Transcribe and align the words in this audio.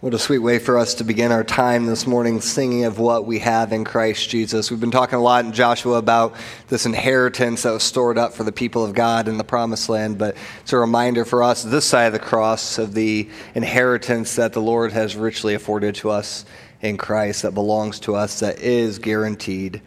What 0.00 0.14
a 0.14 0.18
sweet 0.18 0.38
way 0.38 0.58
for 0.58 0.78
us 0.78 0.94
to 0.94 1.04
begin 1.04 1.30
our 1.30 1.44
time 1.44 1.84
this 1.84 2.06
morning 2.06 2.40
singing 2.40 2.84
of 2.86 2.98
what 2.98 3.26
we 3.26 3.40
have 3.40 3.70
in 3.70 3.84
Christ 3.84 4.30
Jesus. 4.30 4.70
We've 4.70 4.80
been 4.80 4.90
talking 4.90 5.18
a 5.18 5.22
lot 5.22 5.44
in 5.44 5.52
Joshua 5.52 5.98
about 5.98 6.34
this 6.68 6.86
inheritance 6.86 7.64
that 7.64 7.72
was 7.72 7.82
stored 7.82 8.16
up 8.16 8.32
for 8.32 8.42
the 8.42 8.50
people 8.50 8.82
of 8.82 8.94
God 8.94 9.28
in 9.28 9.36
the 9.36 9.44
promised 9.44 9.90
land, 9.90 10.16
but 10.16 10.38
it's 10.62 10.72
a 10.72 10.78
reminder 10.78 11.26
for 11.26 11.42
us 11.42 11.62
this 11.62 11.84
side 11.84 12.06
of 12.06 12.12
the 12.14 12.18
cross 12.18 12.78
of 12.78 12.94
the 12.94 13.28
inheritance 13.54 14.36
that 14.36 14.54
the 14.54 14.62
Lord 14.62 14.92
has 14.92 15.16
richly 15.16 15.52
afforded 15.52 15.96
to 15.96 16.08
us 16.08 16.46
in 16.80 16.96
Christ 16.96 17.42
that 17.42 17.52
belongs 17.52 18.00
to 18.00 18.14
us, 18.14 18.40
that 18.40 18.58
is 18.58 18.98
guaranteed 18.98 19.82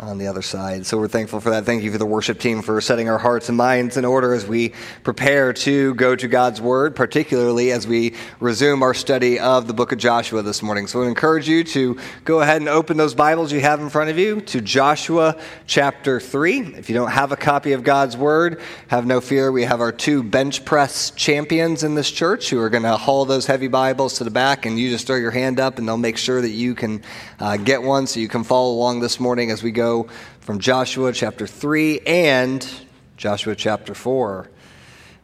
on 0.00 0.18
the 0.18 0.26
other 0.26 0.42
side. 0.42 0.86
So 0.86 0.96
we're 0.96 1.08
thankful 1.08 1.40
for 1.40 1.50
that. 1.50 1.64
Thank 1.64 1.82
you 1.82 1.90
for 1.90 1.98
the 1.98 2.06
worship 2.06 2.38
team 2.38 2.62
for 2.62 2.80
setting 2.80 3.08
our 3.08 3.18
hearts 3.18 3.48
and 3.48 3.58
minds 3.58 3.96
in 3.96 4.04
order 4.04 4.32
as 4.32 4.46
we 4.46 4.72
prepare 5.02 5.52
to 5.52 5.94
go 5.94 6.14
to 6.14 6.28
God's 6.28 6.60
Word, 6.60 6.94
particularly 6.94 7.72
as 7.72 7.86
we 7.86 8.14
resume 8.38 8.82
our 8.82 8.94
study 8.94 9.40
of 9.40 9.66
the 9.66 9.74
book 9.74 9.90
of 9.90 9.98
Joshua 9.98 10.42
this 10.42 10.62
morning. 10.62 10.86
So 10.86 11.02
I 11.02 11.08
encourage 11.08 11.48
you 11.48 11.64
to 11.64 11.98
go 12.24 12.40
ahead 12.40 12.58
and 12.58 12.68
open 12.68 12.96
those 12.96 13.14
Bibles 13.14 13.52
you 13.52 13.60
have 13.60 13.80
in 13.80 13.90
front 13.90 14.10
of 14.10 14.18
you 14.18 14.40
to 14.42 14.60
Joshua 14.60 15.36
chapter 15.66 16.20
3. 16.20 16.76
If 16.76 16.88
you 16.88 16.94
don't 16.94 17.10
have 17.10 17.32
a 17.32 17.36
copy 17.36 17.72
of 17.72 17.82
God's 17.82 18.16
Word, 18.16 18.60
have 18.88 19.04
no 19.04 19.20
fear. 19.20 19.50
We 19.50 19.64
have 19.64 19.80
our 19.80 19.92
two 19.92 20.22
bench 20.22 20.64
press 20.64 21.10
champions 21.10 21.82
in 21.82 21.94
this 21.94 22.10
church 22.10 22.50
who 22.50 22.60
are 22.60 22.70
going 22.70 22.84
to 22.84 22.96
haul 22.96 23.24
those 23.24 23.46
heavy 23.46 23.68
Bibles 23.68 24.14
to 24.18 24.24
the 24.24 24.30
back, 24.30 24.64
and 24.64 24.78
you 24.78 24.90
just 24.90 25.06
throw 25.06 25.16
your 25.16 25.32
hand 25.32 25.58
up, 25.58 25.78
and 25.78 25.88
they'll 25.88 25.96
make 25.96 26.18
sure 26.18 26.40
that 26.40 26.50
you 26.50 26.74
can 26.74 27.02
uh, 27.40 27.56
get 27.56 27.82
one 27.82 28.06
so 28.06 28.20
you 28.20 28.28
can 28.28 28.44
follow 28.44 28.72
along 28.72 29.00
this 29.00 29.18
morning 29.18 29.50
as 29.50 29.62
we 29.62 29.67
go 29.70 30.08
from 30.40 30.58
Joshua 30.58 31.12
chapter 31.12 31.46
3 31.46 32.00
and 32.00 32.68
Joshua 33.16 33.54
chapter 33.54 33.94
4. 33.94 34.50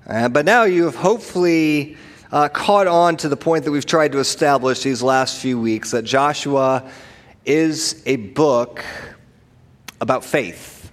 Uh, 0.07 0.29
but 0.29 0.45
now 0.45 0.65
you 0.65 0.85
have 0.85 0.97
hopefully 0.97 1.97
uh, 2.30 2.49
caught 2.49 2.87
on 2.87 3.16
to 3.16 3.29
the 3.29 3.37
point 3.37 3.65
that 3.65 3.71
we've 3.71 3.87
tried 3.87 4.12
to 4.12 4.19
establish 4.19 4.83
these 4.83 5.02
last 5.02 5.38
few 5.38 5.59
weeks 5.59 5.93
that 5.93 6.02
Joshua 6.02 6.91
is 7.45 8.02
a 8.07 8.16
book 8.16 8.85
about 10.01 10.24
faith. 10.24 10.90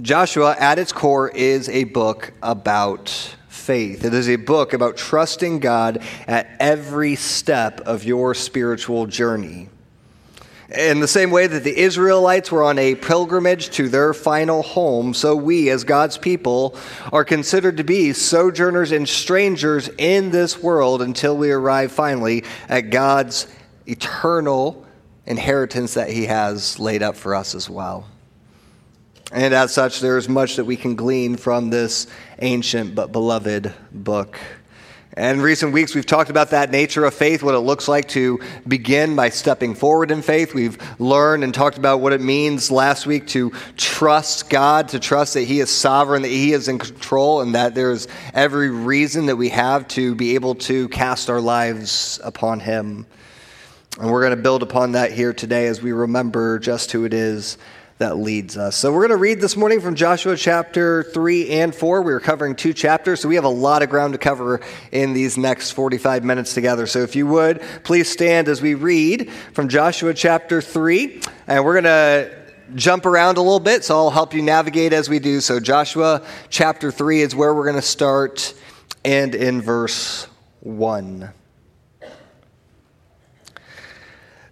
Joshua, 0.00 0.56
at 0.58 0.78
its 0.78 0.92
core, 0.92 1.28
is 1.28 1.68
a 1.68 1.84
book 1.84 2.32
about 2.42 3.36
faith. 3.48 4.04
It 4.04 4.14
is 4.14 4.28
a 4.28 4.36
book 4.36 4.72
about 4.72 4.96
trusting 4.96 5.58
God 5.58 6.02
at 6.26 6.48
every 6.58 7.14
step 7.14 7.80
of 7.82 8.04
your 8.04 8.34
spiritual 8.34 9.06
journey. 9.06 9.68
In 10.74 11.00
the 11.00 11.08
same 11.08 11.30
way 11.30 11.46
that 11.46 11.64
the 11.64 11.78
Israelites 11.78 12.50
were 12.50 12.64
on 12.64 12.78
a 12.78 12.94
pilgrimage 12.94 13.68
to 13.70 13.90
their 13.90 14.14
final 14.14 14.62
home, 14.62 15.12
so 15.12 15.36
we, 15.36 15.68
as 15.68 15.84
God's 15.84 16.16
people, 16.16 16.76
are 17.12 17.24
considered 17.26 17.76
to 17.76 17.84
be 17.84 18.14
sojourners 18.14 18.90
and 18.90 19.06
strangers 19.06 19.90
in 19.98 20.30
this 20.30 20.62
world 20.62 21.02
until 21.02 21.36
we 21.36 21.50
arrive 21.50 21.92
finally 21.92 22.44
at 22.70 22.88
God's 22.88 23.48
eternal 23.86 24.86
inheritance 25.26 25.94
that 25.94 26.08
He 26.08 26.24
has 26.26 26.78
laid 26.78 27.02
up 27.02 27.16
for 27.16 27.34
us 27.34 27.54
as 27.54 27.68
well. 27.68 28.08
And 29.30 29.52
as 29.52 29.74
such, 29.74 30.00
there 30.00 30.16
is 30.16 30.28
much 30.28 30.56
that 30.56 30.64
we 30.64 30.76
can 30.76 30.94
glean 30.94 31.36
from 31.36 31.68
this 31.68 32.06
ancient 32.40 32.94
but 32.94 33.12
beloved 33.12 33.74
book. 33.90 34.38
And 35.14 35.38
in 35.38 35.44
recent 35.44 35.74
weeks, 35.74 35.94
we've 35.94 36.06
talked 36.06 36.30
about 36.30 36.50
that 36.50 36.70
nature 36.70 37.04
of 37.04 37.12
faith, 37.12 37.42
what 37.42 37.54
it 37.54 37.58
looks 37.58 37.86
like 37.86 38.08
to 38.08 38.40
begin 38.66 39.14
by 39.14 39.28
stepping 39.28 39.74
forward 39.74 40.10
in 40.10 40.22
faith. 40.22 40.54
We've 40.54 40.78
learned 40.98 41.44
and 41.44 41.52
talked 41.52 41.76
about 41.76 42.00
what 42.00 42.14
it 42.14 42.22
means 42.22 42.70
last 42.70 43.04
week 43.04 43.26
to 43.28 43.50
trust 43.76 44.48
God, 44.48 44.88
to 44.88 44.98
trust 44.98 45.34
that 45.34 45.42
He 45.42 45.60
is 45.60 45.70
sovereign, 45.70 46.22
that 46.22 46.28
He 46.28 46.54
is 46.54 46.68
in 46.68 46.78
control, 46.78 47.42
and 47.42 47.54
that 47.54 47.74
there's 47.74 48.08
every 48.32 48.70
reason 48.70 49.26
that 49.26 49.36
we 49.36 49.50
have 49.50 49.86
to 49.88 50.14
be 50.14 50.34
able 50.34 50.54
to 50.54 50.88
cast 50.88 51.28
our 51.28 51.42
lives 51.42 52.18
upon 52.24 52.60
Him. 52.60 53.04
And 54.00 54.10
we're 54.10 54.22
going 54.22 54.34
to 54.34 54.42
build 54.42 54.62
upon 54.62 54.92
that 54.92 55.12
here 55.12 55.34
today 55.34 55.66
as 55.66 55.82
we 55.82 55.92
remember 55.92 56.58
just 56.58 56.90
who 56.90 57.04
it 57.04 57.12
is 57.12 57.58
that 58.02 58.18
leads 58.18 58.56
us. 58.56 58.74
So 58.76 58.92
we're 58.92 59.06
going 59.06 59.10
to 59.10 59.16
read 59.16 59.40
this 59.40 59.56
morning 59.56 59.80
from 59.80 59.94
Joshua 59.94 60.36
chapter 60.36 61.04
3 61.04 61.50
and 61.50 61.72
4. 61.72 62.02
We 62.02 62.12
are 62.12 62.18
covering 62.18 62.56
two 62.56 62.72
chapters, 62.72 63.20
so 63.20 63.28
we 63.28 63.36
have 63.36 63.44
a 63.44 63.48
lot 63.48 63.82
of 63.82 63.90
ground 63.90 64.14
to 64.14 64.18
cover 64.18 64.60
in 64.90 65.12
these 65.12 65.38
next 65.38 65.70
45 65.70 66.24
minutes 66.24 66.52
together. 66.52 66.88
So 66.88 66.98
if 66.98 67.14
you 67.14 67.28
would, 67.28 67.62
please 67.84 68.10
stand 68.10 68.48
as 68.48 68.60
we 68.60 68.74
read 68.74 69.30
from 69.52 69.68
Joshua 69.68 70.14
chapter 70.14 70.60
3. 70.60 71.20
And 71.46 71.64
we're 71.64 71.80
going 71.80 71.84
to 71.84 72.42
jump 72.74 73.06
around 73.06 73.36
a 73.36 73.40
little 73.40 73.60
bit, 73.60 73.84
so 73.84 73.94
I'll 73.96 74.10
help 74.10 74.34
you 74.34 74.42
navigate 74.42 74.92
as 74.92 75.08
we 75.08 75.20
do. 75.20 75.40
So 75.40 75.60
Joshua 75.60 76.26
chapter 76.50 76.90
3 76.90 77.20
is 77.20 77.36
where 77.36 77.54
we're 77.54 77.66
going 77.66 77.76
to 77.76 77.82
start, 77.82 78.52
and 79.04 79.32
in 79.32 79.62
verse 79.62 80.26
1. 80.58 81.32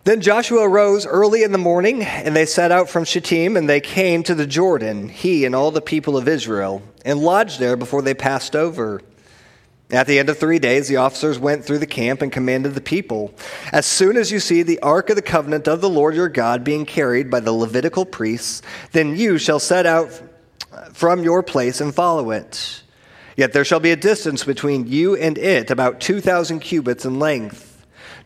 Then 0.04 0.22
Joshua 0.22 0.66
arose 0.66 1.04
early 1.04 1.42
in 1.42 1.52
the 1.52 1.58
morning, 1.58 2.02
and 2.02 2.34
they 2.34 2.46
set 2.46 2.72
out 2.72 2.88
from 2.88 3.04
Shittim, 3.04 3.56
and 3.56 3.68
they 3.68 3.80
came 3.80 4.22
to 4.22 4.34
the 4.34 4.46
Jordan, 4.46 5.10
he 5.10 5.44
and 5.44 5.54
all 5.54 5.70
the 5.70 5.82
people 5.82 6.16
of 6.16 6.26
Israel, 6.26 6.82
and 7.04 7.20
lodged 7.20 7.60
there 7.60 7.76
before 7.76 8.00
they 8.00 8.14
passed 8.14 8.56
over. 8.56 9.02
At 9.90 10.06
the 10.06 10.18
end 10.18 10.30
of 10.30 10.38
three 10.38 10.58
days, 10.58 10.88
the 10.88 10.96
officers 10.96 11.38
went 11.38 11.64
through 11.64 11.78
the 11.78 11.86
camp 11.86 12.22
and 12.22 12.32
commanded 12.32 12.74
the 12.74 12.80
people 12.80 13.34
As 13.72 13.86
soon 13.86 14.16
as 14.16 14.30
you 14.30 14.38
see 14.38 14.62
the 14.62 14.78
ark 14.80 15.10
of 15.10 15.16
the 15.16 15.22
covenant 15.22 15.66
of 15.66 15.80
the 15.80 15.88
Lord 15.88 16.14
your 16.14 16.28
God 16.28 16.62
being 16.62 16.86
carried 16.86 17.30
by 17.30 17.40
the 17.40 17.52
Levitical 17.52 18.06
priests, 18.06 18.62
then 18.92 19.16
you 19.16 19.36
shall 19.36 19.58
set 19.58 19.86
out 19.86 20.22
from 20.92 21.24
your 21.24 21.42
place 21.42 21.80
and 21.80 21.94
follow 21.94 22.30
it. 22.30 22.82
Yet 23.36 23.52
there 23.52 23.64
shall 23.64 23.80
be 23.80 23.90
a 23.90 23.96
distance 23.96 24.44
between 24.44 24.86
you 24.86 25.16
and 25.16 25.36
it, 25.36 25.70
about 25.70 26.00
2,000 26.00 26.60
cubits 26.60 27.04
in 27.04 27.18
length. 27.18 27.69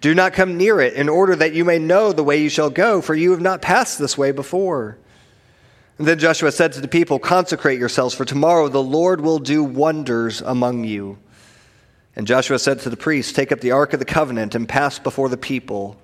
Do 0.04 0.15
not 0.15 0.34
come 0.34 0.59
near 0.59 0.82
it, 0.82 0.92
in 0.92 1.09
order 1.09 1.34
that 1.34 1.54
you 1.54 1.65
may 1.65 1.78
know 1.78 2.12
the 2.12 2.22
way 2.22 2.42
you 2.42 2.50
shall 2.50 2.69
go, 2.69 3.00
for 3.00 3.15
you 3.15 3.31
have 3.31 3.41
not 3.41 3.62
passed 3.62 3.98
this 3.98 4.19
way 4.19 4.32
before. 4.32 4.98
And 5.97 6.06
then 6.06 6.19
Joshua 6.19 6.53
said 6.53 6.75
to 6.75 6.82
the 6.82 6.88
people, 6.88 7.19
Consecrate 7.19 7.78
yourselves, 7.78 8.15
for 8.15 8.26
tomorrow 8.26 8.69
the 8.69 8.82
Lord 8.82 9.22
will 9.22 9.38
do 9.38 9.65
wonders 9.65 10.42
among 10.42 10.84
you. 10.84 11.16
And 12.15 12.26
Joshua 12.26 12.59
said 12.59 12.81
to 12.81 12.91
the 12.91 12.98
priests, 12.98 13.32
Take 13.32 13.50
up 13.50 13.60
the 13.60 13.70
ark 13.70 13.94
of 13.94 13.98
the 13.98 14.04
covenant 14.04 14.54
and 14.54 14.69
pass 14.69 14.98
before 14.98 15.31
the 15.31 15.38
people. 15.38 15.97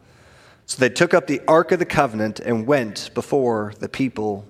So 0.65 0.79
they 0.81 0.89
took 0.89 1.13
up 1.13 1.27
the 1.27 1.43
ark 1.47 1.71
of 1.71 1.79
the 1.79 1.85
covenant 1.85 2.41
and 2.41 2.67
went 2.67 3.11
before 3.13 3.75
the 3.81 3.89
people. 3.91 4.47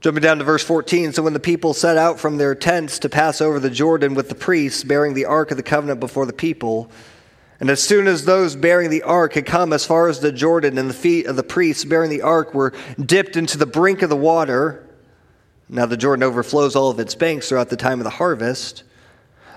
Jumping 0.00 0.22
down 0.22 0.38
to 0.38 0.44
verse 0.44 0.64
14. 0.64 1.12
So 1.12 1.22
when 1.22 1.34
the 1.34 1.38
people 1.38 1.74
set 1.74 1.98
out 1.98 2.18
from 2.18 2.38
their 2.38 2.54
tents 2.54 2.98
to 3.00 3.10
pass 3.10 3.42
over 3.42 3.60
the 3.60 3.68
Jordan 3.68 4.14
with 4.14 4.30
the 4.30 4.34
priests 4.34 4.84
bearing 4.84 5.12
the 5.12 5.26
ark 5.26 5.50
of 5.50 5.58
the 5.58 5.62
covenant 5.62 6.00
before 6.00 6.24
the 6.24 6.32
people, 6.32 6.90
and 7.60 7.68
as 7.68 7.82
soon 7.82 8.08
as 8.08 8.24
those 8.24 8.56
bearing 8.56 8.88
the 8.88 9.02
ark 9.02 9.34
had 9.34 9.44
come 9.44 9.72
as 9.72 9.84
far 9.84 10.08
as 10.08 10.20
the 10.20 10.32
Jordan, 10.32 10.78
and 10.78 10.88
the 10.88 10.94
feet 10.94 11.26
of 11.26 11.36
the 11.36 11.42
priests 11.42 11.84
bearing 11.84 12.10
the 12.10 12.22
ark 12.22 12.54
were 12.54 12.72
dipped 12.98 13.36
into 13.36 13.58
the 13.58 13.66
brink 13.66 14.00
of 14.00 14.08
the 14.08 14.16
water, 14.16 14.86
now 15.68 15.86
the 15.86 15.96
Jordan 15.96 16.22
overflows 16.22 16.74
all 16.74 16.90
of 16.90 16.98
its 16.98 17.14
banks 17.14 17.48
throughout 17.48 17.68
the 17.68 17.76
time 17.76 18.00
of 18.00 18.04
the 18.04 18.10
harvest. 18.10 18.82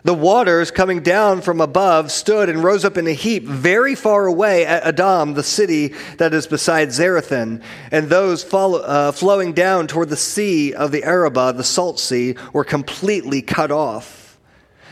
The 0.03 0.13
waters 0.13 0.69
coming 0.69 1.00
down 1.00 1.42
from 1.42 1.62
above 1.62 2.12
stood 2.12 2.50
and 2.50 2.62
rose 2.62 2.84
up 2.84 2.97
in 2.97 3.08
a 3.08 3.13
heap 3.13 3.46
very 3.46 3.96
far 3.96 4.28
away 4.28 4.66
at 4.66 4.84
Adam, 4.84 5.34
the 5.34 5.44
city 5.44 5.94
that 6.18 6.34
is 6.34 6.46
beside 6.46 6.90
Zarethan. 6.90 7.63
And 7.90 8.09
those 8.09 8.44
follow, 8.44 8.80
uh, 8.80 9.13
flowing 9.13 9.53
down 9.53 9.88
toward 9.88 10.09
the 10.09 10.18
sea 10.18 10.74
of 10.74 10.92
the 10.92 11.06
Arabah, 11.06 11.53
the 11.53 11.63
salt 11.63 12.02
sea, 12.02 12.36
were 12.52 12.66
completely 12.66 13.42
cut 13.42 13.72
off. 13.72 14.38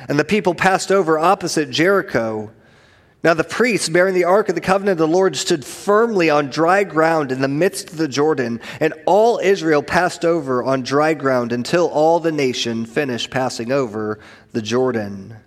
And 0.08 0.18
the 0.18 0.24
people 0.24 0.56
passed 0.56 0.94
over 0.94 1.20
opposite 1.20 1.70
Jericho. 1.70 2.52
Now 3.24 3.36
the 3.36 3.44
priests 3.44 3.88
bearing 3.88 4.16
the 4.16 4.24
ark 4.24 4.50
of 4.50 4.56
the 4.56 4.62
covenant 4.62 5.00
of 5.00 5.10
the 5.10 5.16
Lord 5.16 5.36
stood 5.36 5.64
firmly 5.64 6.30
on 6.32 6.50
dry 6.50 6.84
ground 6.84 7.32
in 7.32 7.42
the 7.42 7.48
midst 7.48 7.92
of 7.92 7.98
the 7.98 8.08
Jordan, 8.08 8.60
and 8.80 8.94
all 9.06 9.38
Israel 9.38 9.84
passed 9.84 10.26
over 10.26 10.64
on 10.64 10.82
dry 10.82 11.14
ground 11.14 11.52
until 11.52 11.88
all 11.88 12.20
the 12.20 12.32
nation 12.32 12.86
finished 12.86 13.30
passing 13.30 13.72
over 13.72 14.18
the 14.54 14.62
Jordan. 14.62 15.38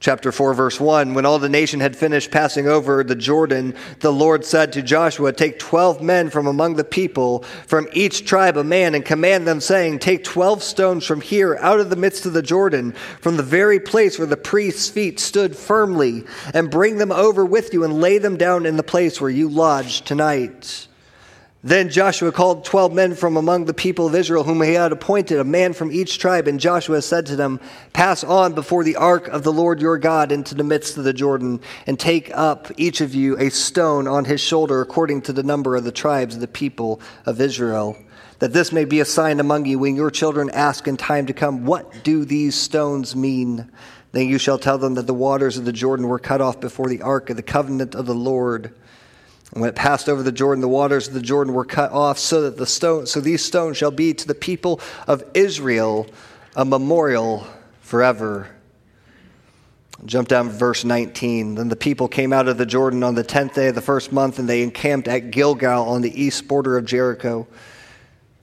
Chapter 0.00 0.32
4, 0.32 0.54
verse 0.54 0.80
1 0.80 1.12
When 1.12 1.26
all 1.26 1.38
the 1.38 1.50
nation 1.50 1.80
had 1.80 1.94
finished 1.94 2.30
passing 2.30 2.66
over 2.66 3.04
the 3.04 3.14
Jordan, 3.14 3.74
the 3.98 4.10
Lord 4.10 4.46
said 4.46 4.72
to 4.72 4.82
Joshua, 4.82 5.30
Take 5.30 5.58
12 5.58 6.00
men 6.00 6.30
from 6.30 6.46
among 6.46 6.76
the 6.76 6.84
people, 6.84 7.40
from 7.66 7.86
each 7.92 8.24
tribe 8.24 8.56
a 8.56 8.64
man, 8.64 8.94
and 8.94 9.04
command 9.04 9.46
them, 9.46 9.60
saying, 9.60 9.98
Take 9.98 10.24
12 10.24 10.62
stones 10.62 11.04
from 11.04 11.20
here, 11.20 11.58
out 11.60 11.80
of 11.80 11.90
the 11.90 11.96
midst 11.96 12.24
of 12.24 12.32
the 12.32 12.40
Jordan, 12.40 12.92
from 13.20 13.36
the 13.36 13.42
very 13.42 13.78
place 13.78 14.18
where 14.18 14.26
the 14.26 14.38
priest's 14.38 14.88
feet 14.88 15.20
stood 15.20 15.54
firmly, 15.54 16.24
and 16.54 16.70
bring 16.70 16.96
them 16.96 17.12
over 17.12 17.44
with 17.44 17.74
you, 17.74 17.84
and 17.84 18.00
lay 18.00 18.16
them 18.16 18.38
down 18.38 18.64
in 18.64 18.78
the 18.78 18.82
place 18.82 19.20
where 19.20 19.28
you 19.28 19.50
lodge 19.50 20.00
tonight. 20.00 20.88
Then 21.62 21.90
Joshua 21.90 22.32
called 22.32 22.64
twelve 22.64 22.94
men 22.94 23.14
from 23.14 23.36
among 23.36 23.66
the 23.66 23.74
people 23.74 24.06
of 24.06 24.14
Israel, 24.14 24.44
whom 24.44 24.62
he 24.62 24.72
had 24.72 24.92
appointed, 24.92 25.38
a 25.38 25.44
man 25.44 25.74
from 25.74 25.92
each 25.92 26.18
tribe. 26.18 26.48
And 26.48 26.58
Joshua 26.58 27.02
said 27.02 27.26
to 27.26 27.36
them, 27.36 27.60
Pass 27.92 28.24
on 28.24 28.54
before 28.54 28.82
the 28.82 28.96
ark 28.96 29.28
of 29.28 29.42
the 29.42 29.52
Lord 29.52 29.82
your 29.82 29.98
God 29.98 30.32
into 30.32 30.54
the 30.54 30.64
midst 30.64 30.96
of 30.96 31.04
the 31.04 31.12
Jordan, 31.12 31.60
and 31.86 32.00
take 32.00 32.30
up 32.34 32.68
each 32.78 33.02
of 33.02 33.14
you 33.14 33.36
a 33.38 33.50
stone 33.50 34.08
on 34.08 34.24
his 34.24 34.40
shoulder, 34.40 34.80
according 34.80 35.20
to 35.22 35.34
the 35.34 35.42
number 35.42 35.76
of 35.76 35.84
the 35.84 35.92
tribes 35.92 36.34
of 36.34 36.40
the 36.40 36.48
people 36.48 36.98
of 37.26 37.42
Israel, 37.42 37.94
that 38.38 38.54
this 38.54 38.72
may 38.72 38.86
be 38.86 39.00
a 39.00 39.04
sign 39.04 39.38
among 39.38 39.66
you 39.66 39.78
when 39.78 39.96
your 39.96 40.10
children 40.10 40.48
ask 40.54 40.88
in 40.88 40.96
time 40.96 41.26
to 41.26 41.34
come, 41.34 41.66
What 41.66 42.04
do 42.04 42.24
these 42.24 42.54
stones 42.54 43.14
mean? 43.14 43.70
Then 44.12 44.28
you 44.28 44.38
shall 44.38 44.58
tell 44.58 44.78
them 44.78 44.94
that 44.94 45.06
the 45.06 45.12
waters 45.12 45.58
of 45.58 45.66
the 45.66 45.72
Jordan 45.72 46.08
were 46.08 46.18
cut 46.18 46.40
off 46.40 46.58
before 46.58 46.88
the 46.88 47.02
ark 47.02 47.28
of 47.28 47.36
the 47.36 47.42
covenant 47.42 47.94
of 47.94 48.06
the 48.06 48.14
Lord. 48.14 48.72
And 49.52 49.60
when 49.60 49.70
it 49.70 49.76
passed 49.76 50.08
over 50.08 50.22
the 50.22 50.32
Jordan, 50.32 50.60
the 50.60 50.68
waters 50.68 51.08
of 51.08 51.14
the 51.14 51.20
Jordan 51.20 51.54
were 51.54 51.64
cut 51.64 51.92
off, 51.92 52.18
so 52.18 52.42
that 52.42 52.56
the 52.56 52.66
stone, 52.66 53.06
so 53.06 53.20
these 53.20 53.44
stones 53.44 53.76
shall 53.76 53.90
be 53.90 54.14
to 54.14 54.26
the 54.26 54.34
people 54.34 54.80
of 55.06 55.24
Israel 55.34 56.06
a 56.54 56.64
memorial 56.64 57.46
forever. 57.80 58.48
Jump 60.06 60.28
down 60.28 60.46
to 60.46 60.52
verse 60.52 60.84
19. 60.84 61.56
Then 61.56 61.68
the 61.68 61.76
people 61.76 62.08
came 62.08 62.32
out 62.32 62.48
of 62.48 62.56
the 62.56 62.64
Jordan 62.64 63.02
on 63.02 63.14
the 63.14 63.24
tenth 63.24 63.54
day 63.54 63.68
of 63.68 63.74
the 63.74 63.82
first 63.82 64.12
month, 64.12 64.38
and 64.38 64.48
they 64.48 64.62
encamped 64.62 65.08
at 65.08 65.30
Gilgal 65.30 65.88
on 65.88 66.00
the 66.00 66.22
east 66.22 66.48
border 66.48 66.78
of 66.78 66.86
Jericho. 66.86 67.46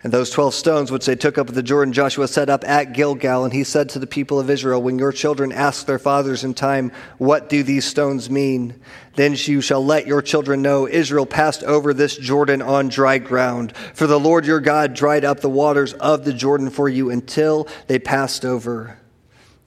And 0.03 0.13
those 0.13 0.29
12 0.29 0.53
stones 0.53 0.91
which 0.91 1.07
they 1.07 1.15
took 1.15 1.39
up 1.39 1.49
at 1.49 1.55
the 1.55 1.63
Jordan, 1.63 1.91
Joshua 1.91 2.27
set 2.27 2.49
up 2.49 2.63
at 2.67 2.93
Gilgal. 2.93 3.45
And 3.45 3.53
he 3.53 3.63
said 3.63 3.89
to 3.89 3.99
the 3.99 4.05
people 4.05 4.39
of 4.39 4.49
Israel, 4.49 4.81
When 4.81 4.99
your 4.99 5.11
children 5.11 5.51
ask 5.51 5.85
their 5.87 5.97
fathers 5.97 6.43
in 6.43 6.53
time, 6.53 6.91
What 7.17 7.49
do 7.49 7.63
these 7.63 7.85
stones 7.85 8.29
mean? 8.29 8.79
Then 9.15 9.35
you 9.35 9.59
shall 9.61 9.83
let 9.83 10.05
your 10.05 10.21
children 10.21 10.61
know 10.61 10.87
Israel 10.87 11.25
passed 11.25 11.63
over 11.63 11.93
this 11.93 12.15
Jordan 12.15 12.61
on 12.61 12.89
dry 12.89 13.17
ground. 13.17 13.75
For 13.95 14.05
the 14.05 14.19
Lord 14.19 14.45
your 14.45 14.59
God 14.59 14.93
dried 14.93 15.25
up 15.25 15.39
the 15.39 15.49
waters 15.49 15.93
of 15.93 16.23
the 16.23 16.33
Jordan 16.33 16.69
for 16.69 16.87
you 16.87 17.09
until 17.09 17.67
they 17.87 17.97
passed 17.97 18.45
over, 18.45 18.99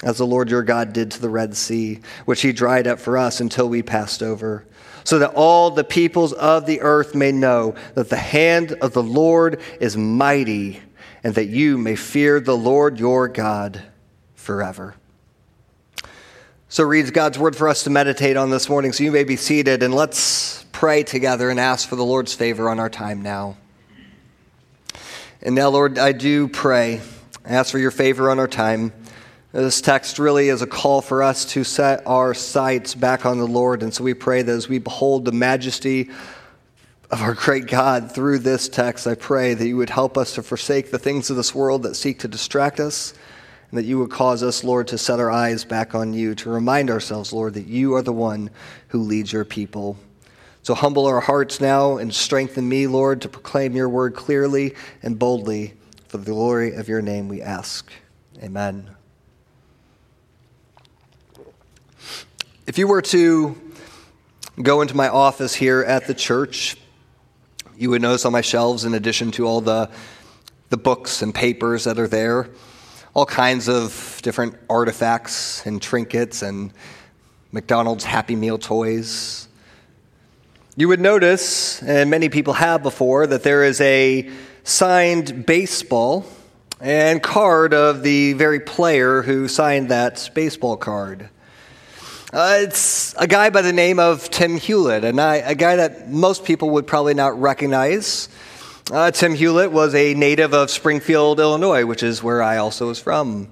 as 0.03 0.19
the 0.19 0.27
Lord 0.27 0.51
your 0.51 0.63
God 0.63 0.93
did 0.93 1.11
to 1.13 1.21
the 1.21 1.29
Red 1.29 1.57
Sea, 1.57 2.01
which 2.25 2.43
he 2.43 2.53
dried 2.53 2.87
up 2.87 2.99
for 2.99 3.19
us 3.19 3.41
until 3.41 3.69
we 3.69 3.83
passed 3.83 4.23
over 4.23 4.65
so 5.05 5.19
that 5.19 5.35
all 5.35 5.71
the 5.71 5.85
peoples 5.85 6.33
of 6.33 6.67
the 6.67 6.81
earth 6.81 7.15
may 7.15 7.33
know 7.33 7.75
that 7.95 8.11
the 8.11 8.17
hand 8.17 8.73
of 8.73 8.93
the 8.93 9.03
Lord 9.03 9.61
is 9.81 9.97
mighty, 9.97 10.81
and 11.23 11.35
that 11.35 11.47
you 11.47 11.79
may 11.79 11.97
fear 11.97 12.41
the 12.41 12.57
Lord 12.57 12.99
your 12.99 13.29
God 13.29 13.83
forever. 14.35 14.95
So, 16.69 16.85
reads 16.85 17.11
God's 17.11 17.39
word 17.39 17.57
for 17.57 17.69
us 17.69 17.83
to 17.85 17.91
meditate 17.91 18.37
on 18.37 18.51
this 18.51 18.69
morning. 18.69 18.93
So, 18.93 19.03
you 19.03 19.11
may 19.11 19.25
be 19.25 19.37
seated, 19.37 19.83
and 19.83 19.93
let's 19.93 20.65
pray 20.71 21.03
together 21.03 21.51
and 21.51 21.59
ask 21.59 21.89
for 21.89 21.97
the 21.97 22.05
Lord's 22.05 22.33
favor 22.33 22.71
on 22.71 22.79
our 22.79 22.91
time 22.91 23.23
now. 23.23 23.57
And 25.43 25.55
now, 25.55 25.71
Lord, 25.71 25.99
I 25.99 26.13
do 26.13 26.47
pray, 26.47 27.01
ask 27.45 27.73
for 27.73 27.79
your 27.79 27.91
favor 27.91 28.31
on 28.31 28.39
our 28.39 28.47
time. 28.47 28.93
This 29.53 29.81
text 29.81 30.21
really 30.21 30.49
is 30.49 30.63
a 30.63 30.67
call 30.67 31.01
for 31.01 31.25
us 31.25 31.45
to 31.47 31.65
set 31.65 32.07
our 32.07 32.35
sights 32.35 32.95
back 32.95 33.27
on 33.27 33.39
the 33.39 33.47
Lord. 33.47 33.83
And 33.83 33.93
so 33.93 34.05
we 34.05 34.15
pray 34.15 34.43
that 34.43 34.53
as 34.53 34.69
we 34.69 34.79
behold 34.79 35.25
the 35.25 35.33
majesty 35.33 36.09
of 37.11 37.21
our 37.21 37.35
great 37.35 37.67
God 37.67 38.13
through 38.13 38.39
this 38.39 38.69
text, 38.69 39.09
I 39.09 39.17
pray 39.17 39.55
that 39.55 39.67
you 39.67 39.77
would 39.77 39.91
help 39.91 40.17
us 40.17 40.37
to 40.37 40.45
forsake 40.45 40.93
the 40.93 41.01
things 41.01 41.31
of 41.31 41.37
this 41.37 41.53
world 41.53 41.83
that 41.83 41.97
seek 41.97 42.21
to 42.21 42.29
distract 42.29 42.79
us, 42.79 43.13
and 43.71 43.79
that 43.79 43.85
you 43.85 43.99
would 43.99 44.13
cause 44.13 44.45
us, 44.45 44.63
Lord, 44.63 44.87
to 44.89 44.99
set 44.99 45.19
our 45.19 45.33
eyes 45.33 45.65
back 45.65 45.97
on 45.97 46.15
you, 46.15 46.37
to 46.37 46.51
remind 46.51 46.89
ourselves, 46.89 47.33
Lord, 47.33 47.55
that 47.55 47.67
you 47.67 47.95
are 47.95 48.03
the 48.03 48.13
one 48.13 48.51
who 48.89 49.01
leads 49.01 49.33
your 49.33 49.45
people. 49.45 49.97
So 50.63 50.75
humble 50.75 51.07
our 51.07 51.21
hearts 51.21 51.61
now 51.61 51.97
and 51.97 52.15
strengthen 52.15 52.69
me, 52.69 52.87
Lord, 52.87 53.23
to 53.23 53.29
proclaim 53.29 53.75
your 53.75 53.89
word 53.89 54.15
clearly 54.15 54.77
and 55.03 55.19
boldly. 55.19 55.75
For 56.07 56.19
the 56.19 56.31
glory 56.31 56.75
of 56.75 56.89
your 56.89 57.03
name 57.03 57.27
we 57.29 57.43
ask. 57.43 57.91
Amen. 58.43 58.91
If 62.67 62.77
you 62.77 62.87
were 62.87 63.01
to 63.03 63.57
go 64.63 64.83
into 64.83 64.95
my 64.95 65.09
office 65.09 65.55
here 65.55 65.81
at 65.81 66.07
the 66.07 66.13
church, 66.13 66.77
you 67.79 67.89
would 67.91 68.03
notice 68.03 68.27
on 68.27 68.33
my 68.33 68.43
shelves, 68.43 68.85
in 68.85 68.93
addition 68.93 69.31
to 69.33 69.47
all 69.47 69.63
the, 69.63 69.91
the 70.69 70.77
books 70.77 71.23
and 71.23 71.35
papers 71.35 71.85
that 71.85 71.99
are 71.99 72.07
there, 72.07 72.51
all 73.15 73.25
kinds 73.25 73.67
of 73.67 74.21
different 74.23 74.57
artifacts 74.69 75.65
and 75.65 75.81
trinkets 75.81 76.43
and 76.43 76.73
McDonald's 77.51 78.05
Happy 78.05 78.37
Meal 78.37 78.59
toys. 78.59 79.49
You 80.77 80.89
would 80.89 81.01
notice, 81.01 81.83
and 81.83 82.11
many 82.11 82.29
people 82.29 82.53
have 82.53 82.83
before, 82.83 83.27
that 83.27 83.43
there 83.43 83.65
is 83.65 83.81
a 83.81 84.31
signed 84.65 85.47
baseball 85.47 86.27
and 86.79 87.23
card 87.23 87.73
of 87.73 88.03
the 88.03 88.35
very 88.35 88.61
player 88.61 89.23
who 89.23 89.49
signed 89.49 89.89
that 89.89 90.31
baseball 90.35 90.77
card. 90.77 91.31
Uh, 92.33 92.59
it's 92.61 93.13
a 93.19 93.27
guy 93.27 93.51
by 93.51 93.61
the 93.61 93.73
name 93.73 93.99
of 93.99 94.31
Tim 94.31 94.57
Hulett, 94.57 95.03
and 95.03 95.21
I, 95.21 95.37
a 95.39 95.55
guy 95.57 95.75
that 95.75 96.11
most 96.11 96.45
people 96.45 96.71
would 96.71 96.87
probably 96.87 97.13
not 97.13 97.41
recognize. 97.41 98.29
Uh, 98.89 99.11
Tim 99.11 99.35
Hulett 99.35 99.73
was 99.73 99.97
a 99.97 100.15
native 100.15 100.55
of 100.55 100.71
Springfield, 100.71 101.41
Illinois, 101.41 101.85
which 101.85 102.05
is 102.05 102.23
where 102.23 102.41
I 102.41 102.59
also 102.59 102.87
was 102.87 103.01
from. 103.01 103.51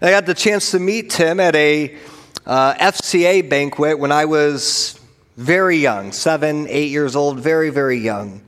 And 0.00 0.08
I 0.08 0.12
got 0.12 0.26
the 0.26 0.34
chance 0.34 0.70
to 0.70 0.78
meet 0.78 1.10
Tim 1.10 1.40
at 1.40 1.56
a 1.56 1.98
uh, 2.46 2.74
FCA 2.74 3.50
banquet 3.50 3.98
when 3.98 4.12
I 4.12 4.26
was 4.26 5.00
very 5.36 5.78
young, 5.78 6.12
seven, 6.12 6.68
eight 6.68 6.92
years 6.92 7.16
old, 7.16 7.40
very, 7.40 7.70
very 7.70 7.98
young. 7.98 8.40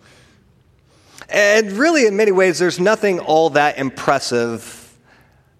And 1.28 1.72
really, 1.72 2.06
in 2.06 2.16
many 2.16 2.30
ways, 2.30 2.60
there's 2.60 2.78
nothing 2.78 3.18
all 3.18 3.50
that 3.50 3.76
impressive 3.76 4.96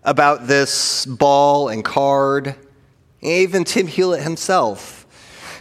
about 0.05 0.47
this 0.47 1.05
ball 1.05 1.69
and 1.69 1.85
card 1.85 2.55
even 3.25 3.65
Tim 3.65 3.87
Hulett 3.87 4.23
himself. 4.23 5.05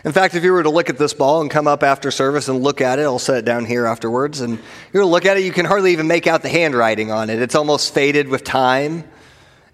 In 0.05 0.11
fact, 0.11 0.35
if 0.35 0.43
you 0.43 0.51
were 0.51 0.63
to 0.63 0.69
look 0.69 0.89
at 0.89 0.97
this 0.97 1.13
ball 1.13 1.39
and 1.39 1.49
come 1.49 1.65
up 1.65 1.81
after 1.81 2.11
service 2.11 2.49
and 2.49 2.61
look 2.61 2.81
at 2.81 2.99
it, 2.99 3.03
I'll 3.03 3.19
set 3.19 3.37
it 3.37 3.45
down 3.45 3.65
here 3.65 3.85
afterwards, 3.85 4.41
and 4.41 4.59
you 4.91 4.99
to 4.99 5.05
look 5.05 5.25
at 5.25 5.37
it, 5.37 5.43
you 5.43 5.53
can 5.53 5.65
hardly 5.65 5.93
even 5.93 6.07
make 6.07 6.27
out 6.27 6.41
the 6.41 6.49
handwriting 6.49 7.09
on 7.09 7.29
it. 7.29 7.41
It's 7.41 7.55
almost 7.55 7.93
faded 7.93 8.27
with 8.27 8.43
time. 8.43 9.05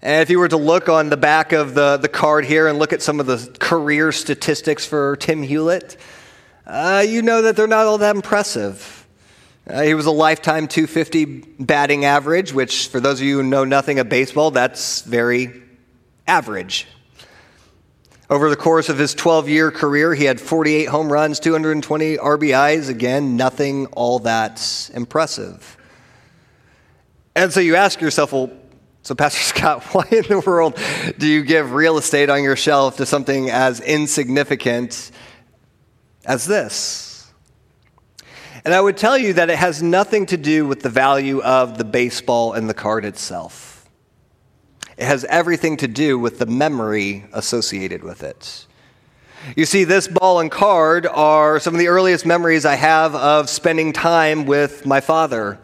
And 0.02 0.22
if 0.22 0.30
you 0.30 0.38
were 0.38 0.48
to 0.48 0.56
look 0.56 0.88
on 0.88 1.10
the 1.10 1.16
back 1.16 1.52
of 1.52 1.74
the, 1.74 1.96
the 1.96 2.08
card 2.08 2.44
here 2.44 2.68
and 2.68 2.78
look 2.78 2.92
at 2.92 3.02
some 3.02 3.18
of 3.18 3.26
the 3.26 3.54
career 3.58 4.12
statistics 4.12 4.86
for 4.86 5.16
Tim 5.16 5.42
Hulett, 5.42 5.96
uh, 6.66 7.04
you 7.06 7.22
know 7.22 7.42
that 7.42 7.56
they're 7.56 7.66
not 7.66 7.86
all 7.86 7.98
that 7.98 8.14
impressive. 8.14 9.06
Uh, 9.66 9.82
he 9.82 9.94
was 9.94 10.06
a 10.06 10.10
lifetime 10.12 10.68
250 10.68 11.24
batting 11.58 12.04
average, 12.04 12.52
which, 12.52 12.86
for 12.88 13.00
those 13.00 13.20
of 13.20 13.26
you 13.26 13.38
who 13.38 13.42
know 13.42 13.64
nothing 13.64 13.98
of 13.98 14.08
baseball, 14.08 14.52
that's 14.52 15.02
very 15.02 15.62
average. 16.26 16.86
Over 18.30 18.48
the 18.48 18.54
course 18.54 18.88
of 18.88 18.96
his 18.96 19.12
12 19.12 19.48
year 19.48 19.72
career, 19.72 20.14
he 20.14 20.24
had 20.24 20.40
48 20.40 20.84
home 20.84 21.12
runs, 21.12 21.40
220 21.40 22.16
RBIs. 22.16 22.88
Again, 22.88 23.36
nothing 23.36 23.86
all 23.86 24.20
that 24.20 24.88
impressive. 24.94 25.76
And 27.34 27.52
so 27.52 27.58
you 27.58 27.74
ask 27.74 28.00
yourself, 28.00 28.32
well, 28.32 28.52
so, 29.02 29.16
Pastor 29.16 29.40
Scott, 29.58 29.82
why 29.86 30.06
in 30.12 30.22
the 30.28 30.38
world 30.46 30.78
do 31.18 31.26
you 31.26 31.42
give 31.42 31.72
real 31.72 31.98
estate 31.98 32.30
on 32.30 32.44
your 32.44 32.54
shelf 32.54 32.98
to 32.98 33.06
something 33.06 33.50
as 33.50 33.80
insignificant 33.80 35.10
as 36.24 36.46
this? 36.46 37.32
And 38.64 38.72
I 38.72 38.80
would 38.80 38.96
tell 38.96 39.18
you 39.18 39.32
that 39.32 39.50
it 39.50 39.56
has 39.56 39.82
nothing 39.82 40.26
to 40.26 40.36
do 40.36 40.68
with 40.68 40.82
the 40.82 40.90
value 40.90 41.42
of 41.42 41.78
the 41.78 41.84
baseball 41.84 42.52
and 42.52 42.70
the 42.70 42.74
card 42.74 43.04
itself. 43.04 43.69
It 45.00 45.06
has 45.06 45.24
everything 45.24 45.78
to 45.78 45.88
do 45.88 46.18
with 46.18 46.38
the 46.38 46.44
memory 46.44 47.24
associated 47.32 48.04
with 48.04 48.22
it. 48.22 48.66
You 49.56 49.64
see, 49.64 49.84
this 49.84 50.06
ball 50.06 50.40
and 50.40 50.50
card 50.50 51.06
are 51.06 51.58
some 51.58 51.74
of 51.74 51.78
the 51.78 51.88
earliest 51.88 52.26
memories 52.26 52.66
I 52.66 52.74
have 52.74 53.14
of 53.14 53.48
spending 53.48 53.94
time 53.94 54.44
with 54.44 54.84
my 54.84 55.00
father. 55.00 55.58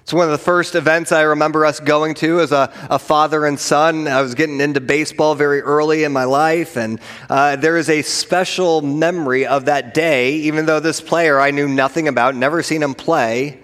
It's 0.00 0.14
one 0.14 0.24
of 0.24 0.30
the 0.30 0.38
first 0.38 0.74
events 0.74 1.12
I 1.12 1.20
remember 1.20 1.66
us 1.66 1.80
going 1.80 2.14
to 2.14 2.40
as 2.40 2.50
a, 2.50 2.72
a 2.88 2.98
father 2.98 3.44
and 3.44 3.60
son. 3.60 4.08
I 4.08 4.22
was 4.22 4.34
getting 4.34 4.58
into 4.58 4.80
baseball 4.80 5.34
very 5.34 5.60
early 5.60 6.04
in 6.04 6.12
my 6.14 6.24
life, 6.24 6.78
and 6.78 6.98
uh, 7.28 7.56
there 7.56 7.76
is 7.76 7.90
a 7.90 8.00
special 8.00 8.80
memory 8.80 9.44
of 9.44 9.66
that 9.66 9.92
day, 9.92 10.32
even 10.36 10.64
though 10.64 10.80
this 10.80 11.02
player 11.02 11.38
I 11.38 11.50
knew 11.50 11.68
nothing 11.68 12.08
about, 12.08 12.34
never 12.34 12.62
seen 12.62 12.82
him 12.82 12.94
play 12.94 13.60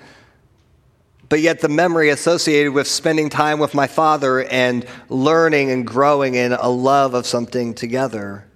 but 1.34 1.40
yet 1.40 1.58
the 1.58 1.68
memory 1.68 2.10
associated 2.10 2.72
with 2.72 2.86
spending 2.86 3.28
time 3.28 3.58
with 3.58 3.74
my 3.74 3.88
father 3.88 4.44
and 4.44 4.86
learning 5.08 5.68
and 5.68 5.84
growing 5.84 6.36
in 6.36 6.52
a 6.52 6.68
love 6.68 7.12
of 7.14 7.26
something 7.26 7.74
together. 7.74 8.46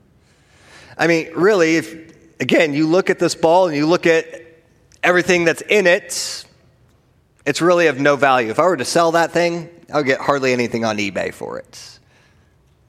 I 0.97 1.09
mean, 1.09 1.29
really, 1.35 1.75
if, 1.75 1.93
again, 2.39 2.75
you 2.75 2.87
look 2.87 3.11
at 3.11 3.19
this 3.19 3.35
ball 3.35 3.67
and 3.67 3.77
you 3.77 3.85
look 3.85 4.07
at 4.07 4.27
everything 5.03 5.45
that's 5.45 5.61
in 5.63 5.89
it, 5.89 6.47
it's 7.45 7.61
really 7.61 7.89
of 7.89 7.99
no 7.99 8.15
value. 8.15 8.49
If 8.49 8.61
I 8.61 8.67
were 8.67 8.77
to 8.77 8.85
sell 8.85 9.11
that 9.11 9.33
thing, 9.33 9.69
I 9.93 9.97
would 9.97 10.07
get 10.07 10.21
hardly 10.21 10.53
anything 10.53 10.85
on 10.85 10.99
eBay 10.99 11.35
for 11.35 11.59
it. 11.59 11.99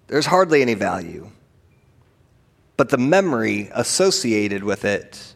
There's 0.06 0.28
hardly 0.28 0.62
any 0.62 0.76
value. 0.76 1.32
But 2.78 2.90
the 2.90 3.00
memory 3.00 3.72
associated 3.74 4.64
with 4.64 4.86
it 4.86 5.34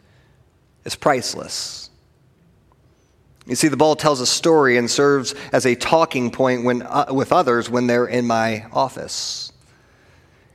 is 0.84 0.94
priceless. 0.94 1.83
You 3.46 3.56
see, 3.56 3.68
the 3.68 3.76
ball 3.76 3.94
tells 3.94 4.20
a 4.20 4.26
story 4.26 4.78
and 4.78 4.90
serves 4.90 5.34
as 5.52 5.66
a 5.66 5.74
talking 5.74 6.30
point 6.30 6.64
when, 6.64 6.82
uh, 6.82 7.06
with 7.10 7.30
others 7.30 7.68
when 7.68 7.86
they're 7.86 8.06
in 8.06 8.26
my 8.26 8.66
office. 8.72 9.52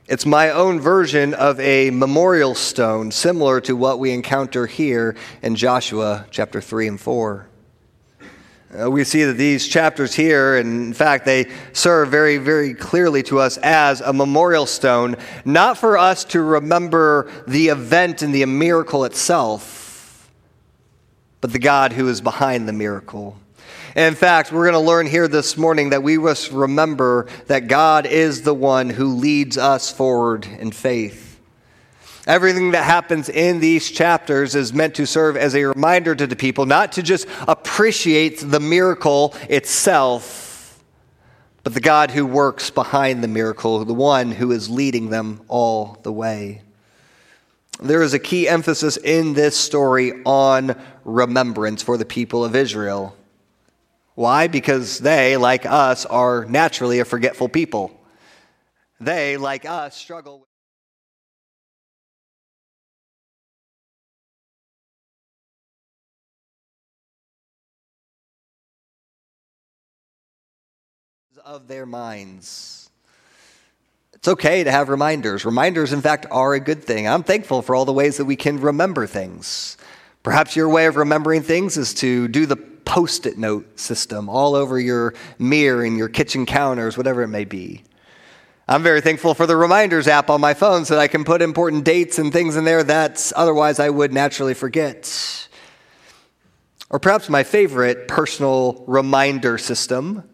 It's 0.08 0.26
my 0.26 0.50
own 0.50 0.80
version 0.80 1.34
of 1.34 1.60
a 1.60 1.90
memorial 1.90 2.56
stone, 2.56 3.12
similar 3.12 3.60
to 3.60 3.76
what 3.76 4.00
we 4.00 4.10
encounter 4.10 4.66
here 4.66 5.14
in 5.40 5.54
Joshua 5.54 6.26
chapter 6.32 6.60
3 6.60 6.88
and 6.88 7.00
4. 7.00 7.46
Uh, 8.72 8.90
we 8.90 9.04
see 9.04 9.22
that 9.22 9.34
these 9.34 9.68
chapters 9.68 10.14
here, 10.14 10.56
and 10.56 10.86
in 10.86 10.92
fact, 10.92 11.24
they 11.24 11.46
serve 11.72 12.08
very, 12.08 12.38
very 12.38 12.74
clearly 12.74 13.22
to 13.22 13.38
us 13.38 13.56
as 13.58 14.00
a 14.00 14.12
memorial 14.12 14.66
stone, 14.66 15.14
not 15.44 15.78
for 15.78 15.96
us 15.96 16.24
to 16.24 16.42
remember 16.42 17.30
the 17.46 17.68
event 17.68 18.22
and 18.22 18.34
the 18.34 18.44
miracle 18.46 19.04
itself, 19.04 19.79
but 21.40 21.52
the 21.52 21.58
God 21.58 21.92
who 21.92 22.08
is 22.08 22.20
behind 22.20 22.68
the 22.68 22.72
miracle. 22.72 23.36
And 23.94 24.06
in 24.06 24.14
fact, 24.14 24.52
we're 24.52 24.70
going 24.70 24.80
to 24.82 24.88
learn 24.88 25.06
here 25.06 25.26
this 25.26 25.56
morning 25.56 25.90
that 25.90 26.02
we 26.02 26.16
must 26.16 26.52
remember 26.52 27.26
that 27.46 27.66
God 27.66 28.06
is 28.06 28.42
the 28.42 28.54
one 28.54 28.90
who 28.90 29.16
leads 29.16 29.58
us 29.58 29.90
forward 29.90 30.46
in 30.46 30.70
faith. 30.70 31.40
Everything 32.26 32.72
that 32.72 32.84
happens 32.84 33.28
in 33.28 33.60
these 33.60 33.90
chapters 33.90 34.54
is 34.54 34.72
meant 34.72 34.94
to 34.96 35.06
serve 35.06 35.36
as 35.36 35.54
a 35.54 35.64
reminder 35.64 36.14
to 36.14 36.26
the 36.26 36.36
people 36.36 36.66
not 36.66 36.92
to 36.92 37.02
just 37.02 37.26
appreciate 37.48 38.40
the 38.40 38.60
miracle 38.60 39.34
itself, 39.48 40.82
but 41.64 41.74
the 41.74 41.80
God 41.80 42.10
who 42.10 42.26
works 42.26 42.70
behind 42.70 43.24
the 43.24 43.28
miracle, 43.28 43.84
the 43.84 43.94
one 43.94 44.30
who 44.30 44.52
is 44.52 44.70
leading 44.70 45.10
them 45.10 45.40
all 45.48 45.98
the 46.02 46.12
way. 46.12 46.62
There 47.82 48.02
is 48.02 48.12
a 48.12 48.18
key 48.18 48.46
emphasis 48.46 48.98
in 48.98 49.32
this 49.32 49.56
story 49.56 50.22
on 50.24 50.78
remembrance 51.04 51.82
for 51.82 51.96
the 51.96 52.04
people 52.04 52.44
of 52.44 52.54
Israel. 52.54 53.16
Why? 54.14 54.48
Because 54.48 54.98
they, 54.98 55.38
like 55.38 55.64
us, 55.64 56.04
are 56.04 56.44
naturally 56.44 56.98
a 56.98 57.06
forgetful 57.06 57.48
people. 57.48 57.98
They, 59.00 59.38
like 59.38 59.64
us, 59.64 59.96
struggle 59.96 60.46
of 71.42 71.66
their 71.66 71.86
minds. 71.86 72.79
It's 74.20 74.28
okay 74.28 74.64
to 74.64 74.70
have 74.70 74.90
reminders. 74.90 75.46
Reminders, 75.46 75.94
in 75.94 76.02
fact, 76.02 76.26
are 76.30 76.52
a 76.52 76.60
good 76.60 76.84
thing. 76.84 77.08
I'm 77.08 77.22
thankful 77.22 77.62
for 77.62 77.74
all 77.74 77.86
the 77.86 77.92
ways 77.94 78.18
that 78.18 78.26
we 78.26 78.36
can 78.36 78.60
remember 78.60 79.06
things. 79.06 79.78
Perhaps 80.22 80.54
your 80.54 80.68
way 80.68 80.84
of 80.84 80.96
remembering 80.96 81.40
things 81.40 81.78
is 81.78 81.94
to 81.94 82.28
do 82.28 82.44
the 82.44 82.56
post 82.56 83.24
it 83.24 83.38
note 83.38 83.80
system 83.80 84.28
all 84.28 84.54
over 84.54 84.78
your 84.78 85.14
mirror 85.38 85.82
and 85.84 85.96
your 85.96 86.10
kitchen 86.10 86.44
counters, 86.44 86.98
whatever 86.98 87.22
it 87.22 87.28
may 87.28 87.46
be. 87.46 87.82
I'm 88.68 88.82
very 88.82 89.00
thankful 89.00 89.32
for 89.32 89.46
the 89.46 89.56
reminders 89.56 90.06
app 90.06 90.28
on 90.28 90.42
my 90.42 90.52
phone 90.52 90.84
so 90.84 90.96
that 90.96 91.00
I 91.00 91.08
can 91.08 91.24
put 91.24 91.40
important 91.40 91.86
dates 91.86 92.18
and 92.18 92.30
things 92.30 92.56
in 92.56 92.64
there 92.66 92.84
that 92.84 93.32
otherwise 93.34 93.78
I 93.78 93.88
would 93.88 94.12
naturally 94.12 94.52
forget. 94.52 95.48
Or 96.90 96.98
perhaps 96.98 97.30
my 97.30 97.42
favorite 97.42 98.06
personal 98.06 98.84
reminder 98.86 99.56
system 99.56 100.28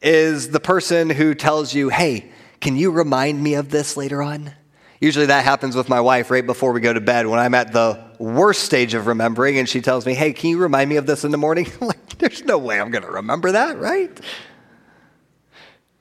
is 0.00 0.50
the 0.50 0.60
person 0.60 1.10
who 1.10 1.34
tells 1.34 1.74
you, 1.74 1.88
hey, 1.88 2.30
can 2.60 2.76
you 2.76 2.90
remind 2.90 3.42
me 3.42 3.54
of 3.54 3.70
this 3.70 3.96
later 3.96 4.22
on? 4.22 4.52
Usually 5.00 5.26
that 5.26 5.44
happens 5.44 5.76
with 5.76 5.88
my 5.88 6.00
wife 6.00 6.30
right 6.30 6.44
before 6.44 6.72
we 6.72 6.80
go 6.80 6.92
to 6.92 7.00
bed 7.00 7.26
when 7.26 7.38
I'm 7.38 7.54
at 7.54 7.72
the 7.72 8.04
worst 8.18 8.62
stage 8.64 8.94
of 8.94 9.06
remembering 9.06 9.58
and 9.58 9.68
she 9.68 9.80
tells 9.80 10.04
me, 10.04 10.14
hey, 10.14 10.32
can 10.32 10.50
you 10.50 10.58
remind 10.58 10.90
me 10.90 10.96
of 10.96 11.06
this 11.06 11.24
in 11.24 11.30
the 11.30 11.38
morning? 11.38 11.70
like, 11.80 12.18
there's 12.18 12.44
no 12.44 12.58
way 12.58 12.80
I'm 12.80 12.90
going 12.90 13.04
to 13.04 13.10
remember 13.10 13.52
that, 13.52 13.78
right? 13.78 14.20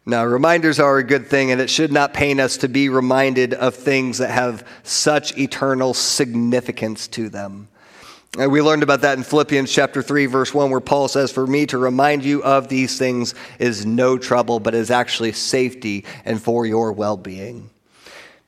Now, 0.08 0.24
reminders 0.24 0.80
are 0.80 0.98
a 0.98 1.04
good 1.04 1.28
thing, 1.28 1.52
and 1.52 1.60
it 1.60 1.70
should 1.70 1.92
not 1.92 2.14
pain 2.14 2.40
us 2.40 2.56
to 2.58 2.70
be 2.70 2.88
reminded 2.88 3.54
of 3.54 3.76
things 3.76 4.20
that 4.20 4.32
have 4.32 4.66
such 4.84 5.38
eternal 5.38 5.94
significance 5.94 7.10
to 7.10 7.28
them. 7.28 7.68
And 8.38 8.52
we 8.52 8.62
learned 8.62 8.84
about 8.84 9.02
that 9.02 9.18
in 9.18 9.24
Philippians 9.24 9.72
chapter 9.72 10.04
3, 10.04 10.28
verse 10.28 10.54
1, 10.54 10.70
where 10.70 10.80
Paul 10.80 11.08
says, 11.08 11.32
For 11.32 11.48
me 11.48 11.66
to 11.68 11.78
remind 11.78 12.24
you 12.24 12.44
of 12.44 12.68
these 12.68 12.98
things 12.98 13.34
is 13.58 13.86
no 13.86 14.18
trouble, 14.18 14.60
but 14.60 14.76
is 14.76 14.92
actually 14.92 15.32
safety 15.32 16.06
and 16.24 16.42
for 16.42 16.66
your 16.66 16.92
well 16.92 17.18
being. 17.18 17.70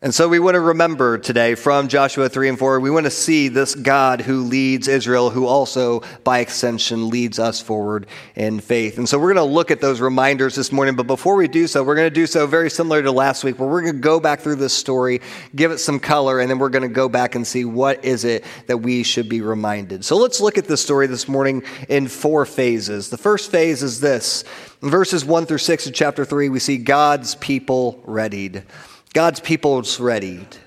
And 0.01 0.15
so 0.15 0.29
we 0.29 0.39
want 0.39 0.55
to 0.55 0.61
remember 0.61 1.17
today 1.17 1.55
from 1.55 1.89
Joshua 1.89 2.29
3 2.29 2.47
and 2.47 2.57
4, 2.57 2.79
we 2.79 2.89
want 2.89 3.05
to 3.05 3.11
see 3.11 3.49
this 3.49 3.75
God 3.75 4.21
who 4.21 4.43
leads 4.43 4.87
Israel, 4.87 5.29
who 5.29 5.45
also, 5.45 6.03
by 6.23 6.39
extension, 6.39 7.09
leads 7.09 7.37
us 7.37 7.59
forward 7.59 8.07
in 8.33 8.61
faith. 8.61 8.97
And 8.97 9.09
so 9.09 9.19
we're 9.19 9.33
going 9.33 9.45
to 9.45 9.53
look 9.53 9.71
at 9.71 9.81
those 9.81 9.99
reminders 9.99 10.55
this 10.55 10.71
morning. 10.71 10.95
But 10.95 11.05
before 11.05 11.35
we 11.35 11.49
do 11.49 11.67
so, 11.67 11.83
we're 11.83 11.95
going 11.95 12.07
to 12.07 12.15
do 12.15 12.27
so 12.27 12.47
very 12.47 12.69
similar 12.69 13.03
to 13.03 13.11
last 13.11 13.43
week, 13.43 13.59
where 13.59 13.67
we're 13.67 13.81
going 13.81 13.95
to 13.95 13.99
go 13.99 14.21
back 14.21 14.39
through 14.39 14.55
this 14.55 14.71
story, 14.71 15.19
give 15.53 15.71
it 15.71 15.79
some 15.79 15.99
color, 15.99 16.39
and 16.39 16.49
then 16.49 16.59
we're 16.59 16.69
going 16.69 16.83
to 16.83 16.87
go 16.87 17.09
back 17.09 17.35
and 17.35 17.45
see 17.45 17.65
what 17.65 18.05
is 18.05 18.23
it 18.23 18.45
that 18.67 18.77
we 18.77 19.03
should 19.03 19.27
be 19.27 19.41
reminded. 19.41 20.05
So 20.05 20.15
let's 20.15 20.39
look 20.39 20.57
at 20.57 20.63
this 20.63 20.81
story 20.81 21.07
this 21.07 21.27
morning 21.27 21.61
in 21.89 22.07
four 22.07 22.45
phases. 22.45 23.09
The 23.09 23.17
first 23.17 23.51
phase 23.51 23.83
is 23.83 23.99
this. 23.99 24.45
In 24.81 24.89
verses 24.89 25.25
1 25.25 25.45
through 25.45 25.57
6 25.57 25.87
of 25.87 25.93
chapter 25.93 26.23
3, 26.23 26.47
we 26.47 26.59
see 26.59 26.77
God's 26.77 27.35
people 27.35 28.01
readied. 28.05 28.63
God's 29.13 29.39
people's 29.39 29.99
readied. 29.99 30.57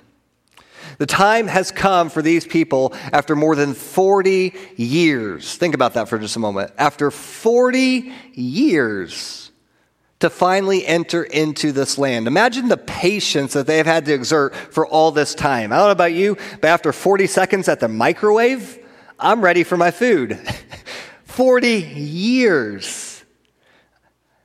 The 0.98 1.06
time 1.06 1.46
has 1.46 1.70
come 1.70 2.10
for 2.10 2.22
these 2.22 2.46
people 2.46 2.92
after 3.12 3.34
more 3.34 3.56
than 3.56 3.74
40 3.74 4.54
years. 4.76 5.56
Think 5.56 5.74
about 5.74 5.94
that 5.94 6.08
for 6.08 6.18
just 6.18 6.36
a 6.36 6.38
moment. 6.38 6.72
After 6.78 7.10
40 7.10 8.12
years 8.34 9.50
to 10.22 10.30
finally 10.30 10.86
enter 10.86 11.24
into 11.24 11.72
this 11.72 11.98
land. 11.98 12.28
Imagine 12.28 12.68
the 12.68 12.76
patience 12.76 13.54
that 13.54 13.66
they've 13.66 13.84
had 13.84 14.04
to 14.04 14.14
exert 14.14 14.54
for 14.54 14.86
all 14.86 15.10
this 15.10 15.34
time. 15.34 15.72
I 15.72 15.76
don't 15.78 15.86
know 15.86 15.90
about 15.90 16.12
you, 16.12 16.36
but 16.60 16.68
after 16.68 16.92
40 16.92 17.26
seconds 17.26 17.68
at 17.68 17.80
the 17.80 17.88
microwave, 17.88 18.78
I'm 19.18 19.40
ready 19.40 19.64
for 19.64 19.76
my 19.76 19.90
food. 19.90 20.38
40 21.24 21.68
years. 21.70 23.11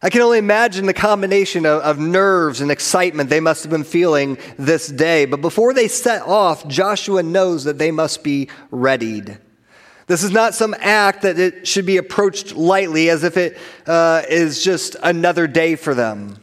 I 0.07 0.09
can 0.09 0.21
only 0.21 0.37
imagine 0.37 0.85
the 0.85 0.93
combination 0.93 1.65
of, 1.65 1.81
of, 1.81 1.99
nerves 1.99 2.61
and 2.61 2.71
excitement 2.71 3.29
they 3.29 3.41
must 3.41 3.63
have 3.63 3.69
been 3.69 3.83
feeling 3.83 4.37
this 4.57 4.87
day. 4.87 5.25
But 5.25 5.41
before 5.41 5.73
they 5.73 5.89
set 5.89 6.21
off, 6.21 6.65
Joshua 6.65 7.23
knows 7.23 7.65
that 7.65 7.77
they 7.77 7.91
must 7.91 8.23
be 8.23 8.47
readied. 8.71 9.37
This 10.05 10.23
is 10.23 10.31
not 10.31 10.55
some 10.55 10.73
act 10.79 11.23
that 11.23 11.37
it 11.37 11.67
should 11.67 11.85
be 11.85 11.97
approached 11.97 12.55
lightly 12.55 13.09
as 13.09 13.25
if 13.25 13.35
it 13.35 13.57
uh, 13.85 14.21
is 14.29 14.63
just 14.63 14.95
another 15.03 15.45
day 15.45 15.75
for 15.75 15.93
them. 15.93 16.37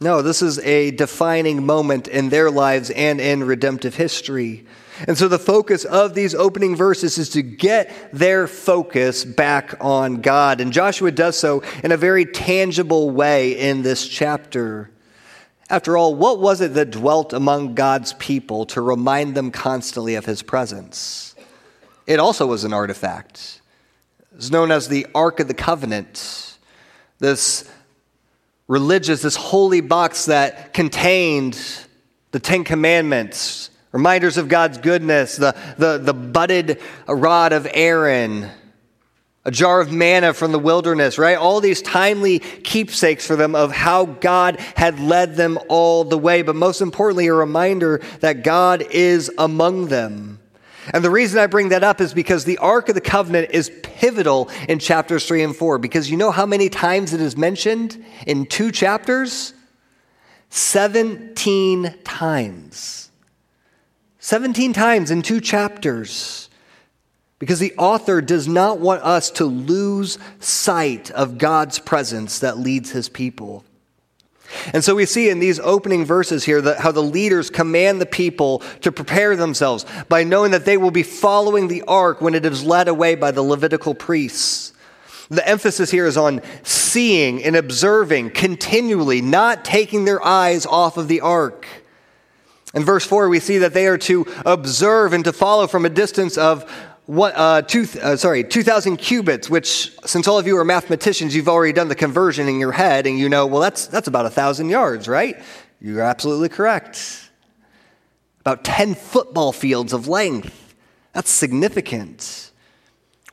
No, 0.00 0.22
this 0.22 0.40
is 0.40 0.58
a 0.60 0.90
defining 0.90 1.66
moment 1.66 2.08
in 2.08 2.30
their 2.30 2.50
lives 2.50 2.88
and 2.88 3.20
in 3.20 3.44
redemptive 3.44 3.96
history. 3.96 4.64
And 5.08 5.18
so 5.18 5.28
the 5.28 5.38
focus 5.38 5.84
of 5.84 6.14
these 6.14 6.34
opening 6.34 6.76
verses 6.76 7.18
is 7.18 7.28
to 7.30 7.42
get 7.42 8.10
their 8.12 8.46
focus 8.46 9.24
back 9.24 9.74
on 9.80 10.20
God. 10.20 10.60
And 10.60 10.72
Joshua 10.72 11.10
does 11.10 11.38
so 11.38 11.62
in 11.82 11.92
a 11.92 11.96
very 11.96 12.24
tangible 12.24 13.10
way 13.10 13.58
in 13.58 13.82
this 13.82 14.06
chapter. 14.06 14.90
After 15.68 15.96
all, 15.96 16.14
what 16.14 16.40
was 16.40 16.60
it 16.60 16.74
that 16.74 16.90
dwelt 16.90 17.32
among 17.32 17.74
God's 17.74 18.12
people 18.14 18.66
to 18.66 18.80
remind 18.80 19.34
them 19.34 19.50
constantly 19.50 20.14
of 20.14 20.26
his 20.26 20.42
presence? 20.42 21.34
It 22.06 22.20
also 22.20 22.46
was 22.46 22.64
an 22.64 22.72
artifact. 22.72 23.60
It's 24.36 24.50
known 24.50 24.70
as 24.70 24.88
the 24.88 25.06
Ark 25.14 25.40
of 25.40 25.48
the 25.48 25.54
Covenant. 25.54 26.58
This 27.18 27.68
religious, 28.68 29.22
this 29.22 29.36
holy 29.36 29.80
box 29.80 30.26
that 30.26 30.74
contained 30.74 31.58
the 32.32 32.40
Ten 32.40 32.64
Commandments, 32.64 33.70
reminders 33.94 34.36
of 34.38 34.48
God's 34.48 34.76
goodness, 34.78 35.36
the, 35.36 35.54
the, 35.78 35.98
the 35.98 36.12
budded 36.12 36.80
rod 37.06 37.52
of 37.52 37.68
Aaron, 37.72 38.50
a 39.44 39.52
jar 39.52 39.80
of 39.80 39.92
manna 39.92 40.34
from 40.34 40.50
the 40.50 40.58
wilderness, 40.58 41.16
right? 41.16 41.38
All 41.38 41.60
these 41.60 41.80
timely 41.80 42.40
keepsakes 42.40 43.24
for 43.24 43.36
them 43.36 43.54
of 43.54 43.70
how 43.70 44.06
God 44.06 44.58
had 44.74 44.98
led 44.98 45.36
them 45.36 45.60
all 45.68 46.02
the 46.02 46.18
way. 46.18 46.42
But 46.42 46.56
most 46.56 46.80
importantly, 46.80 47.28
a 47.28 47.34
reminder 47.34 48.02
that 48.18 48.42
God 48.42 48.82
is 48.90 49.30
among 49.38 49.86
them. 49.86 50.40
And 50.92 51.04
the 51.04 51.10
reason 51.10 51.38
I 51.38 51.46
bring 51.46 51.68
that 51.68 51.84
up 51.84 52.00
is 52.00 52.12
because 52.12 52.44
the 52.44 52.58
Ark 52.58 52.88
of 52.88 52.96
the 52.96 53.00
Covenant 53.00 53.50
is 53.52 53.70
pivotal 53.84 54.50
in 54.68 54.80
chapters 54.80 55.24
3 55.24 55.44
and 55.44 55.56
4. 55.56 55.78
Because 55.78 56.10
you 56.10 56.16
know 56.16 56.32
how 56.32 56.46
many 56.46 56.68
times 56.68 57.12
it 57.12 57.20
is 57.20 57.36
mentioned 57.36 58.04
in 58.26 58.46
two 58.46 58.72
chapters? 58.72 59.54
17 60.50 61.94
times. 62.02 63.03
17 64.24 64.72
times 64.72 65.10
in 65.10 65.20
two 65.20 65.38
chapters. 65.38 66.48
Because 67.38 67.58
the 67.58 67.74
author 67.76 68.22
does 68.22 68.48
not 68.48 68.80
want 68.80 69.02
us 69.02 69.30
to 69.32 69.44
lose 69.44 70.16
sight 70.40 71.10
of 71.10 71.36
God's 71.36 71.78
presence 71.78 72.38
that 72.38 72.56
leads 72.56 72.92
his 72.92 73.10
people. 73.10 73.66
And 74.72 74.82
so 74.82 74.94
we 74.94 75.04
see 75.04 75.28
in 75.28 75.40
these 75.40 75.60
opening 75.60 76.06
verses 76.06 76.42
here 76.42 76.62
that 76.62 76.78
how 76.78 76.90
the 76.90 77.02
leaders 77.02 77.50
command 77.50 78.00
the 78.00 78.06
people 78.06 78.60
to 78.80 78.90
prepare 78.90 79.36
themselves 79.36 79.84
by 80.08 80.24
knowing 80.24 80.52
that 80.52 80.64
they 80.64 80.78
will 80.78 80.90
be 80.90 81.02
following 81.02 81.68
the 81.68 81.82
ark 81.82 82.22
when 82.22 82.34
it 82.34 82.46
is 82.46 82.64
led 82.64 82.88
away 82.88 83.16
by 83.16 83.30
the 83.30 83.42
Levitical 83.42 83.94
priests. 83.94 84.72
The 85.28 85.46
emphasis 85.46 85.90
here 85.90 86.06
is 86.06 86.16
on 86.16 86.40
seeing 86.62 87.44
and 87.44 87.56
observing 87.56 88.30
continually, 88.30 89.20
not 89.20 89.66
taking 89.66 90.06
their 90.06 90.24
eyes 90.24 90.64
off 90.64 90.96
of 90.96 91.08
the 91.08 91.20
ark. 91.20 91.66
In 92.74 92.84
verse 92.84 93.06
4, 93.06 93.28
we 93.28 93.40
see 93.40 93.58
that 93.58 93.72
they 93.72 93.86
are 93.86 93.98
to 93.98 94.26
observe 94.44 95.12
and 95.12 95.24
to 95.24 95.32
follow 95.32 95.66
from 95.66 95.86
a 95.86 95.90
distance 95.90 96.36
of 96.36 96.68
what, 97.06 97.34
uh, 97.36 97.62
two, 97.62 97.86
uh, 98.02 98.16
sorry, 98.16 98.42
2,000 98.42 98.96
cubits, 98.96 99.48
which, 99.48 99.92
since 100.06 100.26
all 100.26 100.38
of 100.38 100.46
you 100.46 100.56
are 100.56 100.64
mathematicians, 100.64 101.36
you've 101.36 101.48
already 101.48 101.72
done 101.72 101.88
the 101.88 101.94
conversion 101.94 102.48
in 102.48 102.58
your 102.58 102.72
head, 102.72 103.06
and 103.06 103.18
you 103.18 103.28
know, 103.28 103.46
well, 103.46 103.60
that's, 103.60 103.86
that's 103.86 104.08
about 104.08 104.24
1,000 104.24 104.70
yards, 104.70 105.06
right? 105.06 105.40
You're 105.80 106.00
absolutely 106.00 106.48
correct. 106.48 107.30
About 108.40 108.64
10 108.64 108.94
football 108.94 109.52
fields 109.52 109.92
of 109.92 110.08
length. 110.08 110.74
That's 111.12 111.30
significant. 111.30 112.50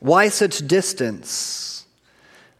Why 0.00 0.28
such 0.28 0.66
distance? 0.66 1.86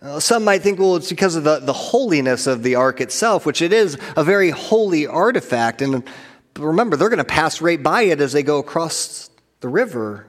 Uh, 0.00 0.18
some 0.18 0.44
might 0.44 0.62
think, 0.62 0.80
well, 0.80 0.96
it's 0.96 1.10
because 1.10 1.36
of 1.36 1.44
the, 1.44 1.60
the 1.60 1.72
holiness 1.72 2.46
of 2.46 2.62
the 2.62 2.74
ark 2.74 3.00
itself, 3.00 3.46
which 3.46 3.62
it 3.62 3.72
is 3.72 3.98
a 4.16 4.24
very 4.24 4.50
holy 4.50 5.06
artifact. 5.06 5.82
And 5.82 6.02
remember, 6.56 6.96
they're 6.96 7.08
going 7.08 7.18
to 7.18 7.24
pass 7.24 7.60
right 7.60 7.82
by 7.82 8.02
it 8.02 8.20
as 8.20 8.32
they 8.32 8.42
go 8.42 8.58
across 8.58 9.30
the 9.60 9.68
river. 9.68 10.26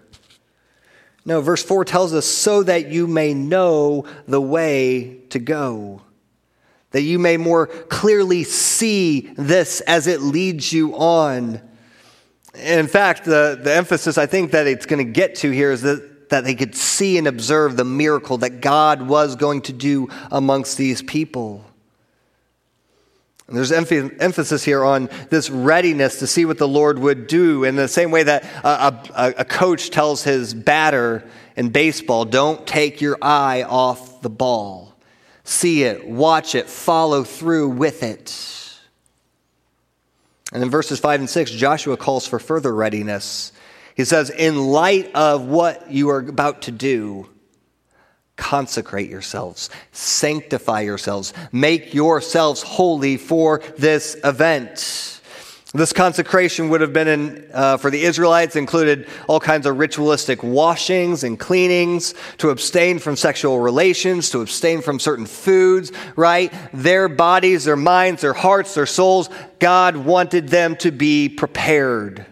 No, 1.26 1.42
verse 1.42 1.64
4 1.64 1.86
tells 1.86 2.14
us, 2.14 2.26
so 2.26 2.64
that 2.64 2.88
you 2.88 3.08
may 3.08 3.34
know 3.34 4.06
the 4.28 4.42
way 4.42 5.22
to 5.30 5.40
go, 5.40 6.02
that 6.92 7.02
you 7.02 7.18
may 7.18 7.38
more 7.38 7.68
clearly 7.68 8.44
see 8.44 9.22
this 9.38 9.82
as 9.82 10.08
it 10.08 10.22
leads 10.22 10.74
you 10.74 10.96
on. 10.96 11.62
In 12.56 12.88
fact, 12.88 13.26
the, 13.26 13.60
the 13.62 13.74
emphasis 13.74 14.18
I 14.18 14.26
think 14.26 14.52
that 14.52 14.68
it's 14.68 14.86
going 14.86 15.06
to 15.06 15.12
get 15.12 15.36
to 15.36 15.50
here 15.50 15.72
is 15.72 15.82
that, 15.84 16.30
that 16.30 16.44
they 16.44 16.56
could 16.56 16.76
see 16.76 17.18
and 17.18 17.26
observe 17.26 17.78
the 17.78 17.86
miracle 17.86 18.38
that 18.40 18.62
God 18.62 19.02
was 19.02 19.36
going 19.36 19.62
to 19.64 19.74
do 19.74 20.10
amongst 20.30 20.78
these 20.78 21.02
people. 21.02 21.66
There's 23.54 23.72
emphasis 23.72 24.64
here 24.64 24.84
on 24.84 25.10
this 25.30 25.50
readiness 25.52 26.20
to 26.20 26.28
see 26.28 26.44
what 26.44 26.58
the 26.58 26.68
Lord 26.68 26.98
would 26.98 27.28
do 27.28 27.64
in 27.64 27.76
the 27.76 27.88
same 27.88 28.10
way 28.10 28.24
that 28.24 28.44
a, 28.64 28.68
a, 29.16 29.34
a, 29.38 29.46
coach 29.46 29.92
tells 29.92 30.24
his 30.24 30.56
batter 30.56 31.24
in 31.56 31.70
baseball, 31.70 32.26
don't 32.26 32.66
take 32.66 33.00
your 33.00 33.16
eye 33.22 33.62
off 33.62 34.22
the 34.24 34.30
ball. 34.30 34.96
See 35.44 35.84
it, 35.84 36.08
watch 36.08 36.56
it, 36.56 36.68
follow 36.68 37.24
through 37.24 37.70
with 37.70 38.02
it. 38.02 38.80
And 40.52 40.64
in 40.64 40.72
verses 40.72 41.00
5 41.00 41.22
and 41.22 41.30
6, 41.30 41.52
Joshua 41.52 41.96
calls 41.96 42.26
for 42.26 42.40
further 42.40 42.74
readiness. 42.74 43.52
He 43.96 44.06
says, 44.06 44.32
In 44.32 44.58
light 44.58 45.14
of 45.14 45.46
what 45.46 45.92
you 45.92 46.10
are 46.10 46.20
about 46.20 46.64
to 46.64 46.72
do, 46.72 47.30
consecrate 48.44 49.10
yourselves, 49.10 49.70
sanctify 49.94 50.82
yourselves, 50.82 51.34
make 51.54 51.94
yourselves 51.94 52.62
holy 52.62 53.16
for 53.16 53.62
this 53.78 54.18
event. 54.26 55.22
This 55.74 55.94
consecration 55.94 56.68
would 56.68 56.82
have 56.82 56.92
been 56.92 57.08
in, 57.08 57.50
uh, 57.54 57.78
for 57.78 57.90
the 57.90 58.04
Israelites 58.04 58.58
included 58.58 59.08
all 59.30 59.40
kinds 59.40 59.66
of 59.66 59.80
ritualistic 59.80 60.44
washings 60.44 61.24
and 61.24 61.40
cleanings, 61.40 62.14
to 62.40 62.50
abstain 62.50 63.00
from 63.00 63.16
sexual 63.16 63.60
relations, 63.60 64.30
to 64.32 64.42
abstain 64.42 64.82
from 64.82 65.00
certain 65.00 65.26
foods, 65.26 65.94
right? 66.18 66.54
Their 66.74 67.08
bodies, 67.08 67.64
their 67.64 67.78
minds, 67.78 68.22
their 68.22 68.34
hearts, 68.34 68.74
their 68.76 68.86
souls, 68.86 69.30
God 69.60 69.96
wanted 69.96 70.50
them 70.50 70.76
to 70.78 70.92
be 70.92 71.30
prepared. 71.30 72.26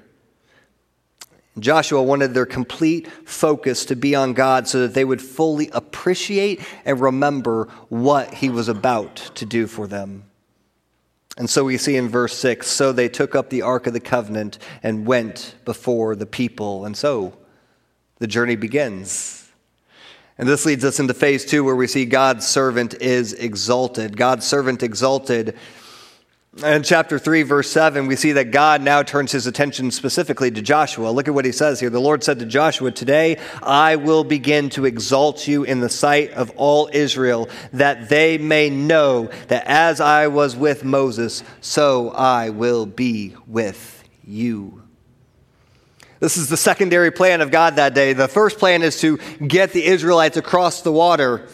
Joshua 1.60 2.02
wanted 2.02 2.34
their 2.34 2.46
complete 2.46 3.12
focus 3.26 3.86
to 3.86 3.96
be 3.96 4.16
on 4.16 4.34
God 4.34 4.68
so 4.68 4.80
that 4.80 4.94
they 4.94 5.04
would 5.04 5.22
fully 5.22 5.70
appreciate 5.74 6.62
and 6.86 7.00
remember 7.00 7.68
what 7.90 8.36
he 8.36 8.50
was 8.50 8.70
about 8.70 9.18
to 9.36 9.46
do 9.46 9.68
for 9.68 9.86
them. 9.86 10.24
And 11.38 11.50
so 11.50 11.66
we 11.66 11.78
see 11.78 11.96
in 11.96 12.08
verse 12.08 12.38
6 12.38 12.68
so 12.68 12.92
they 12.92 13.10
took 13.10 13.36
up 13.36 13.50
the 13.50 13.62
Ark 13.64 13.88
of 13.88 13.94
the 13.94 14.00
Covenant 14.00 14.60
and 14.84 15.06
went 15.06 15.56
before 15.66 16.16
the 16.16 16.26
people. 16.26 16.86
And 16.86 16.96
so 16.96 17.38
the 18.20 18.28
journey 18.28 18.56
begins. 18.56 19.50
And 20.38 20.48
this 20.48 20.66
leads 20.66 20.86
us 20.86 21.00
into 21.00 21.14
phase 21.14 21.46
two, 21.46 21.64
where 21.64 21.76
we 21.76 21.88
see 21.88 22.06
God's 22.06 22.48
servant 22.48 22.96
is 23.02 23.34
exalted. 23.34 24.18
God's 24.18 24.46
servant 24.46 24.82
exalted 24.82 25.58
in 26.58 26.84
chapter 26.84 27.18
3, 27.18 27.44
verse 27.44 27.72
7, 27.72 28.08
we 28.08 28.18
see 28.18 28.34
that 28.34 28.52
God 28.52 28.82
now 28.82 29.04
turns 29.04 29.32
his 29.32 29.48
attention 29.48 29.90
specifically 29.90 30.52
to 30.52 30.62
Joshua. 30.62 31.10
Look 31.10 31.30
at 31.30 31.34
what 31.34 31.46
he 31.46 31.54
says 31.54 31.80
here. 31.80 31.90
The 31.90 32.02
Lord 32.02 32.26
said 32.26 32.40
to 32.40 32.46
Joshua, 32.46 32.92
Today 32.92 33.40
I 33.64 33.96
will 33.96 34.26
begin 34.26 34.70
to 34.72 34.84
exalt 34.86 35.48
you 35.48 35.64
in 35.64 35.80
the 35.80 35.88
sight 35.88 36.32
of 36.32 36.52
all 36.58 36.90
Israel, 36.92 37.48
that 37.72 38.10
they 38.10 38.38
may 38.38 38.70
know 38.70 39.32
that 39.48 39.64
as 39.66 40.02
I 40.02 40.28
was 40.28 40.54
with 40.58 40.84
Moses, 40.84 41.42
so 41.62 42.10
I 42.10 42.50
will 42.50 42.86
be 42.86 43.34
with 43.48 44.04
you. 44.26 44.84
This 46.20 46.36
is 46.36 46.50
the 46.50 46.58
secondary 46.58 47.12
plan 47.12 47.40
of 47.40 47.50
God 47.50 47.78
that 47.78 47.94
day. 47.94 48.12
The 48.12 48.28
first 48.28 48.60
plan 48.60 48.84
is 48.84 49.00
to 49.00 49.18
get 49.48 49.72
the 49.72 49.86
Israelites 49.86 50.36
across 50.36 50.82
the 50.82 50.92
water 50.92 51.48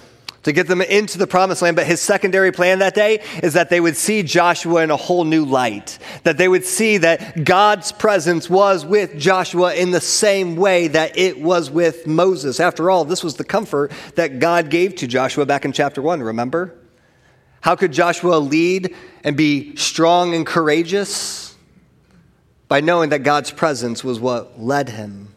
to 0.48 0.54
get 0.54 0.66
them 0.66 0.82
into 0.82 1.18
the 1.18 1.28
promised 1.28 1.62
land. 1.62 1.76
But 1.76 1.88
his 1.88 2.00
secondary 2.00 2.54
plan 2.54 2.80
that 2.80 2.96
day 2.96 3.20
is 3.44 3.52
that 3.56 3.70
they 3.70 3.82
would 3.82 3.98
see 3.98 4.24
Joshua 4.24 4.82
in 4.82 4.92
a 4.92 4.96
whole 4.96 5.26
new 5.26 5.44
light, 5.44 6.00
that 6.24 6.38
they 6.38 6.48
would 6.48 6.64
see 6.64 7.00
that 7.00 7.44
God's 7.44 7.92
presence 7.92 8.50
was 8.50 8.86
with 8.86 9.20
Joshua 9.20 9.76
in 9.76 9.92
the 9.92 10.00
same 10.00 10.56
way 10.56 10.88
that 10.88 11.18
it 11.18 11.42
was 11.42 11.70
with 11.70 12.08
Moses. 12.08 12.62
After 12.62 12.90
all, 12.90 13.04
this 13.04 13.26
was 13.26 13.36
the 13.36 13.44
comfort 13.44 13.92
that 14.16 14.40
God 14.40 14.70
gave 14.70 14.96
to 14.96 15.08
Joshua 15.08 15.46
back 15.46 15.66
in 15.66 15.74
chapter 15.74 16.02
1, 16.02 16.24
remember? 16.24 16.74
How 17.60 17.76
could 17.76 17.92
Joshua 17.92 18.38
lead 18.38 18.96
and 19.26 19.36
be 19.36 19.76
strong 19.76 20.34
and 20.34 20.48
courageous? 20.48 21.58
By 22.70 22.80
knowing 22.80 23.10
that 23.10 23.24
God's 23.24 23.52
presence 23.52 24.02
was 24.02 24.18
what 24.18 24.62
led 24.62 24.88
him. 24.88 25.36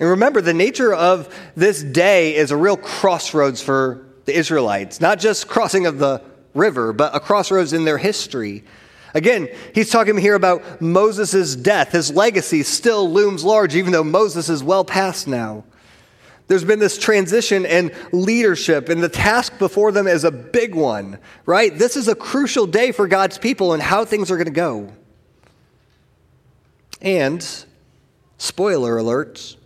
And 0.00 0.08
remember, 0.08 0.40
the 0.40 0.54
nature 0.54 0.92
of 0.92 1.32
this 1.56 1.82
day 1.82 2.34
is 2.34 2.50
a 2.50 2.56
real 2.56 2.76
crossroads 2.76 3.62
for 3.62 4.06
the 4.24 4.36
Israelites, 4.36 5.00
not 5.00 5.18
just 5.18 5.48
crossing 5.48 5.86
of 5.86 5.98
the 5.98 6.22
river, 6.54 6.92
but 6.92 7.14
a 7.14 7.20
crossroads 7.20 7.72
in 7.72 7.84
their 7.84 7.98
history. 7.98 8.64
Again, 9.14 9.48
he's 9.74 9.90
talking 9.90 10.16
here 10.16 10.34
about 10.34 10.80
Moses' 10.80 11.54
death. 11.54 11.92
His 11.92 12.10
legacy 12.10 12.64
still 12.64 13.08
looms 13.08 13.44
large, 13.44 13.76
even 13.76 13.92
though 13.92 14.04
Moses 14.04 14.48
is 14.48 14.62
well 14.62 14.84
past 14.84 15.28
now. 15.28 15.64
There's 16.46 16.64
been 16.64 16.80
this 16.80 16.98
transition 16.98 17.64
in 17.64 17.94
leadership, 18.12 18.88
and 18.88 19.02
the 19.02 19.08
task 19.08 19.58
before 19.58 19.92
them 19.92 20.06
is 20.06 20.24
a 20.24 20.30
big 20.30 20.74
one, 20.74 21.18
right? 21.46 21.76
This 21.76 21.96
is 21.96 22.08
a 22.08 22.14
crucial 22.14 22.66
day 22.66 22.92
for 22.92 23.08
God's 23.08 23.38
people 23.38 23.72
and 23.72 23.82
how 23.82 24.04
things 24.04 24.30
are 24.30 24.36
going 24.36 24.46
to 24.46 24.52
go. 24.52 24.92
And, 27.00 27.46
spoiler 28.36 28.98
alert, 28.98 29.56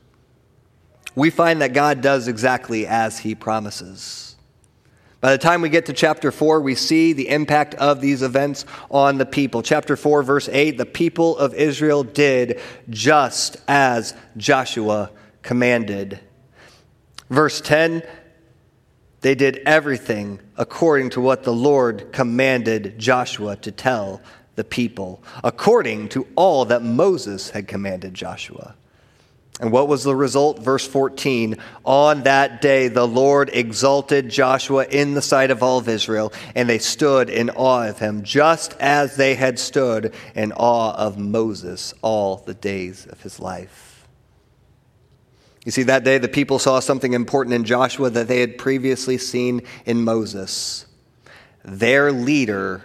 we 1.19 1.31
find 1.31 1.63
that 1.63 1.73
God 1.73 2.01
does 2.01 2.29
exactly 2.29 2.87
as 2.87 3.19
he 3.19 3.35
promises. 3.35 4.37
By 5.21 5.33
the 5.33 5.39
time 5.39 5.63
we 5.63 5.69
get 5.69 5.87
to 5.87 5.93
chapter 5.93 6.31
4, 6.31 6.61
we 6.61 6.77
see 6.77 7.13
the 7.13 7.29
impact 7.29 7.75
of 7.75 8.01
these 8.01 8.23
events 8.23 8.65
on 8.89 9.19
the 9.19 9.27
people. 9.27 9.63
Chapter 9.63 9.97
4, 9.97 10.23
verse 10.23 10.49
8 10.49 10.79
the 10.79 10.87
people 10.87 11.37
of 11.37 11.55
Israel 11.55 12.05
did 12.05 12.61
just 12.89 13.57
as 13.67 14.15
Joshua 14.37 15.11
commanded. 15.43 16.21
Verse 17.29 17.61
10 17.61 18.03
they 19.21 19.35
did 19.35 19.61
everything 19.67 20.39
according 20.57 21.11
to 21.11 21.21
what 21.21 21.43
the 21.43 21.53
Lord 21.53 22.13
commanded 22.13 22.97
Joshua 22.97 23.57
to 23.57 23.73
tell 23.73 24.23
the 24.55 24.63
people, 24.63 25.21
according 25.43 26.11
to 26.11 26.29
all 26.37 26.65
that 26.67 26.83
Moses 26.83 27.51
had 27.51 27.67
commanded 27.67 28.15
Joshua. 28.15 28.77
And 29.61 29.73
what 29.73 29.89
was 29.89 30.05
the 30.05 30.15
result? 30.15 30.61
Verse 30.61 30.87
14 30.87 31.57
On 31.85 32.23
that 32.23 32.61
day, 32.61 32.89
the 32.89 33.07
Lord 33.07 33.51
exalted 33.53 34.29
Joshua 34.29 34.87
in 34.87 35.15
the 35.15 35.23
sight 35.23 35.51
of 35.51 35.63
all 35.63 35.79
of 35.79 35.89
Israel, 35.89 36.33
and 36.55 36.69
they 36.69 36.79
stood 36.79 37.29
in 37.29 37.51
awe 37.51 37.89
of 37.89 37.99
him, 37.99 38.23
just 38.23 38.75
as 38.79 39.17
they 39.17 39.35
had 39.35 39.59
stood 39.59 40.15
in 40.35 40.53
awe 40.53 40.95
of 40.95 41.19
Moses 41.19 41.93
all 42.03 42.37
the 42.37 42.55
days 42.55 43.07
of 43.07 43.21
his 43.23 43.41
life. 43.41 44.07
You 45.65 45.73
see, 45.73 45.83
that 45.83 46.05
day 46.05 46.19
the 46.19 46.29
people 46.29 46.59
saw 46.59 46.79
something 46.79 47.13
important 47.13 47.55
in 47.55 47.65
Joshua 47.65 48.11
that 48.11 48.29
they 48.29 48.41
had 48.41 48.59
previously 48.59 49.19
seen 49.19 49.63
in 49.85 50.05
Moses. 50.05 50.87
Their 51.65 52.13
leader 52.13 52.85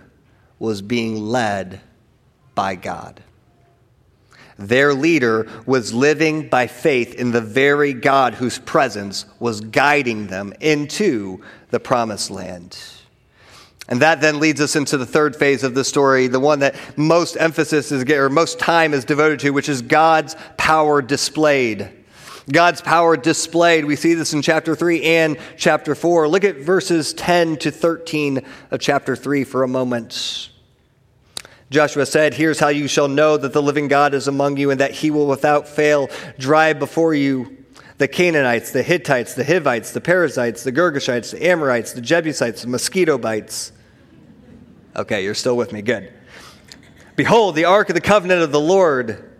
was 0.57 0.81
being 0.81 1.17
led 1.17 1.81
by 2.55 2.75
God. 2.75 3.21
Their 4.57 4.93
leader 4.93 5.47
was 5.65 5.93
living 5.93 6.49
by 6.49 6.67
faith 6.67 7.15
in 7.15 7.31
the 7.31 7.41
very 7.41 7.93
God 7.93 8.35
whose 8.35 8.59
presence 8.59 9.25
was 9.39 9.61
guiding 9.61 10.27
them 10.27 10.53
into 10.59 11.43
the 11.71 11.79
promised 11.79 12.29
land. 12.29 12.77
And 13.89 14.01
that 14.01 14.21
then 14.21 14.39
leads 14.39 14.61
us 14.61 14.75
into 14.75 14.97
the 14.97 15.05
third 15.05 15.35
phase 15.35 15.63
of 15.63 15.75
the 15.75 15.83
story, 15.83 16.27
the 16.27 16.39
one 16.39 16.59
that 16.59 16.75
most 16.97 17.35
emphasis 17.35 17.91
is, 17.91 18.09
or 18.11 18.29
most 18.29 18.59
time 18.59 18.93
is 18.93 19.03
devoted 19.03 19.39
to, 19.41 19.49
which 19.49 19.67
is 19.67 19.81
God's 19.81 20.35
power 20.57 21.01
displayed. 21.01 21.89
God's 22.51 22.81
power 22.81 23.17
displayed. 23.17 23.85
We 23.85 23.95
see 23.95 24.13
this 24.13 24.33
in 24.33 24.41
chapter 24.41 24.75
3 24.75 25.03
and 25.03 25.37
chapter 25.57 25.95
4. 25.95 26.27
Look 26.27 26.43
at 26.43 26.57
verses 26.57 27.13
10 27.13 27.57
to 27.57 27.71
13 27.71 28.41
of 28.71 28.79
chapter 28.79 29.15
3 29.15 29.43
for 29.43 29.63
a 29.63 29.67
moment. 29.67 30.49
Joshua 31.69 32.05
said, 32.05 32.35
Here's 32.35 32.59
how 32.59 32.69
you 32.69 32.87
shall 32.87 33.07
know 33.07 33.37
that 33.37 33.53
the 33.53 33.61
living 33.61 33.87
God 33.87 34.13
is 34.13 34.27
among 34.27 34.57
you 34.57 34.71
and 34.71 34.79
that 34.79 34.91
he 34.91 35.11
will 35.11 35.27
without 35.27 35.67
fail 35.67 36.09
drive 36.37 36.79
before 36.79 37.13
you 37.13 37.57
the 37.97 38.07
Canaanites, 38.07 38.71
the 38.71 38.83
Hittites, 38.83 39.33
the 39.33 39.45
Hivites, 39.45 39.91
the 39.91 40.01
Perizzites, 40.01 40.63
the 40.63 40.71
Girgashites, 40.71 41.31
the 41.31 41.47
Amorites, 41.47 41.93
the 41.93 42.01
Jebusites, 42.01 42.63
the 42.63 42.67
mosquito 42.67 43.17
bites. 43.17 43.71
Okay, 44.95 45.23
you're 45.23 45.35
still 45.35 45.57
with 45.57 45.71
me. 45.73 45.81
Good. 45.81 46.11
Behold, 47.15 47.55
the 47.55 47.65
ark 47.65 47.89
of 47.89 47.95
the 47.95 48.01
covenant 48.01 48.41
of 48.41 48.51
the 48.51 48.59
Lord 48.59 49.32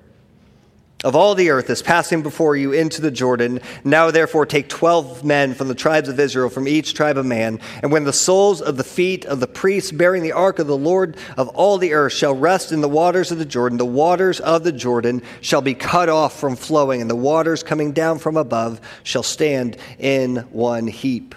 of 1.04 1.16
all 1.16 1.36
the 1.36 1.50
earth 1.50 1.70
is 1.70 1.82
passing 1.82 2.22
before 2.22 2.56
you 2.56 2.72
into 2.72 3.02
the 3.02 3.12
Jordan. 3.12 3.60
Now, 3.84 4.12
therefore, 4.12 4.46
take 4.46 4.70
twelve 4.70 5.24
men 5.24 5.54
from 5.54 5.68
the 5.68 5.76
tribes 5.76 6.10
of 6.10 6.20
Israel, 6.20 6.50
from 6.50 6.68
each 6.68 6.94
tribe 6.94 7.18
a 7.18 7.24
man. 7.24 7.60
And 7.82 7.92
when 7.92 8.04
the 8.04 8.14
soles 8.14 8.62
of 8.62 8.78
the 8.78 8.84
feet 8.84 9.26
of 9.26 9.40
the 9.40 9.48
priests 9.48 9.92
bearing 9.92 10.24
the 10.24 10.32
ark 10.32 10.60
of 10.60 10.68
the 10.68 10.78
Lord 10.78 11.18
of 11.38 11.50
all 11.50 11.78
the 11.78 11.94
earth 11.94 12.14
shall 12.14 12.34
rest 12.34 12.72
in 12.72 12.82
the 12.82 12.90
waters 12.90 13.32
of 13.32 13.38
the 13.38 13.46
Jordan, 13.46 13.78
the 13.78 13.86
waters 13.86 14.40
of 14.40 14.64
the 14.64 14.72
Jordan 14.72 15.22
shall 15.42 15.62
be 15.62 15.74
cut 15.74 16.10
off 16.10 16.40
from 16.40 16.56
flowing, 16.56 17.02
and 17.02 17.10
the 17.10 17.16
waters 17.16 17.64
coming 17.64 17.92
down 17.92 18.20
from 18.20 18.38
above 18.38 18.80
shall 19.04 19.24
stand 19.24 19.78
in 20.00 20.38
one 20.52 20.88
heap. 20.88 21.36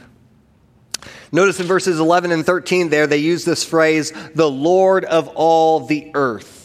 Notice 1.33 1.61
in 1.61 1.67
verses 1.67 1.99
11 1.99 2.33
and 2.33 2.47
13 2.47 2.89
there, 2.89 3.07
they 3.07 3.19
use 3.19 3.45
this 3.45 3.65
phrase, 3.65 4.13
the 4.35 4.51
Lord 4.51 5.05
of 5.05 5.29
all 5.29 5.81
the 5.81 6.11
earth. 6.15 6.56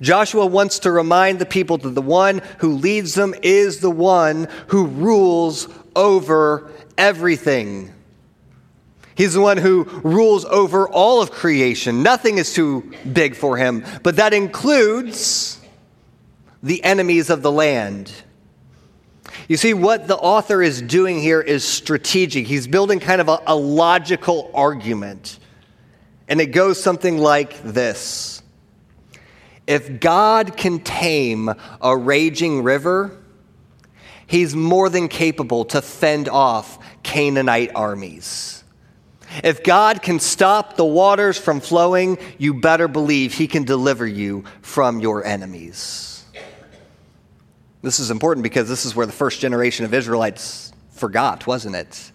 Joshua 0.00 0.46
wants 0.46 0.80
to 0.80 0.90
remind 0.90 1.38
the 1.38 1.46
people 1.46 1.78
that 1.78 1.94
the 1.94 2.02
one 2.02 2.42
who 2.58 2.74
leads 2.74 3.14
them 3.14 3.34
is 3.42 3.80
the 3.80 3.90
one 3.90 4.48
who 4.68 4.86
rules 4.86 5.68
over 5.94 6.70
everything. 6.98 7.92
He's 9.14 9.32
the 9.32 9.40
one 9.40 9.56
who 9.56 9.84
rules 10.04 10.44
over 10.44 10.86
all 10.86 11.22
of 11.22 11.30
creation. 11.30 12.02
Nothing 12.02 12.36
is 12.36 12.52
too 12.52 12.92
big 13.10 13.34
for 13.34 13.56
him, 13.56 13.84
but 14.02 14.16
that 14.16 14.34
includes 14.34 15.58
the 16.62 16.84
enemies 16.84 17.30
of 17.30 17.40
the 17.40 17.50
land. 17.50 18.12
You 19.48 19.56
see, 19.56 19.72
what 19.72 20.08
the 20.08 20.16
author 20.16 20.62
is 20.62 20.82
doing 20.82 21.20
here 21.20 21.40
is 21.40 21.64
strategic. 21.64 22.46
He's 22.46 22.66
building 22.66 23.00
kind 23.00 23.20
of 23.20 23.28
a, 23.28 23.40
a 23.46 23.56
logical 23.56 24.50
argument. 24.52 25.38
And 26.28 26.40
it 26.40 26.46
goes 26.46 26.82
something 26.82 27.18
like 27.18 27.62
this 27.62 28.35
if 29.66 30.00
God 30.00 30.56
can 30.56 30.80
tame 30.80 31.52
a 31.80 31.96
raging 31.96 32.62
river, 32.62 33.16
he's 34.26 34.54
more 34.54 34.88
than 34.88 35.08
capable 35.08 35.64
to 35.66 35.82
fend 35.82 36.28
off 36.28 36.78
Canaanite 37.02 37.72
armies. 37.74 38.64
If 39.42 39.64
God 39.64 40.02
can 40.02 40.20
stop 40.20 40.76
the 40.76 40.84
waters 40.84 41.36
from 41.36 41.60
flowing, 41.60 42.18
you 42.38 42.54
better 42.54 42.88
believe 42.88 43.34
he 43.34 43.48
can 43.48 43.64
deliver 43.64 44.06
you 44.06 44.44
from 44.62 45.00
your 45.00 45.24
enemies. 45.24 46.24
This 47.82 47.98
is 47.98 48.10
important 48.10 48.42
because 48.42 48.68
this 48.68 48.84
is 48.84 48.96
where 48.96 49.06
the 49.06 49.12
first 49.12 49.40
generation 49.40 49.84
of 49.84 49.92
Israelites 49.92 50.72
forgot, 50.90 51.46
wasn't 51.46 51.76
it? 51.76 52.12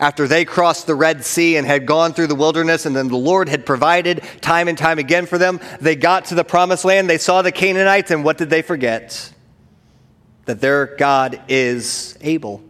After 0.00 0.26
they 0.26 0.44
crossed 0.44 0.86
the 0.86 0.94
Red 0.94 1.24
Sea 1.24 1.56
and 1.56 1.66
had 1.66 1.86
gone 1.86 2.12
through 2.12 2.26
the 2.26 2.34
wilderness, 2.34 2.84
and 2.86 2.94
then 2.96 3.08
the 3.08 3.16
Lord 3.16 3.48
had 3.48 3.64
provided 3.64 4.22
time 4.40 4.68
and 4.68 4.76
time 4.76 4.98
again 4.98 5.26
for 5.26 5.38
them, 5.38 5.60
they 5.80 5.96
got 5.96 6.26
to 6.26 6.34
the 6.34 6.44
promised 6.44 6.84
land. 6.84 7.08
They 7.08 7.18
saw 7.18 7.42
the 7.42 7.52
Canaanites, 7.52 8.10
and 8.10 8.24
what 8.24 8.38
did 8.38 8.50
they 8.50 8.62
forget? 8.62 9.32
That 10.46 10.60
their 10.60 10.86
God 10.96 11.40
is 11.48 12.18
able, 12.20 12.62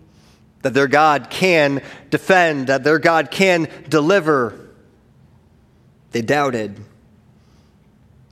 that 0.63 0.75
their 0.75 0.87
God 0.87 1.31
can 1.31 1.83
defend, 2.11 2.67
that 2.67 2.85
their 2.85 2.99
God 2.99 3.31
can 3.31 3.69
deliver. 3.89 4.59
They 6.13 6.23
doubted. 6.23 6.79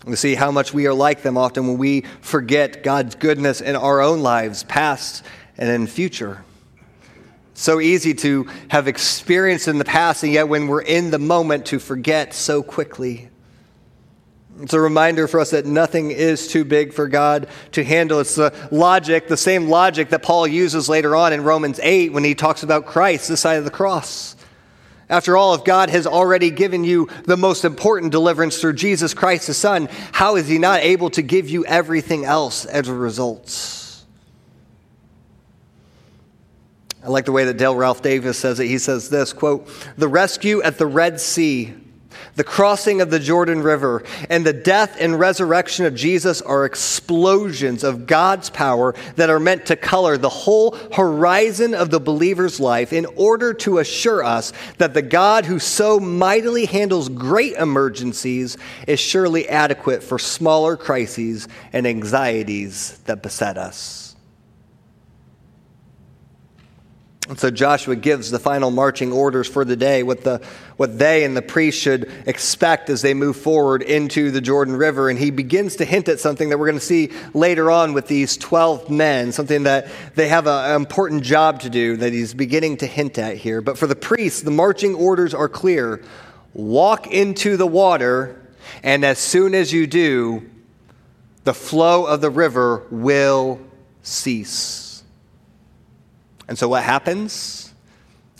We 0.05 0.17
see 0.17 0.35
how 0.35 0.51
much 0.51 0.75
we 0.75 0.87
are 0.87 0.95
like 0.95 1.23
them 1.23 1.39
often 1.39 1.67
when 1.67 1.79
we 1.79 2.03
forget 2.21 2.83
God's 2.83 3.15
goodness 3.15 3.61
in 3.61 3.75
our 3.75 4.01
own 4.01 4.21
lives, 4.21 4.65
past 4.65 5.25
and 5.57 5.69
in 5.71 5.87
future. 5.87 6.45
So 7.55 7.81
easy 7.81 8.15
to 8.15 8.49
have 8.69 8.89
experienced 8.89 9.69
in 9.69 9.79
the 9.79 9.85
past, 9.85 10.23
and 10.23 10.33
yet 10.33 10.49
when 10.49 10.69
we're 10.69 10.83
in 10.83 11.11
the 11.11 11.19
moment, 11.19 11.67
to 11.67 11.79
forget 11.79 12.35
so 12.35 12.63
quickly. 12.63 13.29
It's 14.61 14.75
a 14.75 14.81
reminder 14.81 15.27
for 15.29 15.41
us 15.41 15.51
that 15.51 15.67
nothing 15.67 16.11
is 16.11 16.47
too 16.47 16.65
big 16.65 16.93
for 16.93 17.09
God 17.09 17.49
to 17.73 17.83
handle. 17.83 18.21
It's 18.21 18.35
the 18.35 18.55
logic, 18.71 19.29
the 19.29 19.37
same 19.37 19.69
logic 19.69 20.11
that 20.11 20.23
Paul 20.23 20.47
uses 20.47 20.89
later 20.89 21.17
on 21.17 21.33
in 21.33 21.43
Romans 21.43 21.81
8 21.83 22.13
when 22.13 22.25
he 22.25 22.35
talks 22.35 22.63
about 22.63 22.87
Christ, 22.87 23.29
the 23.29 23.37
side 23.37 23.59
of 23.59 23.65
the 23.65 23.71
cross. 23.71 24.37
After 25.09 25.37
all, 25.37 25.55
if 25.55 25.65
God 25.65 25.91
has 25.91 26.07
already 26.07 26.51
given 26.51 26.85
you 26.85 27.09
the 27.25 27.37
most 27.37 27.65
important 27.65 28.13
deliverance 28.13 28.61
through 28.61 28.75
Jesus 28.75 29.15
Christ, 29.15 29.47
the 29.47 29.55
Son, 29.55 29.89
how 30.13 30.37
is 30.37 30.49
he 30.49 30.59
not 30.59 30.81
able 30.81 31.11
to 31.11 31.23
give 31.23 31.51
you 31.51 31.67
everything 31.67 32.25
else 32.25 32.65
as 32.65 32.89
a 32.89 32.95
result? 32.95 33.82
I 37.05 37.09
like 37.09 37.25
the 37.25 37.33
way 37.33 37.45
that 37.45 37.57
Dale 37.57 37.75
Ralph 37.75 38.01
Davis 38.03 38.39
says 38.39 38.61
it. 38.61 38.67
He 38.67 38.79
says 38.79 39.09
this 39.09 39.33
quote, 39.33 39.69
the 39.97 40.09
rescue 40.09 40.63
at 40.63 40.79
the 40.79 40.87
Red 40.87 41.21
Sea, 41.21 41.75
the 42.37 42.45
crossing 42.45 43.01
of 43.01 43.11
the 43.11 43.19
Jordan 43.19 43.61
River, 43.63 44.05
and 44.31 44.47
the 44.47 44.53
death 44.53 44.97
and 45.01 45.19
resurrection 45.19 45.85
of 45.85 45.95
Jesus 45.95 46.41
are 46.41 46.65
explosions 46.65 47.83
of 47.83 48.07
God's 48.07 48.49
power 48.51 48.95
that 49.17 49.31
are 49.31 49.41
meant 49.41 49.67
to 49.67 49.77
color 49.77 50.17
the 50.17 50.29
whole 50.29 50.77
horizon 50.95 51.75
of 51.75 51.91
the 51.91 52.01
believer's 52.01 52.61
life 52.61 52.93
in 52.93 53.07
order 53.17 53.53
to 53.55 53.79
assure 53.79 54.23
us 54.23 54.53
that 54.79 54.95
the 54.95 55.03
God 55.03 55.45
who 55.45 55.59
so 55.59 55.99
mightily 55.99 56.67
handles 56.67 57.09
great 57.09 57.55
emergencies 57.55 58.57
is 58.87 59.01
surely 59.01 59.49
adequate 59.49 60.03
for 60.03 60.19
smaller 60.19 60.77
crises 60.77 61.49
and 61.73 61.87
anxieties 61.87 62.99
that 63.07 63.23
beset 63.23 63.59
us. 63.59 64.12
And 67.33 67.41
so 67.41 67.51
Joshua 67.51 67.97
gives 67.97 68.31
the 68.31 68.39
final 68.39 68.71
marching 68.71 69.11
orders 69.11 69.49
for 69.49 69.65
the 69.65 69.75
day, 69.75 70.03
what, 70.03 70.23
the, 70.23 70.43
what 70.77 70.99
they 70.99 71.25
and 71.25 71.35
the 71.35 71.41
priests 71.41 71.81
should 71.81 72.13
expect 72.27 72.91
as 72.91 73.01
they 73.01 73.15
move 73.15 73.39
forward 73.39 73.81
into 73.81 74.31
the 74.31 74.43
Jordan 74.43 74.77
River. 74.77 75.09
And 75.09 75.19
he 75.19 75.31
begins 75.31 75.77
to 75.77 75.87
hint 75.87 76.11
at 76.11 76.21
something 76.21 76.51
that 76.51 76.59
we're 76.59 76.67
going 76.67 76.79
to 76.79 76.85
see 76.85 77.11
later 77.33 77.71
on 77.71 77.95
with 77.95 78.07
these 78.07 78.37
12 78.37 78.91
men, 78.91 79.33
something 79.33 79.63
that 79.63 79.89
they 80.15 80.29
have 80.29 80.47
an 80.47 80.77
important 80.77 81.23
job 81.23 81.61
to 81.61 81.71
do 81.71 81.97
that 81.97 82.13
he's 82.13 82.35
beginning 82.35 82.77
to 82.77 82.87
hint 82.87 83.17
at 83.17 83.39
here. 83.39 83.63
But 83.63 83.79
for 83.79 83.87
the 83.87 83.97
priests, 83.97 84.43
the 84.43 84.51
marching 84.51 84.95
orders 84.95 85.33
are 85.33 85.49
clear 85.49 86.05
walk 86.53 87.07
into 87.07 87.57
the 87.57 87.67
water, 87.67 88.39
and 88.83 89.07
as 89.07 89.19
soon 89.19 89.55
as 89.55 89.73
you 89.73 89.87
do, 89.87 90.51
the 91.45 91.55
flow 91.55 92.05
of 92.05 92.21
the 92.21 92.29
river 92.29 92.87
will 92.91 93.59
cease. 94.03 94.82
And 96.49 96.59
so 96.59 96.69
what 96.69 96.83
happens? 96.83 97.73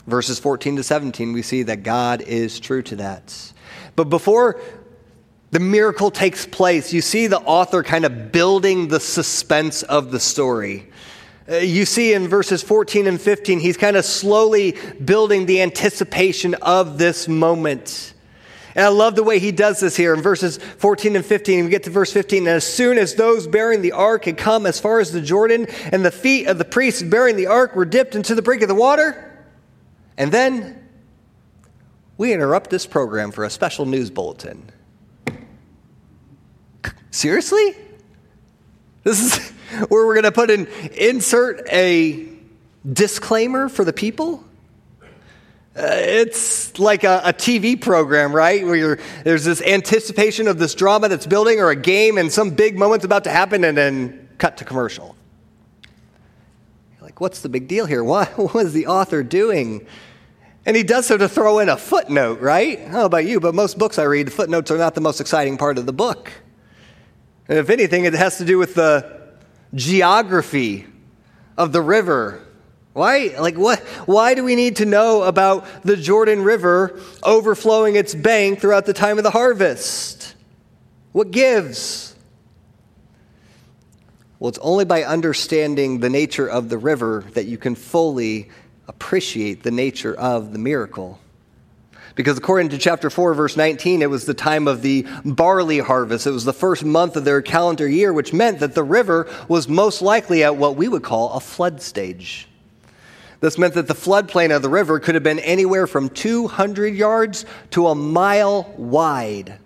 Verses 0.07 0.39
14 0.39 0.77
to 0.77 0.83
17, 0.83 1.33
we 1.33 1.43
see 1.43 1.63
that 1.63 1.83
God 1.83 2.23
is 2.23 2.59
true 2.59 2.83
to 2.83 2.97
that. 2.97 3.53
But 3.95 4.05
before 4.05 4.61
the 5.53 5.61
miracle 5.61 6.11
takes 6.11 6.47
place, 6.47 6.93
you 6.93 7.01
see 7.01 7.27
the 7.27 7.41
author 7.41 7.83
kind 7.83 8.05
of 8.05 8.33
building 8.33 8.89
the 8.89 8.99
suspense 8.99 9.83
of 9.83 10.11
the 10.11 10.19
story. 10.19 10.91
Uh, 11.49 11.57
you 11.57 11.85
see 11.85 12.15
in 12.15 12.27
verses 12.27 12.63
14 12.63 13.07
and 13.07 13.21
15, 13.21 13.61
he's 13.61 13.77
kind 13.77 13.97
of 13.97 14.05
slowly 14.05 14.77
building 15.05 15.47
the 15.47 15.61
anticipation 15.61 16.55
of 16.55 16.99
this 16.99 17.29
moment. 17.29 18.15
And 18.75 18.85
I 18.85 18.89
love 18.89 19.17
the 19.17 19.23
way 19.23 19.39
he 19.39 19.53
does 19.53 19.81
this 19.81 19.97
here 19.97 20.15
in 20.15 20.23
verses 20.23 20.57
14 20.57 21.17
and 21.17 21.25
15. 21.25 21.65
We 21.65 21.71
get 21.71 21.83
to 21.85 21.91
verse 21.91 22.13
15. 22.13 22.47
And 22.47 22.49
as 22.49 22.67
soon 22.67 22.99
as 22.99 23.15
those 23.15 23.47
bearing 23.47 23.83
the 23.83 23.93
ark 23.93 24.25
had 24.25 24.39
come 24.39 24.67
as 24.67 24.81
far 24.81 25.01
as 25.01 25.13
the 25.13 25.21
Jordan, 25.21 25.67
and 25.91 26.05
the 26.05 26.11
feet 26.11 26.47
of 26.47 26.59
the 26.59 26.65
priests 26.65 27.03
bearing 27.03 27.37
the 27.37 27.47
ark 27.47 27.77
were 27.77 27.85
dipped 27.85 28.15
into 28.15 28.35
the 28.35 28.43
brink 28.43 28.63
of 28.63 28.69
the 28.69 28.75
water, 28.75 29.29
and 30.17 30.33
then 30.33 30.89
we 32.17 32.33
interrupt 32.33 32.71
this 32.71 32.87
program 32.87 33.31
for 33.31 33.45
a 33.45 33.51
special 33.51 33.87
news 33.87 34.11
bulletin. 34.11 34.71
Seriously? 37.11 37.77
This 39.05 39.21
is 39.21 39.51
where 39.89 40.07
we're 40.07 40.15
going 40.15 40.25
to 40.25 40.33
put 40.33 40.51
an 40.51 40.67
insert 40.97 41.67
a 41.71 42.29
disclaimer 42.91 43.69
for 43.69 43.85
the 43.85 43.93
people? 43.93 44.45
Uh, 45.75 45.89
it's 45.89 46.79
like 46.79 47.03
a, 47.03 47.23
a, 47.25 47.33
TV 47.33 47.81
program, 47.81 48.35
right? 48.35 48.63
Where 48.63 48.99
there's 49.25 49.45
this 49.45 49.63
anticipation 49.63 50.47
of 50.47 50.59
this 50.59 50.75
drama 50.75 51.09
that's 51.09 51.27
building 51.27 51.61
or 51.61 51.71
a 51.71 51.77
game 51.77 52.19
and 52.19 52.31
some 52.31 52.51
big 52.51 52.79
moment's 52.79 53.07
about 53.07 53.25
to 53.25 53.31
happen 53.31 53.65
and 53.65 53.75
then 53.75 54.29
cut 54.37 54.59
to 54.59 54.67
commercial. 54.67 55.17
You're 56.93 57.01
like, 57.01 57.23
what's 57.23 57.41
the 57.41 57.49
big 57.49 57.69
deal 57.69 57.87
here? 57.87 58.05
What, 58.05 58.29
what 58.53 58.67
is 58.67 58.75
the 58.75 58.87
author 58.87 59.23
doing? 59.23 59.87
And 60.67 60.77
he 60.77 60.83
does 60.83 61.07
so 61.07 61.17
to 61.17 61.27
throw 61.27 61.59
in 61.59 61.71
a 61.71 61.79
footnote, 61.79 62.41
right? 62.41 62.79
I 62.79 62.83
don't 62.83 62.93
know 62.93 63.07
about 63.07 63.25
you, 63.25 63.41
but 63.41 63.55
most 63.55 63.79
books 63.79 63.99
I 63.99 64.03
read, 64.03 64.27
the 64.27 64.31
footnotes 64.31 64.71
are 64.71 64.77
not 64.77 64.95
the 64.95 65.01
most 65.01 65.23
exciting 65.23 65.57
part 65.57 65.79
of 65.79 65.87
the 65.87 65.93
book. 65.95 66.31
And 67.49 67.59
if 67.59 67.71
anything, 67.71 68.05
it 68.05 68.13
has 68.13 68.37
to 68.39 68.45
do 68.45 68.59
with 68.59 68.75
the 68.75 69.23
geography 69.75 70.87
of 71.57 71.73
the 71.73 71.81
river 71.81 72.47
why? 72.93 73.35
Like 73.39 73.57
what? 73.57 73.81
Why 74.07 74.35
do 74.35 74.45
we 74.45 74.55
need 74.55 74.77
to 74.77 74.87
know 74.87 75.23
about 75.23 75.67
the 75.83 75.97
Jordan 75.97 76.43
River 76.43 77.01
overflowing 77.23 77.97
its 77.97 78.15
bank 78.15 78.61
throughout 78.61 78.85
the 78.85 78.93
time 78.93 79.19
of 79.19 79.25
the 79.25 79.31
harvest? 79.31 80.35
What 81.13 81.31
gives? 81.31 82.15
Well, 84.39 84.49
it's 84.49 84.59
only 84.59 84.85
by 84.85 85.05
understanding 85.05 86.01
the 86.01 86.11
nature 86.11 86.49
of 86.49 86.69
the 86.69 86.77
river 86.77 87.25
that 87.35 87.47
you 87.47 87.57
can 87.57 87.75
fully 87.77 88.51
appreciate 88.89 89.63
the 89.63 89.71
nature 89.71 90.15
of 90.15 90.53
the 90.53 90.59
miracle. 90.59 91.19
Because 92.15 92.37
according 92.37 92.71
to 92.71 92.79
chapter 92.79 93.09
4, 93.09 93.33
verse 93.33 93.57
19, 93.57 94.03
it 94.03 94.11
was 94.11 94.27
the 94.27 94.35
time 94.35 94.69
of 94.69 94.83
the 94.83 95.07
barley 95.25 95.79
harvest. 95.79 96.27
It 96.27 96.33
was 96.33 96.45
the 96.45 96.53
first 96.53 96.85
month 96.85 97.17
of 97.17 97.25
their 97.25 97.41
calendar 97.41 97.89
year, 97.89 98.13
which 98.13 98.35
meant 98.35 98.59
that 98.61 98.75
the 98.75 98.83
river 98.83 99.31
was 99.49 99.67
most 99.67 100.03
likely 100.03 100.45
at 100.45 100.57
what 100.57 100.77
we 100.77 100.89
would 100.89 101.03
call 101.03 101.33
a 101.33 101.41
flood 101.41 101.81
stage. 101.81 102.49
This 103.43 103.59
meant 103.59 103.75
that 103.75 103.89
the 103.89 103.95
floodplain 103.95 104.55
of 104.55 104.63
the 104.63 104.69
river 104.69 105.01
could 105.01 105.17
have 105.17 105.25
been 105.25 105.41
anywhere 105.41 105.89
from 105.89 106.09
200 106.09 106.95
yards 106.95 107.45
to 107.73 107.89
a 107.89 107.95
mile 107.95 108.73
wide. 108.77 109.59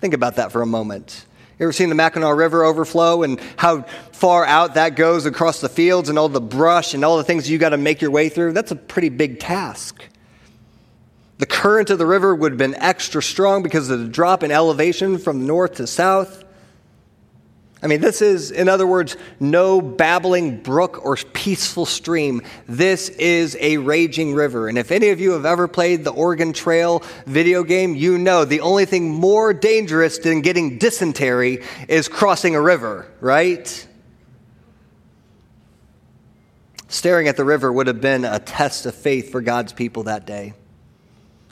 Think 0.00 0.14
about 0.14 0.34
that 0.34 0.50
for 0.50 0.62
a 0.62 0.66
moment. 0.66 1.24
You 1.60 1.66
ever 1.66 1.72
seen 1.72 1.90
the 1.90 1.94
Mackinaw 1.94 2.36
River 2.36 2.64
overflow 2.64 3.22
and 3.22 3.40
how 3.56 3.82
far 4.10 4.44
out 4.44 4.74
that 4.74 4.96
goes 4.96 5.26
across 5.26 5.60
the 5.60 5.68
fields 5.68 6.08
and 6.08 6.18
all 6.18 6.28
the 6.28 6.40
brush 6.40 6.92
and 6.92 7.04
all 7.04 7.18
the 7.18 7.24
things 7.24 7.48
you 7.48 7.56
got 7.58 7.68
to 7.68 7.76
make 7.76 8.02
your 8.02 8.10
way 8.10 8.28
through? 8.28 8.52
That's 8.52 8.72
a 8.72 8.76
pretty 8.76 9.10
big 9.10 9.38
task. 9.38 10.02
The 11.38 11.46
current 11.46 11.90
of 11.90 11.98
the 11.98 12.06
river 12.06 12.34
would 12.34 12.50
have 12.50 12.58
been 12.58 12.74
extra 12.74 13.22
strong 13.22 13.62
because 13.62 13.90
of 13.90 14.00
the 14.00 14.08
drop 14.08 14.42
in 14.42 14.50
elevation 14.50 15.18
from 15.18 15.46
north 15.46 15.74
to 15.76 15.86
south. 15.86 16.44
I 17.80 17.86
mean, 17.86 18.00
this 18.00 18.20
is, 18.20 18.50
in 18.50 18.68
other 18.68 18.86
words, 18.86 19.16
no 19.38 19.80
babbling 19.80 20.62
brook 20.62 21.04
or 21.04 21.16
peaceful 21.16 21.86
stream. 21.86 22.42
This 22.66 23.08
is 23.08 23.56
a 23.60 23.76
raging 23.76 24.34
river. 24.34 24.68
And 24.68 24.76
if 24.76 24.90
any 24.90 25.10
of 25.10 25.20
you 25.20 25.32
have 25.32 25.46
ever 25.46 25.68
played 25.68 26.02
the 26.02 26.10
Oregon 26.10 26.52
Trail 26.52 27.04
video 27.26 27.62
game, 27.62 27.94
you 27.94 28.18
know 28.18 28.44
the 28.44 28.60
only 28.60 28.84
thing 28.84 29.10
more 29.10 29.54
dangerous 29.54 30.18
than 30.18 30.40
getting 30.40 30.78
dysentery 30.78 31.62
is 31.88 32.08
crossing 32.08 32.56
a 32.56 32.60
river, 32.60 33.06
right? 33.20 33.86
Staring 36.88 37.28
at 37.28 37.36
the 37.36 37.44
river 37.44 37.72
would 37.72 37.86
have 37.86 38.00
been 38.00 38.24
a 38.24 38.40
test 38.40 38.86
of 38.86 38.94
faith 38.94 39.30
for 39.30 39.40
God's 39.40 39.72
people 39.72 40.04
that 40.04 40.26
day, 40.26 40.54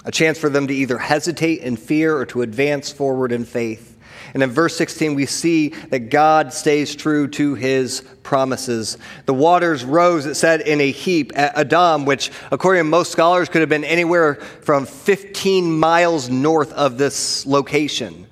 a 0.04 0.10
chance 0.10 0.38
for 0.38 0.48
them 0.48 0.66
to 0.66 0.74
either 0.74 0.98
hesitate 0.98 1.60
in 1.60 1.76
fear 1.76 2.16
or 2.16 2.26
to 2.26 2.42
advance 2.42 2.90
forward 2.90 3.30
in 3.30 3.44
faith. 3.44 3.95
And 4.34 4.42
in 4.42 4.50
verse 4.50 4.76
16, 4.76 5.14
we 5.14 5.26
see 5.26 5.68
that 5.68 6.10
God 6.10 6.52
stays 6.52 6.94
true 6.94 7.26
to 7.28 7.54
his 7.54 8.02
promises. 8.22 8.98
The 9.24 9.34
waters 9.34 9.84
rose, 9.84 10.26
it 10.26 10.34
said, 10.34 10.60
in 10.60 10.80
a 10.80 10.90
heap 10.90 11.32
at 11.36 11.56
Adam, 11.56 12.04
which, 12.04 12.30
according 12.50 12.80
to 12.80 12.84
most 12.84 13.12
scholars, 13.12 13.48
could 13.48 13.60
have 13.60 13.68
been 13.68 13.84
anywhere 13.84 14.34
from 14.34 14.84
15 14.84 15.78
miles 15.78 16.28
north 16.28 16.72
of 16.72 16.98
this 16.98 17.46
location. 17.46 18.26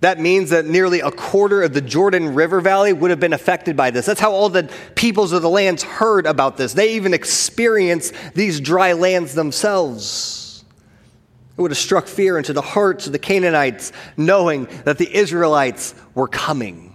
That 0.00 0.18
means 0.18 0.50
that 0.50 0.66
nearly 0.66 0.98
a 0.98 1.12
quarter 1.12 1.62
of 1.62 1.74
the 1.74 1.80
Jordan 1.80 2.34
River 2.34 2.60
Valley 2.60 2.92
would 2.92 3.10
have 3.10 3.20
been 3.20 3.32
affected 3.32 3.76
by 3.76 3.92
this. 3.92 4.04
That's 4.04 4.20
how 4.20 4.32
all 4.32 4.48
the 4.48 4.68
peoples 4.96 5.30
of 5.30 5.42
the 5.42 5.48
lands 5.48 5.84
heard 5.84 6.26
about 6.26 6.56
this. 6.56 6.72
They 6.72 6.94
even 6.94 7.14
experienced 7.14 8.12
these 8.34 8.58
dry 8.58 8.94
lands 8.94 9.34
themselves. 9.34 10.41
It 11.56 11.60
would 11.60 11.70
have 11.70 11.78
struck 11.78 12.06
fear 12.06 12.38
into 12.38 12.52
the 12.52 12.62
hearts 12.62 13.06
of 13.06 13.12
the 13.12 13.18
Canaanites, 13.18 13.92
knowing 14.16 14.68
that 14.84 14.98
the 14.98 15.14
Israelites 15.14 15.94
were 16.14 16.28
coming. 16.28 16.94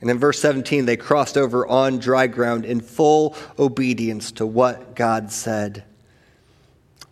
And 0.00 0.10
in 0.10 0.18
verse 0.18 0.38
17, 0.40 0.84
they 0.84 0.96
crossed 0.96 1.36
over 1.36 1.66
on 1.66 1.98
dry 1.98 2.26
ground 2.26 2.64
in 2.64 2.80
full 2.80 3.34
obedience 3.58 4.32
to 4.32 4.46
what 4.46 4.94
God 4.94 5.32
said. 5.32 5.84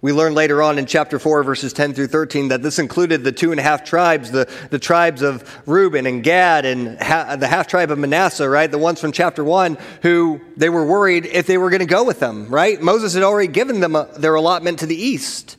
We 0.03 0.13
learn 0.13 0.35
later 0.35 0.61
on 0.65 0.81
in 0.81 0.87
chapter 0.87 1.21
4, 1.21 1.45
verses 1.45 1.73
10 1.73 1.95
through 1.95 2.09
13, 2.09 2.49
that 2.49 2.61
this 2.61 2.81
included 2.81 3.23
the 3.23 3.31
two 3.31 3.53
and 3.53 3.61
a 3.61 3.63
half 3.63 3.85
tribes, 3.85 4.33
the, 4.33 4.53
the 4.71 4.81
tribes 4.81 5.23
of 5.23 5.49
Reuben 5.65 6.07
and 6.07 6.25
Gad 6.25 6.65
and 6.65 7.01
ha- 7.01 7.37
the 7.37 7.47
half 7.47 7.69
tribe 7.69 7.93
of 7.93 8.01
Manasseh, 8.01 8.49
right? 8.49 8.69
The 8.69 8.79
ones 8.79 9.01
from 9.01 9.13
chapter 9.13 9.45
1 9.45 9.79
who 10.03 10.41
they 10.57 10.69
were 10.69 10.85
worried 10.85 11.27
if 11.27 11.47
they 11.47 11.57
were 11.57 11.71
going 11.71 11.81
to 11.81 11.87
go 11.87 12.03
with 12.03 12.19
them, 12.19 12.49
right? 12.49 12.83
Moses 12.83 13.15
had 13.15 13.23
already 13.23 13.47
given 13.47 13.79
them 13.79 13.95
a, 13.95 14.09
their 14.17 14.35
allotment 14.35 14.81
to 14.81 14.87
the 14.87 15.01
east. 15.01 15.57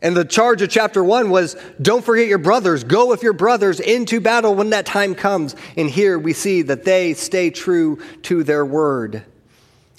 And 0.00 0.16
the 0.16 0.24
charge 0.24 0.62
of 0.62 0.70
chapter 0.70 1.02
1 1.02 1.28
was 1.28 1.56
don't 1.82 2.04
forget 2.04 2.28
your 2.28 2.38
brothers, 2.38 2.84
go 2.84 3.08
with 3.08 3.24
your 3.24 3.32
brothers 3.32 3.80
into 3.80 4.20
battle 4.20 4.54
when 4.54 4.70
that 4.70 4.86
time 4.86 5.16
comes. 5.16 5.56
And 5.76 5.90
here 5.90 6.20
we 6.20 6.34
see 6.34 6.62
that 6.62 6.84
they 6.84 7.14
stay 7.14 7.50
true 7.50 8.00
to 8.22 8.44
their 8.44 8.64
word. 8.64 9.24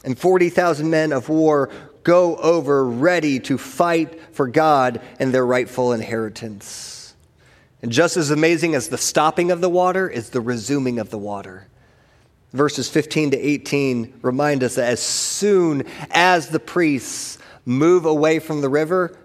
And 0.06 0.18
40,000 0.18 0.90
men 0.90 1.12
of 1.12 1.28
war 1.28 1.70
go 2.06 2.38
over 2.38 2.86
ready 2.88 3.40
to 3.42 3.58
fight 3.58 4.34
for 4.34 4.48
God 4.48 5.02
and 5.20 5.34
their 5.34 5.46
rightful 5.46 5.92
inheritance. 5.92 7.14
And 7.82 7.92
just 7.92 8.16
as 8.16 8.32
amazing 8.32 8.76
as 8.76 8.88
the 8.88 8.98
stopping 8.98 9.52
of 9.52 9.60
the 9.60 9.70
water 9.70 10.08
is 10.10 10.30
the 10.30 10.40
resuming 10.40 11.00
of 11.00 11.10
the 11.10 11.18
water. 11.18 11.68
Verses 12.54 12.88
15 12.90 13.32
to 13.32 13.38
18 13.38 14.20
remind 14.22 14.64
us 14.64 14.76
that 14.76 14.88
as 14.88 15.02
soon 15.02 15.84
as 16.12 16.50
the 16.50 16.60
priests 16.60 17.38
move 17.66 18.06
away 18.06 18.40
from 18.40 18.62
the 18.62 18.70
river, 18.70 19.18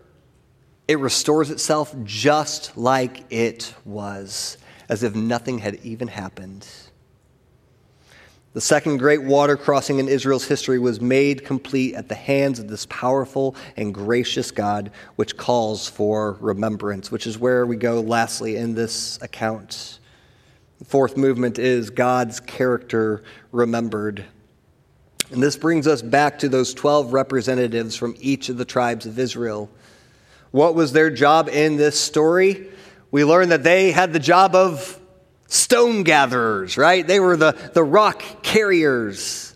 it 0.88 0.98
restores 0.98 1.50
itself 1.50 1.94
just 2.02 2.76
like 2.76 3.30
it 3.30 3.74
was, 3.84 4.58
as 4.88 5.02
if 5.02 5.14
nothing 5.14 5.58
had 5.58 5.76
even 5.84 6.08
happened. 6.08 6.66
The 8.52 8.60
second 8.60 8.96
great 8.96 9.22
water 9.22 9.56
crossing 9.56 10.00
in 10.00 10.08
Israel's 10.08 10.44
history 10.44 10.80
was 10.80 11.00
made 11.00 11.44
complete 11.44 11.94
at 11.94 12.08
the 12.08 12.16
hands 12.16 12.58
of 12.58 12.66
this 12.66 12.84
powerful 12.86 13.54
and 13.76 13.94
gracious 13.94 14.50
God, 14.50 14.90
which 15.14 15.36
calls 15.36 15.88
for 15.88 16.36
remembrance, 16.40 17.12
which 17.12 17.28
is 17.28 17.38
where 17.38 17.64
we 17.64 17.76
go 17.76 18.00
lastly 18.00 18.56
in 18.56 18.74
this 18.74 19.20
account. 19.22 20.00
The 20.80 20.84
fourth 20.84 21.16
movement 21.16 21.60
is 21.60 21.90
God's 21.90 22.40
character 22.40 23.22
remembered. 23.52 24.24
And 25.30 25.40
this 25.40 25.56
brings 25.56 25.86
us 25.86 26.02
back 26.02 26.40
to 26.40 26.48
those 26.48 26.74
12 26.74 27.12
representatives 27.12 27.94
from 27.94 28.16
each 28.18 28.48
of 28.48 28.58
the 28.58 28.64
tribes 28.64 29.06
of 29.06 29.16
Israel. 29.16 29.70
What 30.50 30.74
was 30.74 30.90
their 30.90 31.10
job 31.10 31.48
in 31.48 31.76
this 31.76 32.00
story? 32.00 32.68
We 33.12 33.24
learn 33.24 33.50
that 33.50 33.62
they 33.62 33.92
had 33.92 34.12
the 34.12 34.18
job 34.18 34.56
of 34.56 34.99
stone 35.50 36.04
gatherers, 36.04 36.78
right? 36.78 37.06
They 37.06 37.20
were 37.20 37.36
the, 37.36 37.52
the 37.74 37.84
rock 37.84 38.22
carriers. 38.42 39.54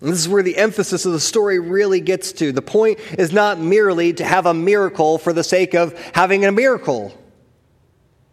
And 0.00 0.10
this 0.10 0.18
is 0.18 0.28
where 0.28 0.42
the 0.42 0.56
emphasis 0.56 1.06
of 1.06 1.12
the 1.12 1.20
story 1.20 1.58
really 1.58 2.00
gets 2.00 2.32
to. 2.32 2.52
The 2.52 2.60
point 2.60 2.98
is 3.18 3.32
not 3.32 3.58
merely 3.58 4.12
to 4.14 4.24
have 4.24 4.46
a 4.46 4.54
miracle 4.54 5.16
for 5.18 5.32
the 5.32 5.44
sake 5.44 5.74
of 5.74 5.98
having 6.14 6.44
a 6.44 6.52
miracle, 6.52 7.16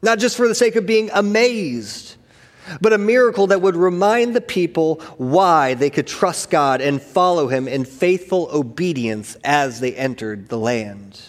not 0.02 0.18
just 0.18 0.36
for 0.36 0.48
the 0.48 0.56
sake 0.56 0.76
of 0.76 0.86
being 0.86 1.10
amazed, 1.14 2.16
but 2.82 2.92
a 2.92 2.98
miracle 2.98 3.48
that 3.48 3.62
would 3.62 3.76
remind 3.76 4.36
the 4.36 4.42
people 4.42 4.96
why 5.18 5.76
they 5.76 5.90
could 5.90 6.08
trust 6.08 6.50
God 6.50 6.82
and 6.82 7.02
follow 7.02 7.48
Him 7.48 7.68
in 7.68 7.86
faithful 7.86 8.50
obedience 8.52 9.38
as 9.44 9.80
they 9.80 9.94
entered 9.96 10.50
the 10.50 10.58
land. 10.58 11.22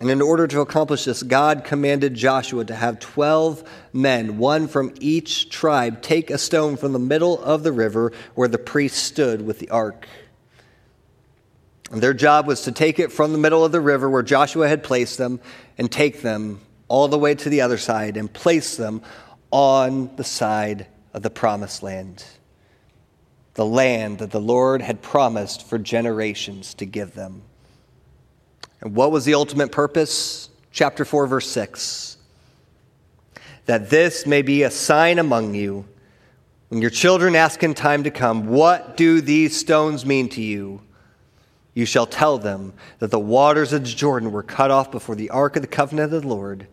And 0.00 0.10
in 0.10 0.22
order 0.22 0.46
to 0.46 0.60
accomplish 0.60 1.04
this, 1.04 1.24
God 1.24 1.64
commanded 1.64 2.14
Joshua 2.14 2.64
to 2.64 2.74
have 2.74 3.00
12 3.00 3.68
men, 3.92 4.38
one 4.38 4.68
from 4.68 4.94
each 5.00 5.50
tribe, 5.50 6.02
take 6.02 6.30
a 6.30 6.38
stone 6.38 6.76
from 6.76 6.92
the 6.92 7.00
middle 7.00 7.42
of 7.42 7.64
the 7.64 7.72
river 7.72 8.12
where 8.34 8.46
the 8.46 8.58
priests 8.58 8.98
stood 8.98 9.44
with 9.44 9.58
the 9.58 9.70
ark. 9.70 10.06
And 11.90 12.00
their 12.00 12.14
job 12.14 12.46
was 12.46 12.62
to 12.62 12.72
take 12.72 13.00
it 13.00 13.10
from 13.10 13.32
the 13.32 13.38
middle 13.38 13.64
of 13.64 13.72
the 13.72 13.80
river 13.80 14.08
where 14.08 14.22
Joshua 14.22 14.68
had 14.68 14.84
placed 14.84 15.18
them 15.18 15.40
and 15.78 15.90
take 15.90 16.22
them 16.22 16.60
all 16.86 17.08
the 17.08 17.18
way 17.18 17.34
to 17.34 17.48
the 17.48 17.62
other 17.62 17.78
side 17.78 18.16
and 18.16 18.32
place 18.32 18.76
them 18.76 19.02
on 19.50 20.14
the 20.16 20.24
side 20.24 20.86
of 21.12 21.22
the 21.22 21.30
promised 21.30 21.82
land, 21.82 22.24
the 23.54 23.64
land 23.64 24.18
that 24.18 24.30
the 24.30 24.40
Lord 24.40 24.80
had 24.80 25.02
promised 25.02 25.66
for 25.66 25.78
generations 25.78 26.74
to 26.74 26.84
give 26.84 27.14
them. 27.14 27.42
And 28.80 28.94
what 28.94 29.10
was 29.10 29.24
the 29.24 29.34
ultimate 29.34 29.72
purpose? 29.72 30.50
Chapter 30.72 31.04
4, 31.04 31.26
verse 31.26 31.50
6. 31.50 32.16
That 33.66 33.90
this 33.90 34.26
may 34.26 34.42
be 34.42 34.62
a 34.62 34.70
sign 34.70 35.18
among 35.18 35.54
you. 35.54 35.86
When 36.68 36.80
your 36.80 36.90
children 36.90 37.34
ask 37.34 37.62
in 37.62 37.74
time 37.74 38.04
to 38.04 38.10
come, 38.10 38.46
What 38.46 38.96
do 38.96 39.20
these 39.20 39.56
stones 39.56 40.04
mean 40.04 40.28
to 40.30 40.42
you? 40.42 40.82
You 41.74 41.86
shall 41.86 42.06
tell 42.06 42.38
them 42.38 42.72
that 42.98 43.10
the 43.10 43.18
waters 43.18 43.72
of 43.72 43.82
the 43.82 43.88
Jordan 43.88 44.32
were 44.32 44.42
cut 44.42 44.70
off 44.70 44.90
before 44.90 45.14
the 45.14 45.30
ark 45.30 45.56
of 45.56 45.62
the 45.62 45.68
covenant 45.68 46.12
of 46.12 46.22
the 46.22 46.28
Lord. 46.28 46.66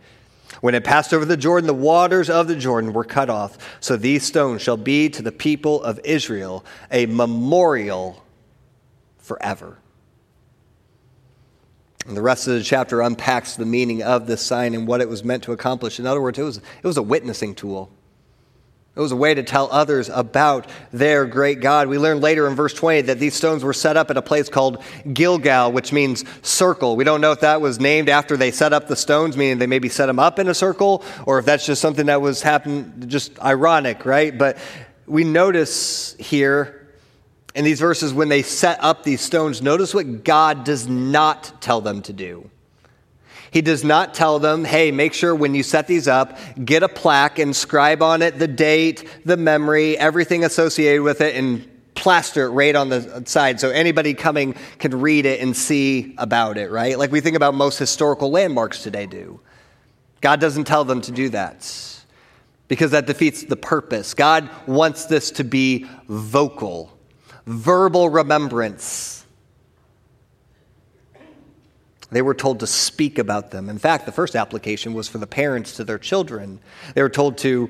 When 0.61 0.75
it 0.75 0.83
passed 0.83 1.13
over 1.13 1.25
the 1.25 1.37
Jordan, 1.37 1.67
the 1.67 1.73
waters 1.73 2.29
of 2.29 2.47
the 2.47 2.55
Jordan 2.55 2.93
were 2.93 3.03
cut 3.03 3.29
off. 3.29 3.77
So 3.79 3.97
these 3.97 4.23
stones 4.23 4.61
shall 4.61 4.77
be 4.77 5.09
to 5.09 5.21
the 5.21 5.31
people 5.31 5.83
of 5.83 5.99
Israel 6.03 6.65
a 6.91 7.05
memorial 7.05 8.23
forever. 9.17 9.77
And 12.07 12.15
the 12.15 12.21
rest 12.21 12.47
of 12.47 12.53
the 12.53 12.63
chapter 12.63 13.01
unpacks 13.01 13.55
the 13.55 13.65
meaning 13.65 14.03
of 14.03 14.27
this 14.27 14.41
sign 14.41 14.75
and 14.75 14.87
what 14.87 15.01
it 15.01 15.09
was 15.09 15.23
meant 15.23 15.43
to 15.43 15.51
accomplish. 15.51 15.99
In 15.99 16.05
other 16.05 16.21
words, 16.21 16.37
it 16.37 16.43
was, 16.43 16.57
it 16.57 16.83
was 16.83 16.97
a 16.97 17.03
witnessing 17.03 17.55
tool. 17.55 17.91
It 18.95 19.01
was 19.01 19.11
a 19.11 19.15
way 19.15 19.33
to 19.33 19.43
tell 19.43 19.67
others 19.71 20.07
about 20.07 20.69
their 20.93 21.25
great 21.25 21.59
God. 21.59 21.89
We 21.89 21.97
learn 21.97 22.21
later 22.21 22.47
in 22.47 22.55
verse 22.55 22.73
20 22.73 23.01
that 23.01 23.19
these 23.19 23.33
stones 23.33 23.61
were 23.61 23.73
set 23.73 23.97
up 23.97 24.09
at 24.09 24.15
a 24.15 24.21
place 24.21 24.47
called 24.47 24.81
Gilgal, 25.11 25.73
which 25.73 25.91
means 25.91 26.23
circle. 26.43 26.95
We 26.95 27.03
don't 27.03 27.19
know 27.19 27.33
if 27.33 27.41
that 27.41 27.59
was 27.59 27.77
named 27.77 28.07
after 28.07 28.37
they 28.37 28.51
set 28.51 28.71
up 28.71 28.87
the 28.87 28.95
stones, 28.95 29.35
meaning 29.35 29.57
they 29.57 29.67
maybe 29.67 29.89
set 29.89 30.05
them 30.05 30.17
up 30.17 30.39
in 30.39 30.47
a 30.47 30.53
circle, 30.53 31.03
or 31.25 31.39
if 31.39 31.45
that's 31.45 31.65
just 31.65 31.81
something 31.81 32.05
that 32.05 32.21
was 32.21 32.41
happening, 32.41 33.03
just 33.07 33.37
ironic, 33.43 34.05
right? 34.05 34.37
But 34.37 34.57
we 35.07 35.25
notice 35.25 36.15
here 36.17 36.84
in 37.55 37.65
these 37.65 37.79
verses 37.79 38.13
when 38.13 38.29
they 38.29 38.41
set 38.41 38.83
up 38.83 39.03
these 39.03 39.21
stones, 39.21 39.61
notice 39.61 39.93
what 39.93 40.23
God 40.23 40.63
does 40.63 40.87
not 40.87 41.61
tell 41.61 41.81
them 41.81 42.01
to 42.03 42.13
do. 42.13 42.49
He 43.49 43.61
does 43.61 43.85
not 43.85 44.13
tell 44.13 44.37
them, 44.37 44.65
hey, 44.65 44.91
make 44.91 45.13
sure 45.13 45.33
when 45.33 45.55
you 45.55 45.63
set 45.63 45.87
these 45.87 46.09
up, 46.09 46.37
get 46.63 46.83
a 46.83 46.89
plaque, 46.89 47.39
inscribe 47.39 48.01
on 48.01 48.21
it 48.21 48.37
the 48.37 48.49
date, 48.49 49.21
the 49.23 49.37
memory, 49.37 49.97
everything 49.97 50.43
associated 50.43 51.01
with 51.01 51.21
it, 51.21 51.35
and 51.37 51.65
plaster 51.95 52.47
it 52.47 52.49
right 52.49 52.75
on 52.75 52.89
the 52.89 53.23
side 53.25 53.61
so 53.61 53.69
anybody 53.69 54.13
coming 54.13 54.53
can 54.77 54.99
read 54.99 55.25
it 55.25 55.39
and 55.39 55.55
see 55.55 56.13
about 56.17 56.57
it, 56.57 56.69
right? 56.69 56.99
Like 56.99 57.11
we 57.11 57.21
think 57.21 57.37
about 57.37 57.53
most 57.53 57.79
historical 57.79 58.29
landmarks 58.29 58.83
today 58.83 59.05
do. 59.05 59.39
God 60.19 60.41
doesn't 60.41 60.65
tell 60.65 60.83
them 60.83 60.99
to 61.01 61.11
do 61.11 61.29
that 61.29 62.03
because 62.67 62.91
that 62.91 63.05
defeats 63.05 63.43
the 63.43 63.55
purpose. 63.55 64.13
God 64.13 64.49
wants 64.67 65.05
this 65.05 65.31
to 65.31 65.43
be 65.43 65.85
vocal, 66.09 66.94
verbal 67.45 68.10
remembrance 68.10 69.15
they 72.12 72.21
were 72.21 72.34
told 72.34 72.60
to 72.60 72.67
speak 72.67 73.17
about 73.17 73.51
them. 73.51 73.69
In 73.69 73.77
fact, 73.77 74.05
the 74.05 74.12
first 74.12 74.36
application 74.36 74.93
was 74.93 75.08
for 75.08 75.17
the 75.17 75.27
parents 75.27 75.75
to 75.77 75.84
their 75.84 75.97
children. 75.97 76.60
They 76.93 77.01
were 77.01 77.10
told 77.10 77.38
to 77.39 77.69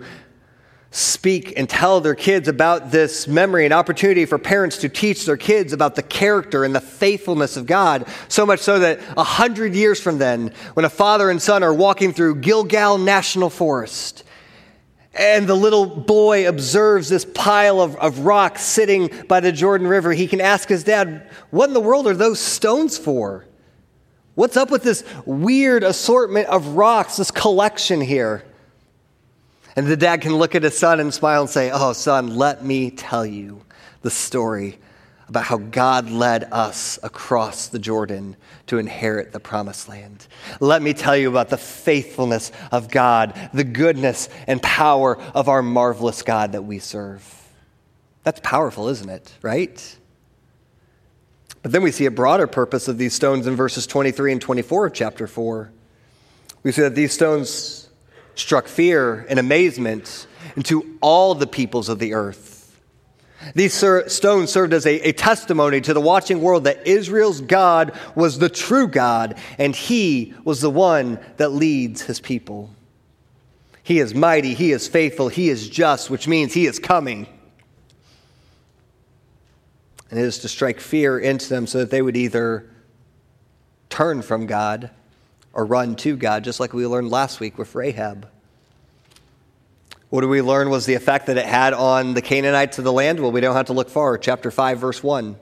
speak 0.92 1.54
and 1.58 1.70
tell 1.70 2.00
their 2.00 2.16
kids 2.16 2.48
about 2.48 2.92
this 2.92 3.28
memory, 3.28 3.66
an 3.66 3.72
opportunity 3.72 4.26
for 4.26 4.38
parents 4.38 4.78
to 4.78 4.90
teach 4.90 5.26
their 5.26 5.36
kids 5.36 5.74
about 5.74 5.96
the 5.96 6.04
character 6.04 6.64
and 6.64 6.76
the 6.76 6.82
faithfulness 6.82 7.58
of 7.58 7.66
God. 7.66 8.08
So 8.28 8.46
much 8.46 8.60
so 8.60 8.80
that 8.80 9.00
a 9.18 9.24
hundred 9.24 9.74
years 9.74 10.00
from 10.00 10.20
then, 10.20 10.54
when 10.74 10.86
a 10.86 10.90
father 10.90 11.30
and 11.30 11.42
son 11.42 11.64
are 11.64 11.74
walking 11.74 12.14
through 12.14 12.36
Gilgal 12.36 12.98
National 12.98 13.50
Forest, 13.50 14.25
and 15.16 15.48
the 15.48 15.56
little 15.56 15.86
boy 15.86 16.48
observes 16.48 17.08
this 17.08 17.26
pile 17.26 17.82
of, 17.82 17.96
of 17.98 18.20
rocks 18.20 18.62
sitting 18.62 19.10
by 19.28 19.40
the 19.40 19.52
Jordan 19.52 19.88
River, 19.88 20.12
he 20.12 20.28
can 20.28 20.42
ask 20.42 20.68
his 20.68 20.84
dad, 20.84 21.30
What 21.52 21.70
in 21.70 21.74
the 21.74 21.80
world 21.80 22.06
are 22.08 22.14
those 22.14 22.40
stones 22.40 22.98
for? 22.98 23.46
What's 24.36 24.58
up 24.58 24.70
with 24.70 24.84
this 24.84 25.06
weird 25.26 25.84
assortment 25.84 26.50
of 26.50 26.68
rocks, 26.70 27.16
this 27.18 27.32
collection 27.32 28.02
here? 28.02 28.44
And 29.78 29.88
the 29.88 29.98
dad 29.98 30.22
can 30.22 30.36
look 30.36 30.56
at 30.56 30.64
his 30.64 30.78
son 30.78 31.00
and 31.00 31.14
smile 31.14 31.42
and 31.42 31.50
say, 31.50 31.72
Oh, 31.74 31.94
son, 31.94 32.36
let 32.36 32.64
me 32.64 32.92
tell 32.92 33.26
you 33.26 33.62
the 34.02 34.10
story 34.10 34.80
about 35.28 35.46
how 35.46 35.58
God 35.58 36.10
led 36.10 36.48
us 36.52 37.00
across 37.02 37.68
the 37.68 37.80
Jordan 37.80 38.36
to 38.68 38.78
inherit 38.78 39.32
the 39.32 39.40
promised 39.40 39.90
land. 39.90 40.28
Let 40.60 40.82
me 40.82 40.94
tell 40.94 41.18
you 41.18 41.30
about 41.30 41.50
the 41.50 41.58
faithfulness 41.58 42.52
of 42.72 42.90
God, 42.90 43.34
the 43.54 43.64
goodness 43.64 44.30
and 44.48 44.62
power 44.62 45.18
of 45.34 45.50
our 45.50 45.64
marvelous 45.64 46.22
God 46.22 46.52
that 46.52 46.64
we 46.64 46.80
serve. 46.80 47.24
That's 48.24 48.40
powerful, 48.42 48.88
isn't 48.90 49.10
it? 49.10 49.34
Right? 49.42 49.98
But 51.62 51.72
then 51.72 51.82
we 51.82 51.92
see 51.92 52.06
a 52.06 52.12
broader 52.12 52.46
purpose 52.46 52.88
of 52.88 53.00
these 53.00 53.14
stones 53.14 53.48
in 53.48 53.56
verses 53.56 53.88
23 53.88 54.34
and 54.34 54.42
24 54.42 54.88
of 54.88 54.94
chapter 54.94 55.26
4. 55.26 55.72
We 56.62 56.72
see 56.72 56.84
that 56.84 56.94
these 56.94 57.12
stones 57.12 57.90
struck 58.36 58.68
fear 58.68 59.26
and 59.30 59.40
amazement 59.40 60.28
into 60.56 60.98
all 61.02 61.34
the 61.34 61.48
peoples 61.48 61.90
of 61.90 61.98
the 62.00 62.14
earth. 62.14 62.55
These 63.54 63.74
stones 64.08 64.52
served 64.52 64.74
as 64.74 64.86
a, 64.86 65.10
a, 65.10 65.12
testimony 65.12 65.82
to 65.82 65.94
the 65.94 66.02
watching 66.02 66.42
world 66.42 66.64
that 66.64 66.88
Israel's 66.88 67.42
God 67.42 67.98
was 68.16 68.40
the 68.40 68.50
true 68.50 68.88
God 68.88 69.38
and 69.58 69.76
he 69.76 70.34
was 70.44 70.62
the 70.62 70.70
one 70.70 71.20
that 71.38 71.52
leads 71.52 72.02
his 72.02 72.20
people. 72.20 72.72
He 73.84 74.00
is 74.00 74.16
mighty, 74.16 74.56
he 74.56 74.72
is 74.72 74.88
faithful, 74.88 75.28
he 75.28 75.50
is 75.50 75.70
just, 75.70 76.10
which 76.10 76.28
means 76.28 76.54
he 76.54 76.66
is 76.66 76.80
coming 76.80 77.28
and 80.10 80.20
it 80.20 80.24
is 80.24 80.40
to 80.40 80.48
strike 80.48 80.80
fear 80.80 81.20
into 81.20 81.50
them 81.50 81.68
so 81.68 81.80
that 81.80 81.90
they 81.90 82.02
would 82.02 82.16
either 82.16 82.70
turn 83.90 84.22
from 84.22 84.46
God 84.46 84.90
or 85.54 85.66
run 85.66 85.96
to 85.98 86.16
God, 86.16 86.44
just 86.44 86.60
like 86.60 86.74
we 86.74 86.86
learned 86.86 87.10
last 87.10 87.40
week 87.40 87.58
with 87.58 87.76
Rahab. 87.76 88.30
What 90.16 90.22
do 90.22 90.30
we 90.30 90.42
learn 90.42 90.70
was 90.70 90.86
the 90.86 90.94
effect 90.94 91.26
that 91.26 91.38
it 91.38 91.46
had 91.46 91.74
on 91.74 92.14
the 92.14 92.22
Canaanites 92.22 92.78
of 92.78 92.86
the 92.86 92.94
land? 92.94 93.20
Well, 93.20 93.34
we 93.34 93.42
don't 93.42 93.54
have 93.54 93.66
to 93.66 93.74
look 93.74 93.90
far. 93.90 94.18
Chapter 94.18 94.50
5, 94.50 94.80
verse 94.80 95.04
1. 95.04 95.36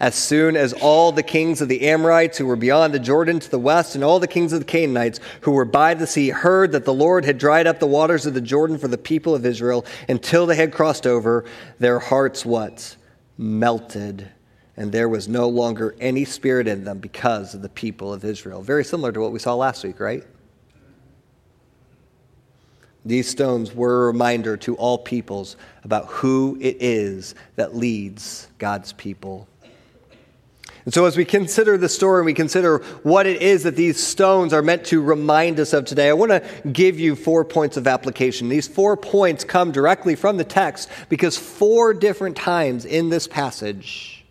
As 0.00 0.14
soon 0.14 0.56
as 0.56 0.72
all 0.72 1.12
the 1.12 1.22
kings 1.22 1.60
of 1.60 1.68
the 1.68 1.86
Amorites 1.86 2.38
who 2.38 2.46
were 2.46 2.56
beyond 2.56 2.94
the 2.94 2.98
Jordan 2.98 3.40
to 3.40 3.50
the 3.50 3.58
west, 3.58 3.94
and 3.94 4.02
all 4.02 4.18
the 4.18 4.26
kings 4.26 4.54
of 4.54 4.60
the 4.60 4.64
Canaanites 4.64 5.20
who 5.42 5.50
were 5.50 5.66
by 5.66 5.92
the 5.92 6.06
sea, 6.06 6.30
heard 6.30 6.72
that 6.72 6.86
the 6.86 6.94
Lord 6.94 7.26
had 7.26 7.36
dried 7.36 7.66
up 7.66 7.78
the 7.78 7.86
waters 7.86 8.24
of 8.24 8.32
the 8.32 8.40
Jordan 8.40 8.78
for 8.78 8.88
the 8.88 8.96
people 8.96 9.34
of 9.34 9.44
Israel 9.44 9.84
until 10.08 10.46
they 10.46 10.56
had 10.56 10.72
crossed 10.72 11.06
over, 11.06 11.44
their 11.78 11.98
hearts 11.98 12.42
what? 12.46 12.96
melted, 13.36 14.30
and 14.78 14.92
there 14.92 15.10
was 15.10 15.28
no 15.28 15.46
longer 15.46 15.94
any 16.00 16.24
spirit 16.24 16.66
in 16.66 16.84
them 16.84 17.00
because 17.00 17.52
of 17.54 17.60
the 17.60 17.68
people 17.68 18.14
of 18.14 18.24
Israel. 18.24 18.62
Very 18.62 18.82
similar 18.82 19.12
to 19.12 19.20
what 19.20 19.32
we 19.32 19.38
saw 19.38 19.54
last 19.54 19.84
week, 19.84 20.00
right? 20.00 20.24
These 23.06 23.28
stones 23.28 23.72
were 23.72 24.04
a 24.04 24.06
reminder 24.08 24.56
to 24.58 24.74
all 24.76 24.98
peoples 24.98 25.56
about 25.84 26.06
who 26.06 26.58
it 26.60 26.78
is 26.80 27.36
that 27.54 27.76
leads 27.76 28.48
God's 28.58 28.92
people. 28.92 29.46
And 30.84 30.92
so, 30.92 31.04
as 31.04 31.16
we 31.16 31.24
consider 31.24 31.78
the 31.78 31.88
story 31.88 32.20
and 32.20 32.26
we 32.26 32.34
consider 32.34 32.78
what 33.02 33.26
it 33.26 33.42
is 33.42 33.62
that 33.62 33.76
these 33.76 34.04
stones 34.04 34.52
are 34.52 34.62
meant 34.62 34.84
to 34.86 35.00
remind 35.00 35.60
us 35.60 35.72
of 35.72 35.84
today, 35.84 36.08
I 36.08 36.14
want 36.14 36.30
to 36.30 36.68
give 36.68 36.98
you 36.98 37.14
four 37.14 37.44
points 37.44 37.76
of 37.76 37.86
application. 37.86 38.48
These 38.48 38.68
four 38.68 38.96
points 38.96 39.44
come 39.44 39.70
directly 39.70 40.16
from 40.16 40.36
the 40.36 40.44
text 40.44 40.88
because 41.08 41.36
four 41.36 41.94
different 41.94 42.36
times 42.36 42.84
in 42.84 43.08
this 43.08 43.28
passage, 43.28 44.24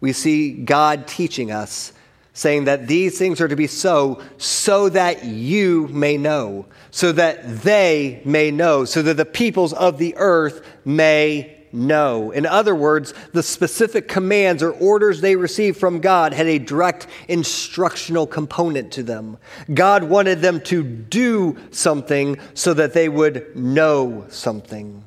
we 0.00 0.12
see 0.12 0.52
God 0.52 1.06
teaching 1.06 1.50
us, 1.50 1.92
saying 2.40 2.64
that 2.64 2.88
these 2.88 3.18
things 3.18 3.38
are 3.38 3.48
to 3.48 3.54
be 3.54 3.66
so, 3.66 4.18
so 4.38 4.88
that 4.88 5.26
you 5.26 5.86
may 5.88 6.16
know, 6.16 6.64
so 6.90 7.12
that 7.12 7.62
they 7.62 8.22
may 8.24 8.50
know, 8.50 8.86
so 8.86 9.02
that 9.02 9.18
the 9.18 9.26
peoples 9.26 9.74
of 9.74 9.98
the 9.98 10.16
earth 10.16 10.66
may 10.86 11.54
know. 11.70 12.30
In 12.30 12.46
other 12.46 12.74
words, 12.74 13.12
the 13.34 13.42
specific 13.42 14.08
commands 14.08 14.62
or 14.62 14.70
orders 14.72 15.20
they 15.20 15.36
received 15.36 15.78
from 15.78 16.00
God 16.00 16.32
had 16.32 16.46
a 16.46 16.58
direct 16.58 17.06
instructional 17.28 18.26
component 18.26 18.90
to 18.92 19.02
them. 19.02 19.36
God 19.74 20.04
wanted 20.04 20.40
them 20.40 20.62
to 20.62 20.82
do 20.82 21.58
something 21.70 22.38
so 22.54 22.72
that 22.72 22.94
they 22.94 23.10
would 23.10 23.54
know 23.54 24.24
something. 24.30 25.04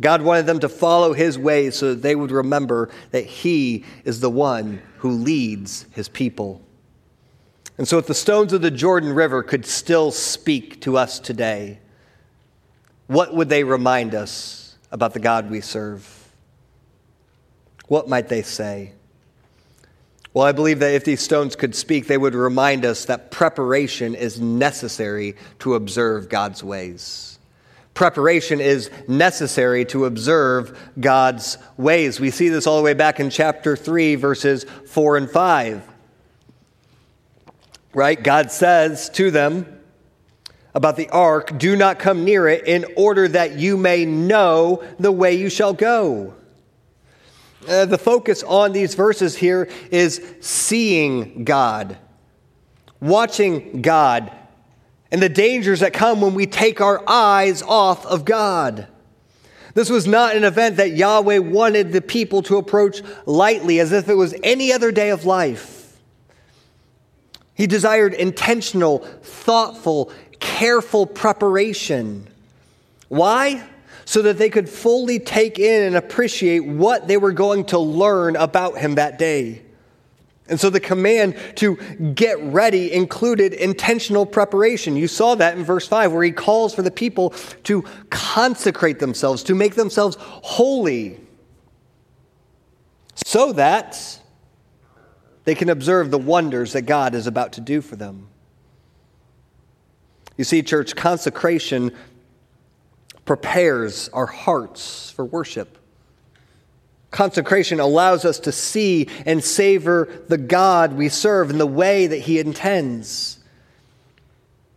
God 0.00 0.22
wanted 0.22 0.46
them 0.46 0.60
to 0.60 0.68
follow 0.68 1.12
his 1.12 1.38
ways 1.38 1.76
so 1.76 1.90
that 1.90 2.02
they 2.02 2.14
would 2.14 2.30
remember 2.30 2.90
that 3.12 3.24
he 3.24 3.84
is 4.04 4.20
the 4.20 4.30
one 4.30 4.82
who 4.98 5.10
leads 5.10 5.86
his 5.92 6.08
people. 6.08 6.60
And 7.78 7.86
so, 7.86 7.98
if 7.98 8.06
the 8.06 8.14
stones 8.14 8.52
of 8.52 8.62
the 8.62 8.70
Jordan 8.70 9.12
River 9.12 9.42
could 9.42 9.66
still 9.66 10.10
speak 10.10 10.80
to 10.82 10.96
us 10.96 11.18
today, 11.18 11.78
what 13.06 13.34
would 13.34 13.48
they 13.48 13.64
remind 13.64 14.14
us? 14.14 14.64
about 14.94 15.12
the 15.12 15.18
God 15.18 15.50
we 15.50 15.60
serve? 15.60 16.08
What 17.88 18.08
might 18.08 18.28
they 18.28 18.42
say? 18.42 18.92
Well, 20.32 20.46
I 20.46 20.52
believe 20.52 20.78
that 20.78 20.94
if 20.94 21.04
these 21.04 21.20
stones 21.20 21.56
could 21.56 21.74
speak, 21.74 22.06
they 22.06 22.16
would 22.16 22.34
remind 22.34 22.84
us 22.84 23.04
that 23.06 23.32
preparation 23.32 24.14
is 24.14 24.40
necessary 24.40 25.34
to 25.58 25.74
observe 25.74 26.28
God's 26.28 26.62
ways. 26.62 27.33
Preparation 27.94 28.60
is 28.60 28.90
necessary 29.06 29.84
to 29.86 30.04
observe 30.04 30.78
God's 30.98 31.58
ways. 31.76 32.18
We 32.18 32.30
see 32.30 32.48
this 32.48 32.66
all 32.66 32.76
the 32.76 32.82
way 32.82 32.94
back 32.94 33.20
in 33.20 33.30
chapter 33.30 33.76
3, 33.76 34.16
verses 34.16 34.64
4 34.64 35.16
and 35.16 35.30
5. 35.30 35.88
Right? 37.94 38.20
God 38.20 38.50
says 38.50 39.08
to 39.10 39.30
them, 39.30 39.74
about 40.74 40.96
the 40.96 41.08
ark, 41.10 41.56
do 41.56 41.76
not 41.76 42.00
come 42.00 42.24
near 42.24 42.48
it, 42.48 42.66
in 42.66 42.84
order 42.96 43.28
that 43.28 43.56
you 43.56 43.76
may 43.76 44.04
know 44.04 44.82
the 44.98 45.12
way 45.12 45.34
you 45.34 45.48
shall 45.48 45.72
go. 45.72 46.34
Uh, 47.68 47.86
the 47.86 47.96
focus 47.96 48.42
on 48.42 48.72
these 48.72 48.94
verses 48.94 49.36
here 49.36 49.70
is 49.92 50.20
seeing 50.40 51.44
God, 51.44 51.96
watching 53.00 53.82
God, 53.82 54.32
and 55.14 55.22
the 55.22 55.28
dangers 55.28 55.78
that 55.78 55.92
come 55.92 56.20
when 56.20 56.34
we 56.34 56.44
take 56.44 56.80
our 56.80 57.00
eyes 57.06 57.62
off 57.62 58.04
of 58.04 58.24
God. 58.24 58.88
This 59.74 59.88
was 59.88 60.08
not 60.08 60.34
an 60.34 60.42
event 60.42 60.78
that 60.78 60.90
Yahweh 60.90 61.38
wanted 61.38 61.92
the 61.92 62.00
people 62.00 62.42
to 62.42 62.56
approach 62.56 63.00
lightly 63.24 63.78
as 63.78 63.92
if 63.92 64.08
it 64.08 64.14
was 64.14 64.34
any 64.42 64.72
other 64.72 64.90
day 64.90 65.10
of 65.10 65.24
life. 65.24 65.96
He 67.54 67.68
desired 67.68 68.12
intentional, 68.12 69.04
thoughtful, 69.22 70.10
careful 70.40 71.06
preparation. 71.06 72.26
Why? 73.06 73.62
so 74.06 74.20
that 74.20 74.36
they 74.36 74.50
could 74.50 74.68
fully 74.68 75.18
take 75.18 75.58
in 75.58 75.84
and 75.84 75.96
appreciate 75.96 76.60
what 76.60 77.08
they 77.08 77.16
were 77.16 77.32
going 77.32 77.64
to 77.64 77.78
learn 77.78 78.36
about 78.36 78.76
him 78.76 78.96
that 78.96 79.18
day. 79.18 79.63
And 80.48 80.60
so 80.60 80.68
the 80.68 80.80
command 80.80 81.36
to 81.56 81.76
get 82.14 82.38
ready 82.40 82.92
included 82.92 83.54
intentional 83.54 84.26
preparation. 84.26 84.94
You 84.94 85.08
saw 85.08 85.34
that 85.36 85.56
in 85.56 85.64
verse 85.64 85.88
5, 85.88 86.12
where 86.12 86.22
he 86.22 86.32
calls 86.32 86.74
for 86.74 86.82
the 86.82 86.90
people 86.90 87.30
to 87.64 87.82
consecrate 88.10 88.98
themselves, 88.98 89.42
to 89.44 89.54
make 89.54 89.74
themselves 89.74 90.18
holy, 90.20 91.18
so 93.24 93.52
that 93.54 94.20
they 95.44 95.54
can 95.54 95.70
observe 95.70 96.10
the 96.10 96.18
wonders 96.18 96.74
that 96.74 96.82
God 96.82 97.14
is 97.14 97.26
about 97.26 97.52
to 97.54 97.60
do 97.60 97.80
for 97.80 97.96
them. 97.96 98.28
You 100.36 100.44
see, 100.44 100.62
church, 100.62 100.96
consecration 100.96 101.92
prepares 103.24 104.08
our 104.10 104.26
hearts 104.26 105.10
for 105.10 105.24
worship. 105.24 105.78
Consecration 107.14 107.78
allows 107.78 108.24
us 108.24 108.40
to 108.40 108.50
see 108.50 109.06
and 109.24 109.42
savor 109.42 110.08
the 110.26 110.36
God 110.36 110.94
we 110.94 111.08
serve 111.08 111.48
in 111.48 111.58
the 111.58 111.66
way 111.66 112.08
that 112.08 112.18
He 112.18 112.40
intends. 112.40 113.38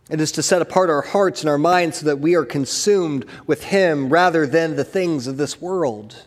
It 0.08 0.20
is 0.20 0.30
to 0.32 0.42
set 0.44 0.62
apart 0.62 0.88
our 0.88 1.02
hearts 1.02 1.40
and 1.40 1.50
our 1.50 1.58
minds 1.58 1.96
so 1.96 2.06
that 2.06 2.20
we 2.20 2.36
are 2.36 2.44
consumed 2.44 3.26
with 3.48 3.64
Him 3.64 4.08
rather 4.08 4.46
than 4.46 4.76
the 4.76 4.84
things 4.84 5.26
of 5.26 5.36
this 5.36 5.60
world. 5.60 6.26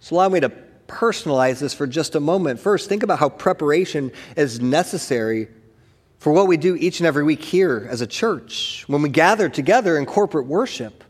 So, 0.00 0.14
allow 0.14 0.28
me 0.28 0.40
to 0.40 0.52
personalize 0.86 1.58
this 1.58 1.72
for 1.72 1.86
just 1.86 2.14
a 2.14 2.20
moment. 2.20 2.60
First, 2.60 2.86
think 2.86 3.02
about 3.02 3.18
how 3.18 3.30
preparation 3.30 4.12
is 4.36 4.60
necessary 4.60 5.48
for 6.18 6.34
what 6.34 6.48
we 6.48 6.58
do 6.58 6.76
each 6.76 7.00
and 7.00 7.06
every 7.06 7.24
week 7.24 7.42
here 7.42 7.88
as 7.90 8.02
a 8.02 8.06
church 8.06 8.84
when 8.88 9.00
we 9.00 9.08
gather 9.08 9.48
together 9.48 9.96
in 9.96 10.04
corporate 10.04 10.46
worship. 10.46 11.02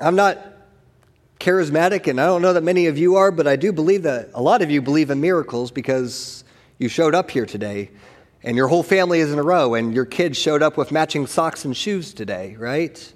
I'm 0.00 0.16
not 0.16 0.57
charismatic, 1.40 2.06
and 2.06 2.20
I 2.20 2.26
don't 2.26 2.42
know 2.42 2.52
that 2.52 2.64
many 2.64 2.86
of 2.86 2.98
you 2.98 3.16
are, 3.16 3.30
but 3.30 3.46
I 3.46 3.56
do 3.56 3.72
believe 3.72 4.02
that 4.02 4.30
a 4.34 4.42
lot 4.42 4.62
of 4.62 4.70
you 4.70 4.82
believe 4.82 5.10
in 5.10 5.20
miracles 5.20 5.70
because 5.70 6.44
you 6.78 6.88
showed 6.88 7.14
up 7.14 7.30
here 7.30 7.46
today 7.46 7.90
and 8.42 8.56
your 8.56 8.68
whole 8.68 8.82
family 8.82 9.20
is 9.20 9.32
in 9.32 9.38
a 9.38 9.42
row 9.42 9.74
and 9.74 9.94
your 9.94 10.04
kids 10.04 10.38
showed 10.38 10.62
up 10.62 10.76
with 10.76 10.92
matching 10.92 11.26
socks 11.26 11.64
and 11.64 11.76
shoes 11.76 12.14
today, 12.14 12.56
right? 12.58 13.12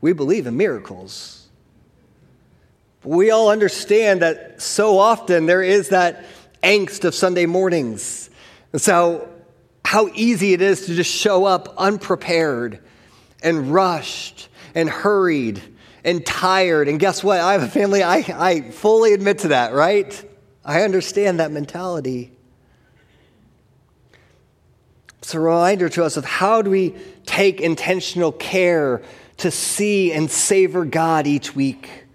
We 0.00 0.12
believe 0.12 0.46
in 0.46 0.56
miracles. 0.56 1.48
We 3.04 3.30
all 3.30 3.50
understand 3.50 4.22
that 4.22 4.60
so 4.60 4.98
often 4.98 5.46
there 5.46 5.62
is 5.62 5.90
that 5.90 6.24
angst 6.62 7.04
of 7.04 7.14
Sunday 7.14 7.46
mornings. 7.46 8.30
And 8.72 8.80
so 8.80 9.28
how 9.84 10.08
easy 10.14 10.52
it 10.52 10.60
is 10.60 10.86
to 10.86 10.94
just 10.94 11.10
show 11.10 11.44
up 11.44 11.74
unprepared 11.78 12.80
and 13.42 13.72
rushed 13.72 14.48
and 14.74 14.90
hurried 14.90 15.62
and 16.06 16.24
tired. 16.24 16.88
And 16.88 16.98
guess 16.98 17.22
what? 17.22 17.40
I 17.40 17.52
have 17.52 17.62
a 17.62 17.68
family. 17.68 18.02
I, 18.02 18.24
I 18.34 18.60
fully 18.62 19.12
admit 19.12 19.40
to 19.40 19.48
that, 19.48 19.74
right? 19.74 20.24
I 20.64 20.82
understand 20.82 21.40
that 21.40 21.50
mentality. 21.50 22.32
It's 25.18 25.34
a 25.34 25.40
reminder 25.40 25.88
to 25.90 26.04
us 26.04 26.16
of 26.16 26.24
how 26.24 26.62
do 26.62 26.70
we 26.70 26.94
take 27.26 27.60
intentional 27.60 28.30
care 28.30 29.02
to 29.38 29.50
see 29.50 30.12
and 30.12 30.30
savor 30.30 30.84
God 30.84 31.26
each 31.26 31.56
week. 31.56 32.05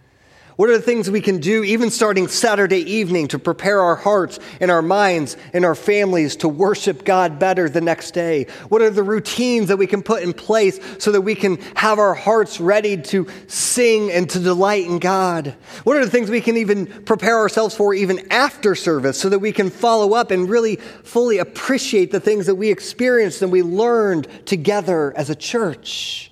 What 0.62 0.70
are 0.70 0.78
the 0.78 0.84
things 0.84 1.10
we 1.10 1.22
can 1.22 1.40
do, 1.40 1.64
even 1.64 1.90
starting 1.90 2.28
Saturday 2.28 2.82
evening, 2.82 3.30
to 3.30 3.40
prepare 3.40 3.82
our 3.82 3.96
hearts 3.96 4.38
and 4.60 4.70
our 4.70 4.84
minds 4.84 5.36
and 5.54 5.66
our 5.66 5.74
families 5.74 6.36
to 6.36 6.48
worship 6.48 7.04
God 7.04 7.40
better 7.40 7.68
the 7.68 7.82
next 7.82 8.12
day? 8.12 8.46
What 8.70 8.84
are 8.84 8.92
the 8.92 9.02
routines 9.02 9.70
that 9.70 9.78
we 9.78 9.88
can 9.88 10.04
put 10.04 10.22
in 10.22 10.34
place 10.34 10.80
so 11.00 11.14
that 11.14 11.22
we 11.22 11.34
can 11.34 11.58
have 11.78 11.98
our 11.98 12.14
hearts 12.14 12.60
ready 12.60 12.96
to 12.96 13.26
sing 13.48 14.12
and 14.12 14.30
to 14.30 14.40
delight 14.40 14.86
in 14.86 15.00
God? 15.00 15.56
What 15.84 15.98
are 15.98 16.06
the 16.06 16.12
things 16.12 16.30
we 16.30 16.42
can 16.42 16.58
even 16.58 16.86
prepare 17.06 17.40
ourselves 17.40 17.74
for 17.74 17.96
even 17.96 18.32
after 18.32 18.76
service 18.76 19.20
so 19.20 19.30
that 19.30 19.40
we 19.40 19.52
can 19.52 19.72
follow 19.72 20.14
up 20.14 20.30
and 20.30 20.48
really 20.48 20.76
fully 20.76 21.40
appreciate 21.40 22.12
the 22.12 22.20
things 22.20 22.46
that 22.46 22.54
we 22.54 22.70
experienced 22.70 23.42
and 23.42 23.52
we 23.52 23.64
learned 23.64 24.28
together 24.46 25.12
as 25.18 25.32
a 25.32 25.36
church? 25.36 26.31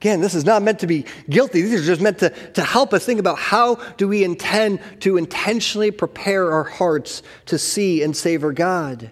Again, 0.00 0.20
this 0.20 0.34
is 0.34 0.44
not 0.44 0.62
meant 0.62 0.78
to 0.80 0.86
be 0.86 1.06
guilty. 1.28 1.60
These 1.62 1.82
are 1.82 1.84
just 1.84 2.00
meant 2.00 2.18
to, 2.18 2.30
to 2.30 2.62
help 2.62 2.94
us 2.94 3.04
think 3.04 3.18
about 3.18 3.36
how 3.36 3.74
do 3.96 4.06
we 4.06 4.22
intend 4.22 4.80
to 5.00 5.16
intentionally 5.16 5.90
prepare 5.90 6.52
our 6.52 6.62
hearts 6.62 7.22
to 7.46 7.58
see 7.58 8.02
and 8.04 8.16
savor 8.16 8.52
God. 8.52 9.10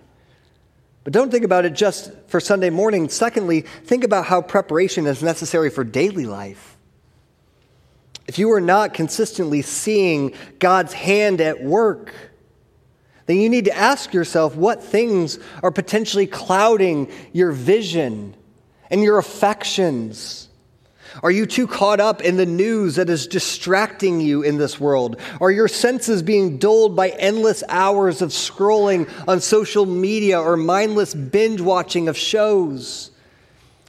But 1.03 1.13
don't 1.13 1.31
think 1.31 1.45
about 1.45 1.65
it 1.65 1.73
just 1.73 2.13
for 2.29 2.39
Sunday 2.39 2.71
morning. 2.71 3.09
Secondly, 3.09 3.63
think 3.63 4.05
about 4.05 4.27
how 4.27 4.43
preparation 4.43 5.07
is 5.07 5.25
necessary 5.25 5.71
for 5.71 5.83
daily 5.83 6.25
life. 6.25 6.77
If 8.29 8.39
you 8.39 8.53
are 8.53 8.61
not 8.61 8.95
consistently 8.95 9.63
seeing 9.63 10.35
God's 10.61 10.93
hand 10.93 11.41
at 11.41 11.65
work, 11.65 12.15
then 13.27 13.39
you 13.39 13.49
need 13.49 13.65
to 13.65 13.77
ask 13.77 14.15
yourself 14.15 14.55
what 14.55 14.85
things 14.85 15.41
are 15.65 15.73
potentially 15.73 16.29
clouding 16.29 17.11
your 17.33 17.51
vision 17.51 18.37
and 18.89 19.03
your 19.03 19.19
affections 19.19 20.49
are 21.23 21.31
you 21.31 21.47
too 21.47 21.67
caught 21.67 22.01
up 22.01 22.21
in 22.21 22.37
the 22.37 22.47
news 22.47 22.97
that 22.97 23.09
is 23.09 23.27
distracting 23.27 24.21
you 24.21 24.43
in 24.43 24.59
this 24.59 24.79
world? 24.79 25.19
Are 25.41 25.51
your 25.51 25.69
senses 25.69 26.23
being 26.23 26.59
dulled 26.59 26.95
by 26.95 27.09
endless 27.11 27.63
hours 27.69 28.23
of 28.23 28.31
scrolling 28.31 29.11
on 29.27 29.41
social 29.41 29.87
media 29.87 30.41
or 30.41 30.57
mindless 30.57 31.15
binge 31.15 31.61
watching 31.61 32.09
of 32.09 32.17
shows? 32.17 33.11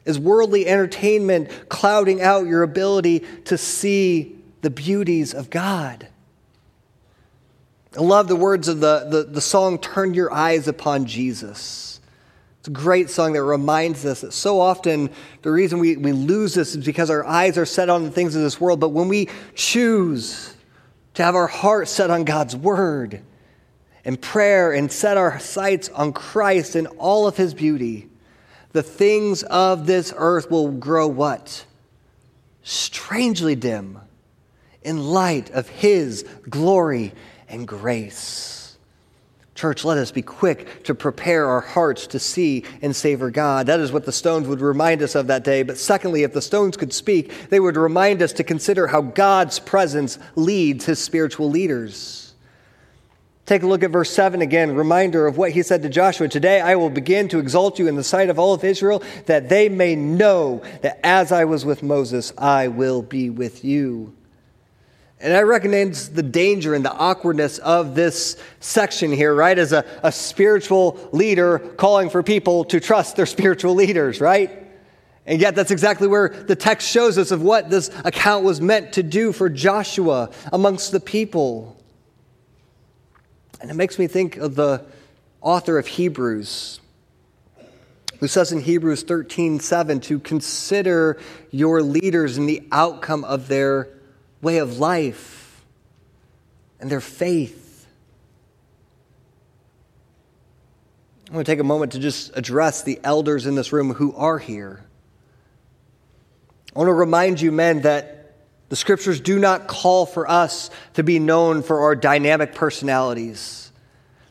Is 0.06 0.18
worldly 0.18 0.68
entertainment 0.68 1.50
clouding 1.68 2.22
out 2.22 2.48
your 2.48 2.64
ability 2.64 3.26
to 3.46 3.58
see 3.58 4.38
the 4.62 4.70
beauties 4.70 5.34
of 5.34 5.50
God? 5.50 6.08
I 7.98 8.02
love 8.02 8.28
the 8.28 8.36
words 8.36 8.68
of 8.68 8.80
the, 8.80 9.08
the, 9.10 9.24
the 9.24 9.42
song, 9.42 9.80
Turn 9.80 10.14
Your 10.14 10.32
Eyes 10.32 10.68
Upon 10.68 11.08
Jesus. 11.08 11.97
It's 12.68 12.78
a 12.78 12.84
great 12.84 13.10
song 13.10 13.32
that 13.32 13.44
reminds 13.44 14.06
us 14.06 14.20
that 14.20 14.34
so 14.34 14.60
often 14.60 15.10
the 15.42 15.50
reason 15.50 15.80
we, 15.80 15.96
we 15.96 16.12
lose 16.12 16.54
this 16.54 16.76
is 16.76 16.86
because 16.86 17.10
our 17.10 17.26
eyes 17.26 17.58
are 17.58 17.66
set 17.66 17.88
on 17.88 18.04
the 18.04 18.12
things 18.12 18.36
of 18.36 18.42
this 18.42 18.60
world. 18.60 18.82
But 18.82 18.90
when 18.90 19.08
we 19.08 19.30
choose 19.56 20.54
to 21.14 21.24
have 21.24 21.34
our 21.34 21.48
heart 21.48 21.88
set 21.88 22.10
on 22.10 22.26
God's 22.26 22.58
word 22.58 23.22
and 24.04 24.22
prayer 24.22 24.74
and 24.74 24.92
set 24.92 25.16
our 25.16 25.40
sights 25.40 25.88
on 25.88 26.12
Christ 26.12 26.76
and 26.76 26.88
all 26.98 27.26
of 27.26 27.38
his 27.38 27.54
beauty, 27.54 28.10
the 28.74 28.84
things 28.84 29.44
of 29.44 29.88
this 29.88 30.14
earth 30.18 30.52
will 30.52 30.70
grow 30.70 31.08
what? 31.08 31.64
Strangely 32.64 33.56
dim 33.56 33.98
in 34.82 35.02
light 35.02 35.52
of 35.52 35.70
his 35.70 36.26
glory 36.50 37.14
and 37.48 37.66
grace. 37.66 38.57
Church, 39.58 39.84
let 39.84 39.98
us 39.98 40.12
be 40.12 40.22
quick 40.22 40.84
to 40.84 40.94
prepare 40.94 41.48
our 41.48 41.62
hearts 41.62 42.06
to 42.08 42.20
see 42.20 42.64
and 42.84 42.96
savor 42.96 43.32
God. 43.32 43.66
That 43.66 43.80
is 43.80 43.92
what 43.92 44.06
the 44.06 44.12
stones 44.12 44.48
would 44.48 44.62
remind 44.62 45.02
us 45.02 45.16
of 45.16 45.26
that 45.28 45.44
day. 45.44 45.64
But 45.64 45.80
secondly, 45.80 46.22
if 46.22 46.32
the 46.32 46.44
stones 46.44 46.78
could 46.78 46.94
speak, 46.94 47.50
they 47.50 47.60
would 47.60 47.76
remind 47.76 48.22
us 48.22 48.34
to 48.34 48.44
consider 48.44 48.86
how 48.86 49.02
God's 49.02 49.58
presence 49.58 50.20
leads 50.36 50.86
his 50.86 51.00
spiritual 51.00 51.50
leaders. 51.50 52.36
Take 53.48 53.64
a 53.64 53.68
look 53.68 53.82
at 53.82 53.90
verse 53.90 54.12
7 54.12 54.44
again, 54.44 54.76
reminder 54.76 55.26
of 55.26 55.40
what 55.40 55.54
he 55.54 55.64
said 55.64 55.82
to 55.82 55.90
Joshua 55.90 56.28
Today 56.28 56.62
I 56.62 56.76
will 56.76 56.92
begin 56.92 57.28
to 57.30 57.40
exalt 57.40 57.80
you 57.80 57.88
in 57.88 57.96
the 57.96 58.04
sight 58.04 58.30
of 58.30 58.38
all 58.38 58.54
of 58.54 58.64
Israel, 58.64 59.02
that 59.26 59.50
they 59.50 59.70
may 59.70 59.96
know 59.96 60.62
that 60.84 61.00
as 61.04 61.32
I 61.32 61.46
was 61.46 61.66
with 61.66 61.82
Moses, 61.82 62.32
I 62.38 62.68
will 62.68 63.02
be 63.02 63.32
with 63.32 63.66
you. 63.66 64.17
And 65.20 65.34
I 65.34 65.42
recognize 65.42 66.10
the 66.10 66.22
danger 66.22 66.76
and 66.76 66.86
the 66.86 66.94
awkwardness 66.94 67.58
of 67.58 67.96
this 67.96 68.38
section 68.60 69.12
here, 69.12 69.34
right? 69.34 69.58
As 69.58 69.74
a, 69.74 69.84
a 70.04 70.12
spiritual 70.12 71.10
leader 71.12 71.58
calling 71.58 72.10
for 72.10 72.22
people 72.22 72.66
to 72.66 72.80
trust 72.80 73.16
their 73.16 73.26
spiritual 73.26 73.74
leaders, 73.74 74.22
right? 74.22 74.66
And 75.26 75.42
yet, 75.42 75.56
that's 75.56 75.72
exactly 75.72 76.08
where 76.08 76.30
the 76.30 76.56
text 76.56 76.88
shows 76.88 77.18
us 77.18 77.32
of 77.32 77.42
what 77.42 77.70
this 77.70 77.90
account 78.06 78.46
was 78.46 78.62
meant 78.62 78.94
to 78.94 79.04
do 79.04 79.34
for 79.34 79.50
Joshua 79.50 80.30
amongst 80.54 80.92
the 80.92 81.02
people. 81.02 81.76
And 83.60 83.72
it 83.72 83.74
makes 83.74 83.98
me 84.00 84.08
think 84.08 84.38
of 84.38 84.56
the 84.56 84.86
author 85.42 85.80
of 85.80 85.88
Hebrews, 85.88 86.80
who 88.20 88.28
says 88.28 88.52
in 88.52 88.62
Hebrews 88.62 89.04
13 89.04 89.60
7 89.60 90.00
to 90.02 90.20
consider 90.20 91.20
your 91.50 91.82
leaders 91.82 92.38
and 92.38 92.48
the 92.48 92.66
outcome 92.72 93.24
of 93.26 93.48
their 93.48 93.97
way 94.42 94.58
of 94.58 94.80
life 94.80 95.66
and 96.80 96.90
their 96.90 97.02
faith. 97.02 97.88
I 101.30 101.34
want 101.34 101.46
to 101.46 101.52
take 101.52 101.60
a 101.60 101.64
moment 101.64 101.92
to 101.94 102.00
just 102.00 102.32
address 102.38 102.84
the 102.84 103.00
elders 103.04 103.46
in 103.46 103.56
this 103.56 103.74
room 103.74 103.94
who 103.94 104.16
are 104.16 104.38
here. 104.38 104.86
I 106.74 106.80
want 106.80 106.88
to 106.88 106.94
remind 106.94 107.42
you, 107.42 107.52
men, 107.52 107.82
that 107.82 108.36
the 108.70 108.76
scriptures 108.76 109.20
do 109.20 109.40
not 109.40 109.68
call 109.68 110.06
for 110.06 110.30
us 110.30 110.70
to 110.94 111.04
be 111.04 111.20
known 111.20 111.64
for 111.64 111.82
our 111.82 111.96
dynamic 111.96 112.54
personalities. 112.54 113.72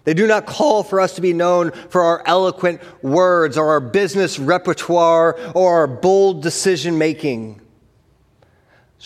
They 0.04 0.14
do 0.14 0.26
not 0.26 0.46
call 0.46 0.84
for 0.84 1.00
us 1.00 1.16
to 1.16 1.20
be 1.20 1.32
known 1.32 1.72
for 1.72 2.02
our 2.02 2.22
eloquent 2.24 2.80
words 3.02 3.58
or 3.58 3.70
our 3.70 3.80
business 3.80 4.38
repertoire 4.38 5.36
or 5.54 5.78
our 5.78 5.86
bold 5.88 6.42
decision 6.42 6.96
making. 6.96 7.60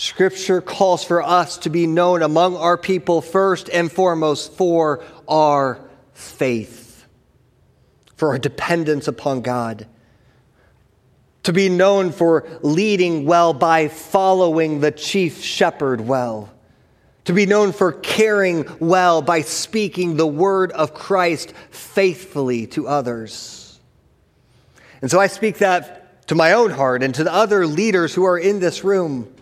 Scripture 0.00 0.62
calls 0.62 1.04
for 1.04 1.22
us 1.22 1.58
to 1.58 1.68
be 1.68 1.86
known 1.86 2.22
among 2.22 2.56
our 2.56 2.78
people 2.78 3.20
first 3.20 3.68
and 3.68 3.92
foremost 3.92 4.54
for 4.54 5.04
our 5.28 5.78
faith, 6.14 7.04
for 8.16 8.30
our 8.30 8.38
dependence 8.38 9.08
upon 9.08 9.42
God, 9.42 9.86
to 11.42 11.52
be 11.52 11.68
known 11.68 12.12
for 12.12 12.48
leading 12.62 13.26
well 13.26 13.52
by 13.52 13.88
following 13.88 14.80
the 14.80 14.90
chief 14.90 15.44
shepherd 15.44 16.00
well, 16.00 16.50
to 17.26 17.34
be 17.34 17.44
known 17.44 17.70
for 17.70 17.92
caring 17.92 18.66
well 18.78 19.20
by 19.20 19.42
speaking 19.42 20.16
the 20.16 20.26
word 20.26 20.72
of 20.72 20.94
Christ 20.94 21.52
faithfully 21.70 22.66
to 22.68 22.88
others. 22.88 23.78
And 25.02 25.10
so 25.10 25.20
I 25.20 25.26
speak 25.26 25.58
that 25.58 26.26
to 26.28 26.34
my 26.34 26.54
own 26.54 26.70
heart 26.70 27.02
and 27.02 27.14
to 27.16 27.22
the 27.22 27.34
other 27.34 27.66
leaders 27.66 28.14
who 28.14 28.24
are 28.24 28.38
in 28.38 28.60
this 28.60 28.82
room. 28.82 29.34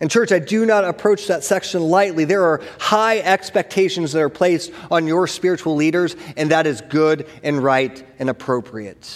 And, 0.00 0.10
church, 0.10 0.32
I 0.32 0.40
do 0.40 0.66
not 0.66 0.84
approach 0.84 1.28
that 1.28 1.44
section 1.44 1.82
lightly. 1.82 2.24
There 2.24 2.44
are 2.44 2.60
high 2.80 3.18
expectations 3.18 4.12
that 4.12 4.22
are 4.22 4.28
placed 4.28 4.72
on 4.90 5.06
your 5.06 5.26
spiritual 5.28 5.76
leaders, 5.76 6.16
and 6.36 6.50
that 6.50 6.66
is 6.66 6.80
good 6.80 7.28
and 7.42 7.62
right 7.62 8.04
and 8.18 8.28
appropriate. 8.28 9.08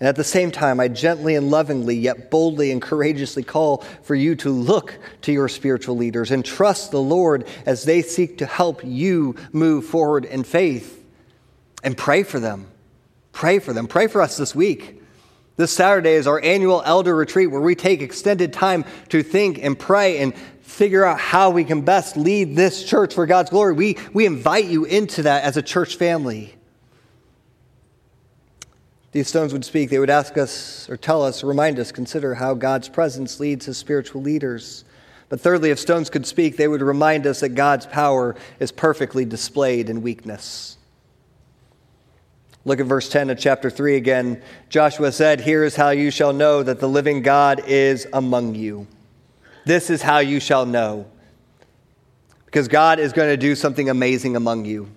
And 0.00 0.08
at 0.08 0.16
the 0.16 0.24
same 0.24 0.50
time, 0.50 0.80
I 0.80 0.88
gently 0.88 1.34
and 1.34 1.50
lovingly, 1.50 1.94
yet 1.94 2.30
boldly 2.30 2.72
and 2.72 2.80
courageously 2.80 3.42
call 3.42 3.84
for 4.02 4.14
you 4.14 4.34
to 4.36 4.48
look 4.48 4.98
to 5.22 5.32
your 5.32 5.48
spiritual 5.48 5.94
leaders 5.94 6.30
and 6.30 6.42
trust 6.42 6.90
the 6.90 7.02
Lord 7.02 7.46
as 7.66 7.84
they 7.84 8.00
seek 8.00 8.38
to 8.38 8.46
help 8.46 8.80
you 8.82 9.36
move 9.52 9.84
forward 9.84 10.24
in 10.24 10.42
faith. 10.42 11.04
And 11.82 11.98
pray 11.98 12.22
for 12.22 12.40
them. 12.40 12.66
Pray 13.32 13.58
for 13.58 13.74
them. 13.74 13.86
Pray 13.86 14.06
for 14.06 14.22
us 14.22 14.38
this 14.38 14.54
week. 14.54 14.99
This 15.60 15.72
Saturday 15.72 16.14
is 16.14 16.26
our 16.26 16.40
annual 16.42 16.82
elder 16.86 17.14
retreat 17.14 17.50
where 17.50 17.60
we 17.60 17.74
take 17.74 18.00
extended 18.00 18.50
time 18.50 18.82
to 19.10 19.22
think 19.22 19.62
and 19.62 19.78
pray 19.78 20.16
and 20.16 20.34
figure 20.62 21.04
out 21.04 21.20
how 21.20 21.50
we 21.50 21.64
can 21.64 21.82
best 21.82 22.16
lead 22.16 22.56
this 22.56 22.82
church 22.82 23.12
for 23.12 23.26
God's 23.26 23.50
glory. 23.50 23.74
We, 23.74 23.98
we 24.14 24.24
invite 24.24 24.64
you 24.64 24.86
into 24.86 25.24
that 25.24 25.44
as 25.44 25.58
a 25.58 25.62
church 25.62 25.96
family. 25.96 26.54
These 29.12 29.28
stones 29.28 29.52
would 29.52 29.66
speak, 29.66 29.90
they 29.90 29.98
would 29.98 30.08
ask 30.08 30.38
us 30.38 30.88
or 30.88 30.96
tell 30.96 31.22
us, 31.22 31.44
remind 31.44 31.78
us, 31.78 31.92
consider 31.92 32.36
how 32.36 32.54
God's 32.54 32.88
presence 32.88 33.38
leads 33.38 33.66
his 33.66 33.76
spiritual 33.76 34.22
leaders. 34.22 34.86
But 35.28 35.42
thirdly, 35.42 35.68
if 35.68 35.78
stones 35.78 36.08
could 36.08 36.24
speak, 36.24 36.56
they 36.56 36.68
would 36.68 36.80
remind 36.80 37.26
us 37.26 37.40
that 37.40 37.50
God's 37.50 37.84
power 37.84 38.34
is 38.60 38.72
perfectly 38.72 39.26
displayed 39.26 39.90
in 39.90 40.00
weakness. 40.00 40.78
Look 42.64 42.80
at 42.80 42.86
verse 42.86 43.08
10 43.08 43.30
of 43.30 43.38
chapter 43.38 43.70
3 43.70 43.96
again. 43.96 44.42
Joshua 44.68 45.12
said, 45.12 45.40
Here 45.40 45.64
is 45.64 45.76
how 45.76 45.90
you 45.90 46.10
shall 46.10 46.32
know 46.32 46.62
that 46.62 46.78
the 46.78 46.88
living 46.88 47.22
God 47.22 47.62
is 47.66 48.06
among 48.12 48.54
you. 48.54 48.86
This 49.64 49.88
is 49.88 50.02
how 50.02 50.18
you 50.18 50.40
shall 50.40 50.66
know. 50.66 51.06
Because 52.44 52.68
God 52.68 52.98
is 52.98 53.12
going 53.12 53.28
to 53.28 53.36
do 53.36 53.54
something 53.54 53.88
amazing 53.88 54.36
among 54.36 54.64
you. 54.64 54.90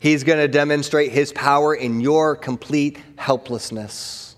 He's 0.00 0.24
going 0.24 0.38
to 0.38 0.48
demonstrate 0.48 1.12
his 1.12 1.32
power 1.32 1.74
in 1.74 2.00
your 2.00 2.34
complete 2.34 2.98
helplessness. 3.16 4.36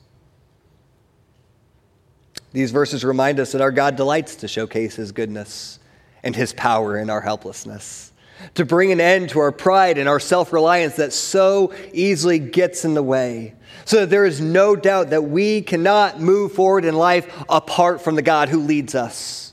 These 2.53 2.73
verses 2.73 3.05
remind 3.05 3.39
us 3.39 3.53
that 3.53 3.61
our 3.61 3.71
God 3.71 3.97
delights 3.97 4.37
to 4.37 4.49
showcase 4.49 4.97
his 4.97 5.13
goodness 5.13 5.79
and 6.23 6.35
his 6.35 6.53
power 6.53 6.99
in 6.99 7.09
our 7.09 7.21
helplessness 7.21 8.10
to 8.55 8.65
bring 8.65 8.93
an 8.93 9.01
end 9.01 9.31
to 9.31 9.41
our 9.41 9.53
pride 9.53 9.99
and 9.99 10.09
our 10.09 10.21
self 10.21 10.53
reliance 10.53 10.97
that 10.97 11.13
so 11.13 11.73
easily 11.93 12.39
gets 12.39 12.85
in 12.85 12.95
the 12.95 13.03
way. 13.03 13.55
So 13.85 14.01
that 14.01 14.11
there 14.11 14.25
is 14.25 14.41
no 14.41 14.77
doubt 14.77 15.11
that 15.11 15.25
we 15.25 15.63
cannot 15.63 16.21
move 16.21 16.53
forward 16.53 16.85
in 16.85 16.95
life 16.95 17.45
apart 17.49 18.03
from 18.03 18.15
the 18.15 18.23
God 18.23 18.49
who 18.49 18.61
leads 18.61 18.95
us. 18.95 19.51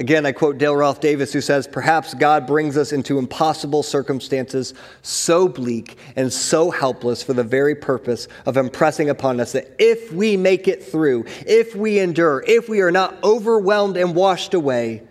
Again, 0.00 0.24
I 0.26 0.30
quote 0.30 0.58
Dale 0.58 0.76
Ralph 0.76 1.00
Davis, 1.00 1.32
who 1.32 1.40
says, 1.40 1.66
Perhaps 1.66 2.14
God 2.14 2.46
brings 2.46 2.76
us 2.76 2.92
into 2.92 3.18
impossible 3.18 3.82
circumstances 3.82 4.72
so 5.02 5.48
bleak 5.48 5.98
and 6.14 6.32
so 6.32 6.70
helpless 6.70 7.20
for 7.20 7.32
the 7.32 7.42
very 7.42 7.74
purpose 7.74 8.28
of 8.46 8.56
impressing 8.56 9.10
upon 9.10 9.40
us 9.40 9.52
that 9.52 9.74
if 9.80 10.12
we 10.12 10.36
make 10.36 10.68
it 10.68 10.84
through, 10.84 11.24
if 11.46 11.74
we 11.74 11.98
endure, 11.98 12.44
if 12.46 12.68
we 12.68 12.80
are 12.80 12.92
not 12.92 13.16
overwhelmed 13.24 13.96
and 13.96 14.14
washed 14.14 14.54
away, 14.54 15.02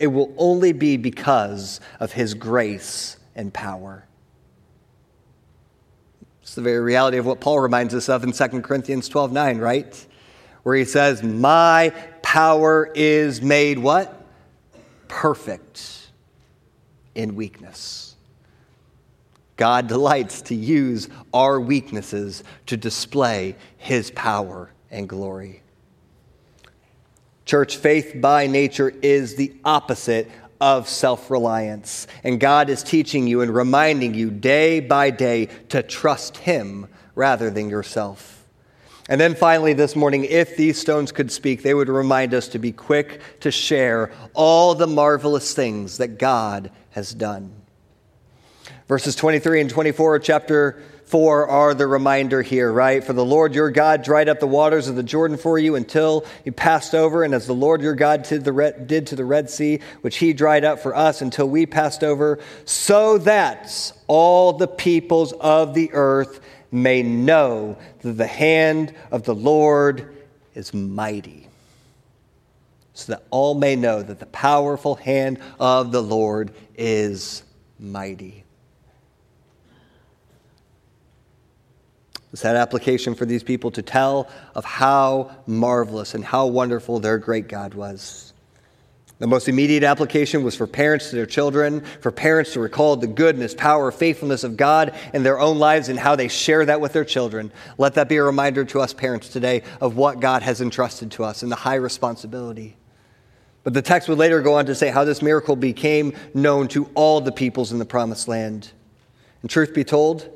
it 0.00 0.06
will 0.08 0.34
only 0.38 0.72
be 0.72 0.96
because 0.96 1.78
of 2.00 2.10
his 2.10 2.34
grace 2.34 3.18
and 3.36 3.52
power. 3.52 4.06
It's 6.42 6.54
the 6.54 6.62
very 6.62 6.80
reality 6.80 7.18
of 7.18 7.26
what 7.26 7.40
Paul 7.40 7.60
reminds 7.60 7.94
us 7.94 8.08
of 8.08 8.24
in 8.24 8.32
2 8.32 8.62
Corinthians 8.62 9.08
12 9.08 9.30
9, 9.30 9.58
right? 9.58 10.06
Where 10.62 10.74
he 10.74 10.84
says, 10.84 11.22
My 11.22 11.90
power 12.22 12.90
is 12.94 13.42
made 13.42 13.78
what? 13.78 14.26
Perfect 15.06 16.08
in 17.14 17.36
weakness. 17.36 18.16
God 19.56 19.86
delights 19.86 20.40
to 20.42 20.54
use 20.54 21.10
our 21.34 21.60
weaknesses 21.60 22.42
to 22.66 22.78
display 22.78 23.54
his 23.76 24.10
power 24.12 24.72
and 24.90 25.06
glory. 25.06 25.62
Church, 27.50 27.78
faith 27.78 28.12
by 28.14 28.46
nature 28.46 28.94
is 29.02 29.34
the 29.34 29.52
opposite 29.64 30.30
of 30.60 30.88
self 30.88 31.32
reliance. 31.32 32.06
And 32.22 32.38
God 32.38 32.70
is 32.70 32.84
teaching 32.84 33.26
you 33.26 33.40
and 33.40 33.52
reminding 33.52 34.14
you 34.14 34.30
day 34.30 34.78
by 34.78 35.10
day 35.10 35.46
to 35.70 35.82
trust 35.82 36.36
Him 36.36 36.86
rather 37.16 37.50
than 37.50 37.68
yourself. 37.68 38.46
And 39.08 39.20
then 39.20 39.34
finally, 39.34 39.72
this 39.72 39.96
morning, 39.96 40.26
if 40.26 40.56
these 40.56 40.80
stones 40.80 41.10
could 41.10 41.32
speak, 41.32 41.64
they 41.64 41.74
would 41.74 41.88
remind 41.88 42.34
us 42.34 42.46
to 42.50 42.60
be 42.60 42.70
quick 42.70 43.20
to 43.40 43.50
share 43.50 44.12
all 44.32 44.76
the 44.76 44.86
marvelous 44.86 45.52
things 45.52 45.98
that 45.98 46.20
God 46.20 46.70
has 46.90 47.12
done. 47.12 47.50
Verses 48.86 49.16
23 49.16 49.62
and 49.62 49.70
24 49.70 50.14
of 50.14 50.22
chapter 50.22 50.84
4 51.10 51.48
are 51.48 51.74
the 51.74 51.88
reminder 51.88 52.40
here, 52.40 52.72
right? 52.72 53.02
For 53.02 53.12
the 53.12 53.24
Lord 53.24 53.52
your 53.52 53.72
God 53.72 54.04
dried 54.04 54.28
up 54.28 54.38
the 54.38 54.46
waters 54.46 54.86
of 54.86 54.94
the 54.94 55.02
Jordan 55.02 55.36
for 55.36 55.58
you 55.58 55.74
until 55.74 56.24
you 56.44 56.52
passed 56.52 56.94
over, 56.94 57.24
and 57.24 57.34
as 57.34 57.48
the 57.48 57.52
Lord 57.52 57.82
your 57.82 57.96
God 57.96 58.22
did, 58.22 58.44
the 58.44 58.52
Red, 58.52 58.86
did 58.86 59.08
to 59.08 59.16
the 59.16 59.24
Red 59.24 59.50
Sea, 59.50 59.80
which 60.02 60.18
he 60.18 60.32
dried 60.32 60.64
up 60.64 60.78
for 60.78 60.94
us 60.94 61.20
until 61.20 61.48
we 61.48 61.66
passed 61.66 62.04
over, 62.04 62.38
so 62.64 63.18
that 63.18 63.92
all 64.06 64.52
the 64.52 64.68
peoples 64.68 65.32
of 65.32 65.74
the 65.74 65.90
earth 65.92 66.40
may 66.70 67.02
know 67.02 67.76
that 68.02 68.12
the 68.12 68.26
hand 68.28 68.94
of 69.10 69.24
the 69.24 69.34
Lord 69.34 70.16
is 70.54 70.72
mighty. 70.72 71.48
So 72.94 73.14
that 73.14 73.24
all 73.30 73.54
may 73.54 73.74
know 73.74 74.00
that 74.00 74.20
the 74.20 74.26
powerful 74.26 74.94
hand 74.94 75.40
of 75.58 75.90
the 75.90 76.02
Lord 76.02 76.52
is 76.76 77.42
mighty. 77.80 78.44
It's 82.32 82.42
that 82.42 82.56
application 82.56 83.14
for 83.14 83.26
these 83.26 83.42
people 83.42 83.70
to 83.72 83.82
tell 83.82 84.28
of 84.54 84.64
how 84.64 85.30
marvelous 85.46 86.14
and 86.14 86.24
how 86.24 86.46
wonderful 86.46 87.00
their 87.00 87.18
great 87.18 87.48
God 87.48 87.74
was. 87.74 88.32
The 89.18 89.26
most 89.26 89.48
immediate 89.48 89.82
application 89.82 90.44
was 90.44 90.56
for 90.56 90.66
parents 90.66 91.10
to 91.10 91.16
their 91.16 91.26
children, 91.26 91.84
for 92.00 92.10
parents 92.10 92.54
to 92.54 92.60
recall 92.60 92.96
the 92.96 93.06
goodness, 93.06 93.52
power, 93.52 93.90
faithfulness 93.90 94.44
of 94.44 94.56
God 94.56 94.94
in 95.12 95.24
their 95.24 95.38
own 95.38 95.58
lives 95.58 95.90
and 95.90 95.98
how 95.98 96.16
they 96.16 96.28
share 96.28 96.64
that 96.64 96.80
with 96.80 96.94
their 96.94 97.04
children. 97.04 97.52
Let 97.76 97.94
that 97.94 98.08
be 98.08 98.16
a 98.16 98.22
reminder 98.22 98.64
to 98.64 98.80
us 98.80 98.94
parents 98.94 99.28
today 99.28 99.62
of 99.78 99.96
what 99.96 100.20
God 100.20 100.42
has 100.42 100.62
entrusted 100.62 101.10
to 101.12 101.24
us 101.24 101.42
and 101.42 101.52
the 101.52 101.56
high 101.56 101.74
responsibility. 101.74 102.78
But 103.62 103.74
the 103.74 103.82
text 103.82 104.08
would 104.08 104.16
later 104.16 104.40
go 104.40 104.54
on 104.54 104.64
to 104.66 104.74
say 104.74 104.88
how 104.88 105.04
this 105.04 105.20
miracle 105.20 105.54
became 105.54 106.14
known 106.32 106.68
to 106.68 106.88
all 106.94 107.20
the 107.20 107.32
peoples 107.32 107.72
in 107.72 107.78
the 107.78 107.84
promised 107.84 108.26
land. 108.26 108.72
And 109.42 109.50
truth 109.50 109.74
be 109.74 109.84
told, 109.84 110.30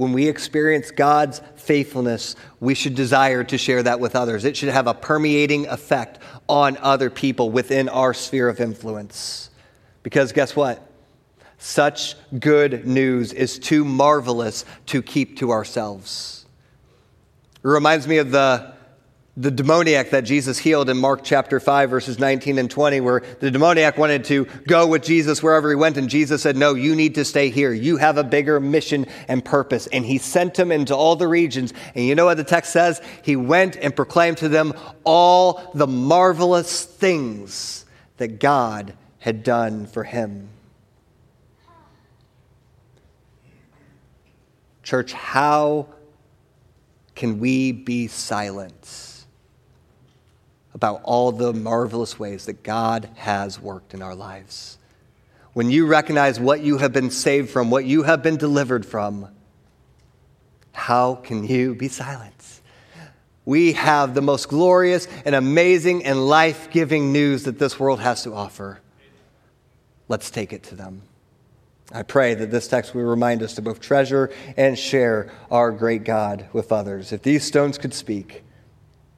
when 0.00 0.14
we 0.14 0.30
experience 0.30 0.90
God's 0.90 1.42
faithfulness, 1.56 2.34
we 2.58 2.74
should 2.74 2.94
desire 2.94 3.44
to 3.44 3.58
share 3.58 3.82
that 3.82 4.00
with 4.00 4.16
others. 4.16 4.46
It 4.46 4.56
should 4.56 4.70
have 4.70 4.86
a 4.86 4.94
permeating 4.94 5.66
effect 5.66 6.20
on 6.48 6.78
other 6.78 7.10
people 7.10 7.50
within 7.50 7.86
our 7.90 8.14
sphere 8.14 8.48
of 8.48 8.60
influence. 8.60 9.50
Because 10.02 10.32
guess 10.32 10.56
what? 10.56 10.90
Such 11.58 12.16
good 12.38 12.86
news 12.86 13.34
is 13.34 13.58
too 13.58 13.84
marvelous 13.84 14.64
to 14.86 15.02
keep 15.02 15.36
to 15.36 15.50
ourselves. 15.50 16.46
It 17.62 17.68
reminds 17.68 18.08
me 18.08 18.16
of 18.16 18.30
the 18.30 18.72
the 19.36 19.50
demoniac 19.50 20.10
that 20.10 20.24
Jesus 20.24 20.58
healed 20.58 20.90
in 20.90 20.96
Mark 20.96 21.20
chapter 21.22 21.60
5, 21.60 21.88
verses 21.88 22.18
19 22.18 22.58
and 22.58 22.70
20, 22.70 23.00
where 23.00 23.22
the 23.38 23.50
demoniac 23.50 23.96
wanted 23.96 24.24
to 24.24 24.46
go 24.66 24.86
with 24.86 25.04
Jesus 25.04 25.42
wherever 25.42 25.70
he 25.70 25.76
went, 25.76 25.96
and 25.96 26.08
Jesus 26.08 26.42
said, 26.42 26.56
No, 26.56 26.74
you 26.74 26.96
need 26.96 27.14
to 27.14 27.24
stay 27.24 27.48
here. 27.48 27.72
You 27.72 27.96
have 27.98 28.18
a 28.18 28.24
bigger 28.24 28.58
mission 28.58 29.06
and 29.28 29.44
purpose. 29.44 29.86
And 29.86 30.04
he 30.04 30.18
sent 30.18 30.58
him 30.58 30.72
into 30.72 30.96
all 30.96 31.14
the 31.14 31.28
regions. 31.28 31.72
And 31.94 32.04
you 32.04 32.14
know 32.16 32.24
what 32.24 32.38
the 32.38 32.44
text 32.44 32.72
says? 32.72 33.00
He 33.22 33.36
went 33.36 33.76
and 33.76 33.94
proclaimed 33.94 34.38
to 34.38 34.48
them 34.48 34.74
all 35.04 35.70
the 35.74 35.86
marvelous 35.86 36.84
things 36.84 37.86
that 38.16 38.40
God 38.40 38.94
had 39.20 39.44
done 39.44 39.86
for 39.86 40.02
him. 40.02 40.48
Church, 44.82 45.12
how 45.12 45.86
can 47.14 47.38
we 47.38 47.70
be 47.70 48.08
silent? 48.08 49.19
About 50.74 51.00
all 51.04 51.32
the 51.32 51.52
marvelous 51.52 52.18
ways 52.18 52.46
that 52.46 52.62
God 52.62 53.08
has 53.16 53.60
worked 53.60 53.94
in 53.94 54.02
our 54.02 54.14
lives? 54.14 54.78
When 55.52 55.70
you 55.70 55.86
recognize 55.86 56.38
what 56.38 56.60
you 56.60 56.78
have 56.78 56.92
been 56.92 57.10
saved 57.10 57.50
from, 57.50 57.70
what 57.70 57.84
you 57.84 58.04
have 58.04 58.22
been 58.22 58.36
delivered 58.36 58.86
from, 58.86 59.28
how 60.72 61.16
can 61.16 61.44
you 61.44 61.74
be 61.74 61.88
silent? 61.88 62.34
We 63.44 63.72
have 63.72 64.14
the 64.14 64.22
most 64.22 64.48
glorious 64.48 65.08
and 65.24 65.34
amazing 65.34 66.04
and 66.04 66.28
life 66.28 66.70
giving 66.70 67.12
news 67.12 67.44
that 67.44 67.58
this 67.58 67.80
world 67.80 67.98
has 68.00 68.22
to 68.22 68.32
offer. 68.32 68.80
Let's 70.08 70.30
take 70.30 70.52
it 70.52 70.62
to 70.64 70.76
them. 70.76 71.02
I 71.92 72.04
pray 72.04 72.34
that 72.34 72.52
this 72.52 72.68
text 72.68 72.94
will 72.94 73.02
remind 73.02 73.42
us 73.42 73.54
to 73.54 73.62
both 73.62 73.80
treasure 73.80 74.30
and 74.56 74.78
share 74.78 75.32
our 75.50 75.72
great 75.72 76.04
God 76.04 76.48
with 76.52 76.70
others. 76.70 77.12
If 77.12 77.22
these 77.22 77.42
stones 77.42 77.78
could 77.78 77.94
speak, 77.94 78.44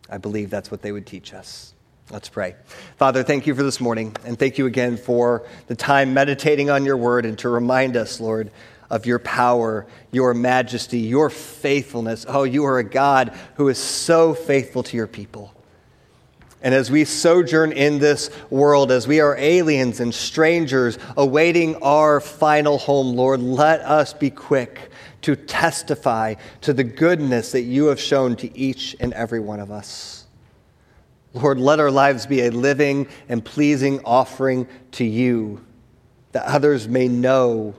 I 0.08 0.18
believe 0.18 0.50
that's 0.50 0.70
what 0.70 0.82
they 0.82 0.92
would 0.92 1.06
teach 1.06 1.32
us. 1.32 1.74
Let's 2.10 2.28
pray. 2.28 2.56
Father, 2.98 3.22
thank 3.22 3.46
you 3.46 3.54
for 3.54 3.62
this 3.62 3.80
morning, 3.80 4.14
and 4.24 4.38
thank 4.38 4.58
you 4.58 4.66
again 4.66 4.96
for 4.96 5.46
the 5.68 5.74
time 5.74 6.12
meditating 6.12 6.68
on 6.68 6.84
your 6.84 6.96
word 6.96 7.24
and 7.24 7.38
to 7.38 7.48
remind 7.48 7.96
us, 7.96 8.20
Lord, 8.20 8.50
of 8.90 9.06
your 9.06 9.18
power, 9.18 9.86
your 10.10 10.34
majesty, 10.34 10.98
your 10.98 11.30
faithfulness. 11.30 12.26
Oh, 12.28 12.44
you 12.44 12.64
are 12.64 12.78
a 12.78 12.84
God 12.84 13.32
who 13.54 13.68
is 13.68 13.78
so 13.78 14.34
faithful 14.34 14.82
to 14.82 14.96
your 14.96 15.06
people. 15.06 15.54
And 16.60 16.74
as 16.74 16.90
we 16.90 17.04
sojourn 17.04 17.72
in 17.72 17.98
this 17.98 18.30
world, 18.50 18.92
as 18.92 19.08
we 19.08 19.20
are 19.20 19.36
aliens 19.36 19.98
and 19.98 20.14
strangers 20.14 20.98
awaiting 21.16 21.76
our 21.76 22.20
final 22.20 22.78
home, 22.78 23.16
Lord, 23.16 23.40
let 23.40 23.80
us 23.80 24.12
be 24.12 24.30
quick 24.30 24.91
to 25.22 25.36
testify 25.36 26.34
to 26.60 26.72
the 26.72 26.84
goodness 26.84 27.52
that 27.52 27.62
you 27.62 27.86
have 27.86 28.00
shown 28.00 28.36
to 28.36 28.58
each 28.58 28.96
and 29.00 29.12
every 29.14 29.40
one 29.40 29.60
of 29.60 29.70
us. 29.70 30.26
Lord, 31.34 31.58
let 31.58 31.80
our 31.80 31.90
lives 31.90 32.26
be 32.26 32.42
a 32.42 32.50
living 32.50 33.08
and 33.28 33.44
pleasing 33.44 34.00
offering 34.04 34.68
to 34.92 35.04
you 35.04 35.64
that 36.32 36.44
others 36.44 36.88
may 36.88 37.08
know 37.08 37.74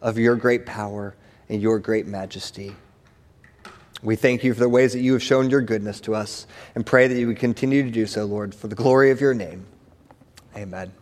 of 0.00 0.18
your 0.18 0.36
great 0.36 0.66
power 0.66 1.14
and 1.48 1.60
your 1.60 1.78
great 1.78 2.06
majesty. 2.06 2.74
We 4.02 4.16
thank 4.16 4.42
you 4.42 4.52
for 4.52 4.60
the 4.60 4.68
ways 4.68 4.92
that 4.92 5.00
you 5.00 5.12
have 5.12 5.22
shown 5.22 5.48
your 5.50 5.62
goodness 5.62 6.00
to 6.02 6.14
us 6.14 6.46
and 6.74 6.84
pray 6.84 7.06
that 7.06 7.18
you 7.18 7.28
would 7.28 7.38
continue 7.38 7.84
to 7.84 7.90
do 7.90 8.06
so, 8.06 8.24
Lord, 8.24 8.54
for 8.54 8.68
the 8.68 8.74
glory 8.74 9.10
of 9.10 9.20
your 9.20 9.34
name. 9.34 9.64
Amen. 10.56 10.92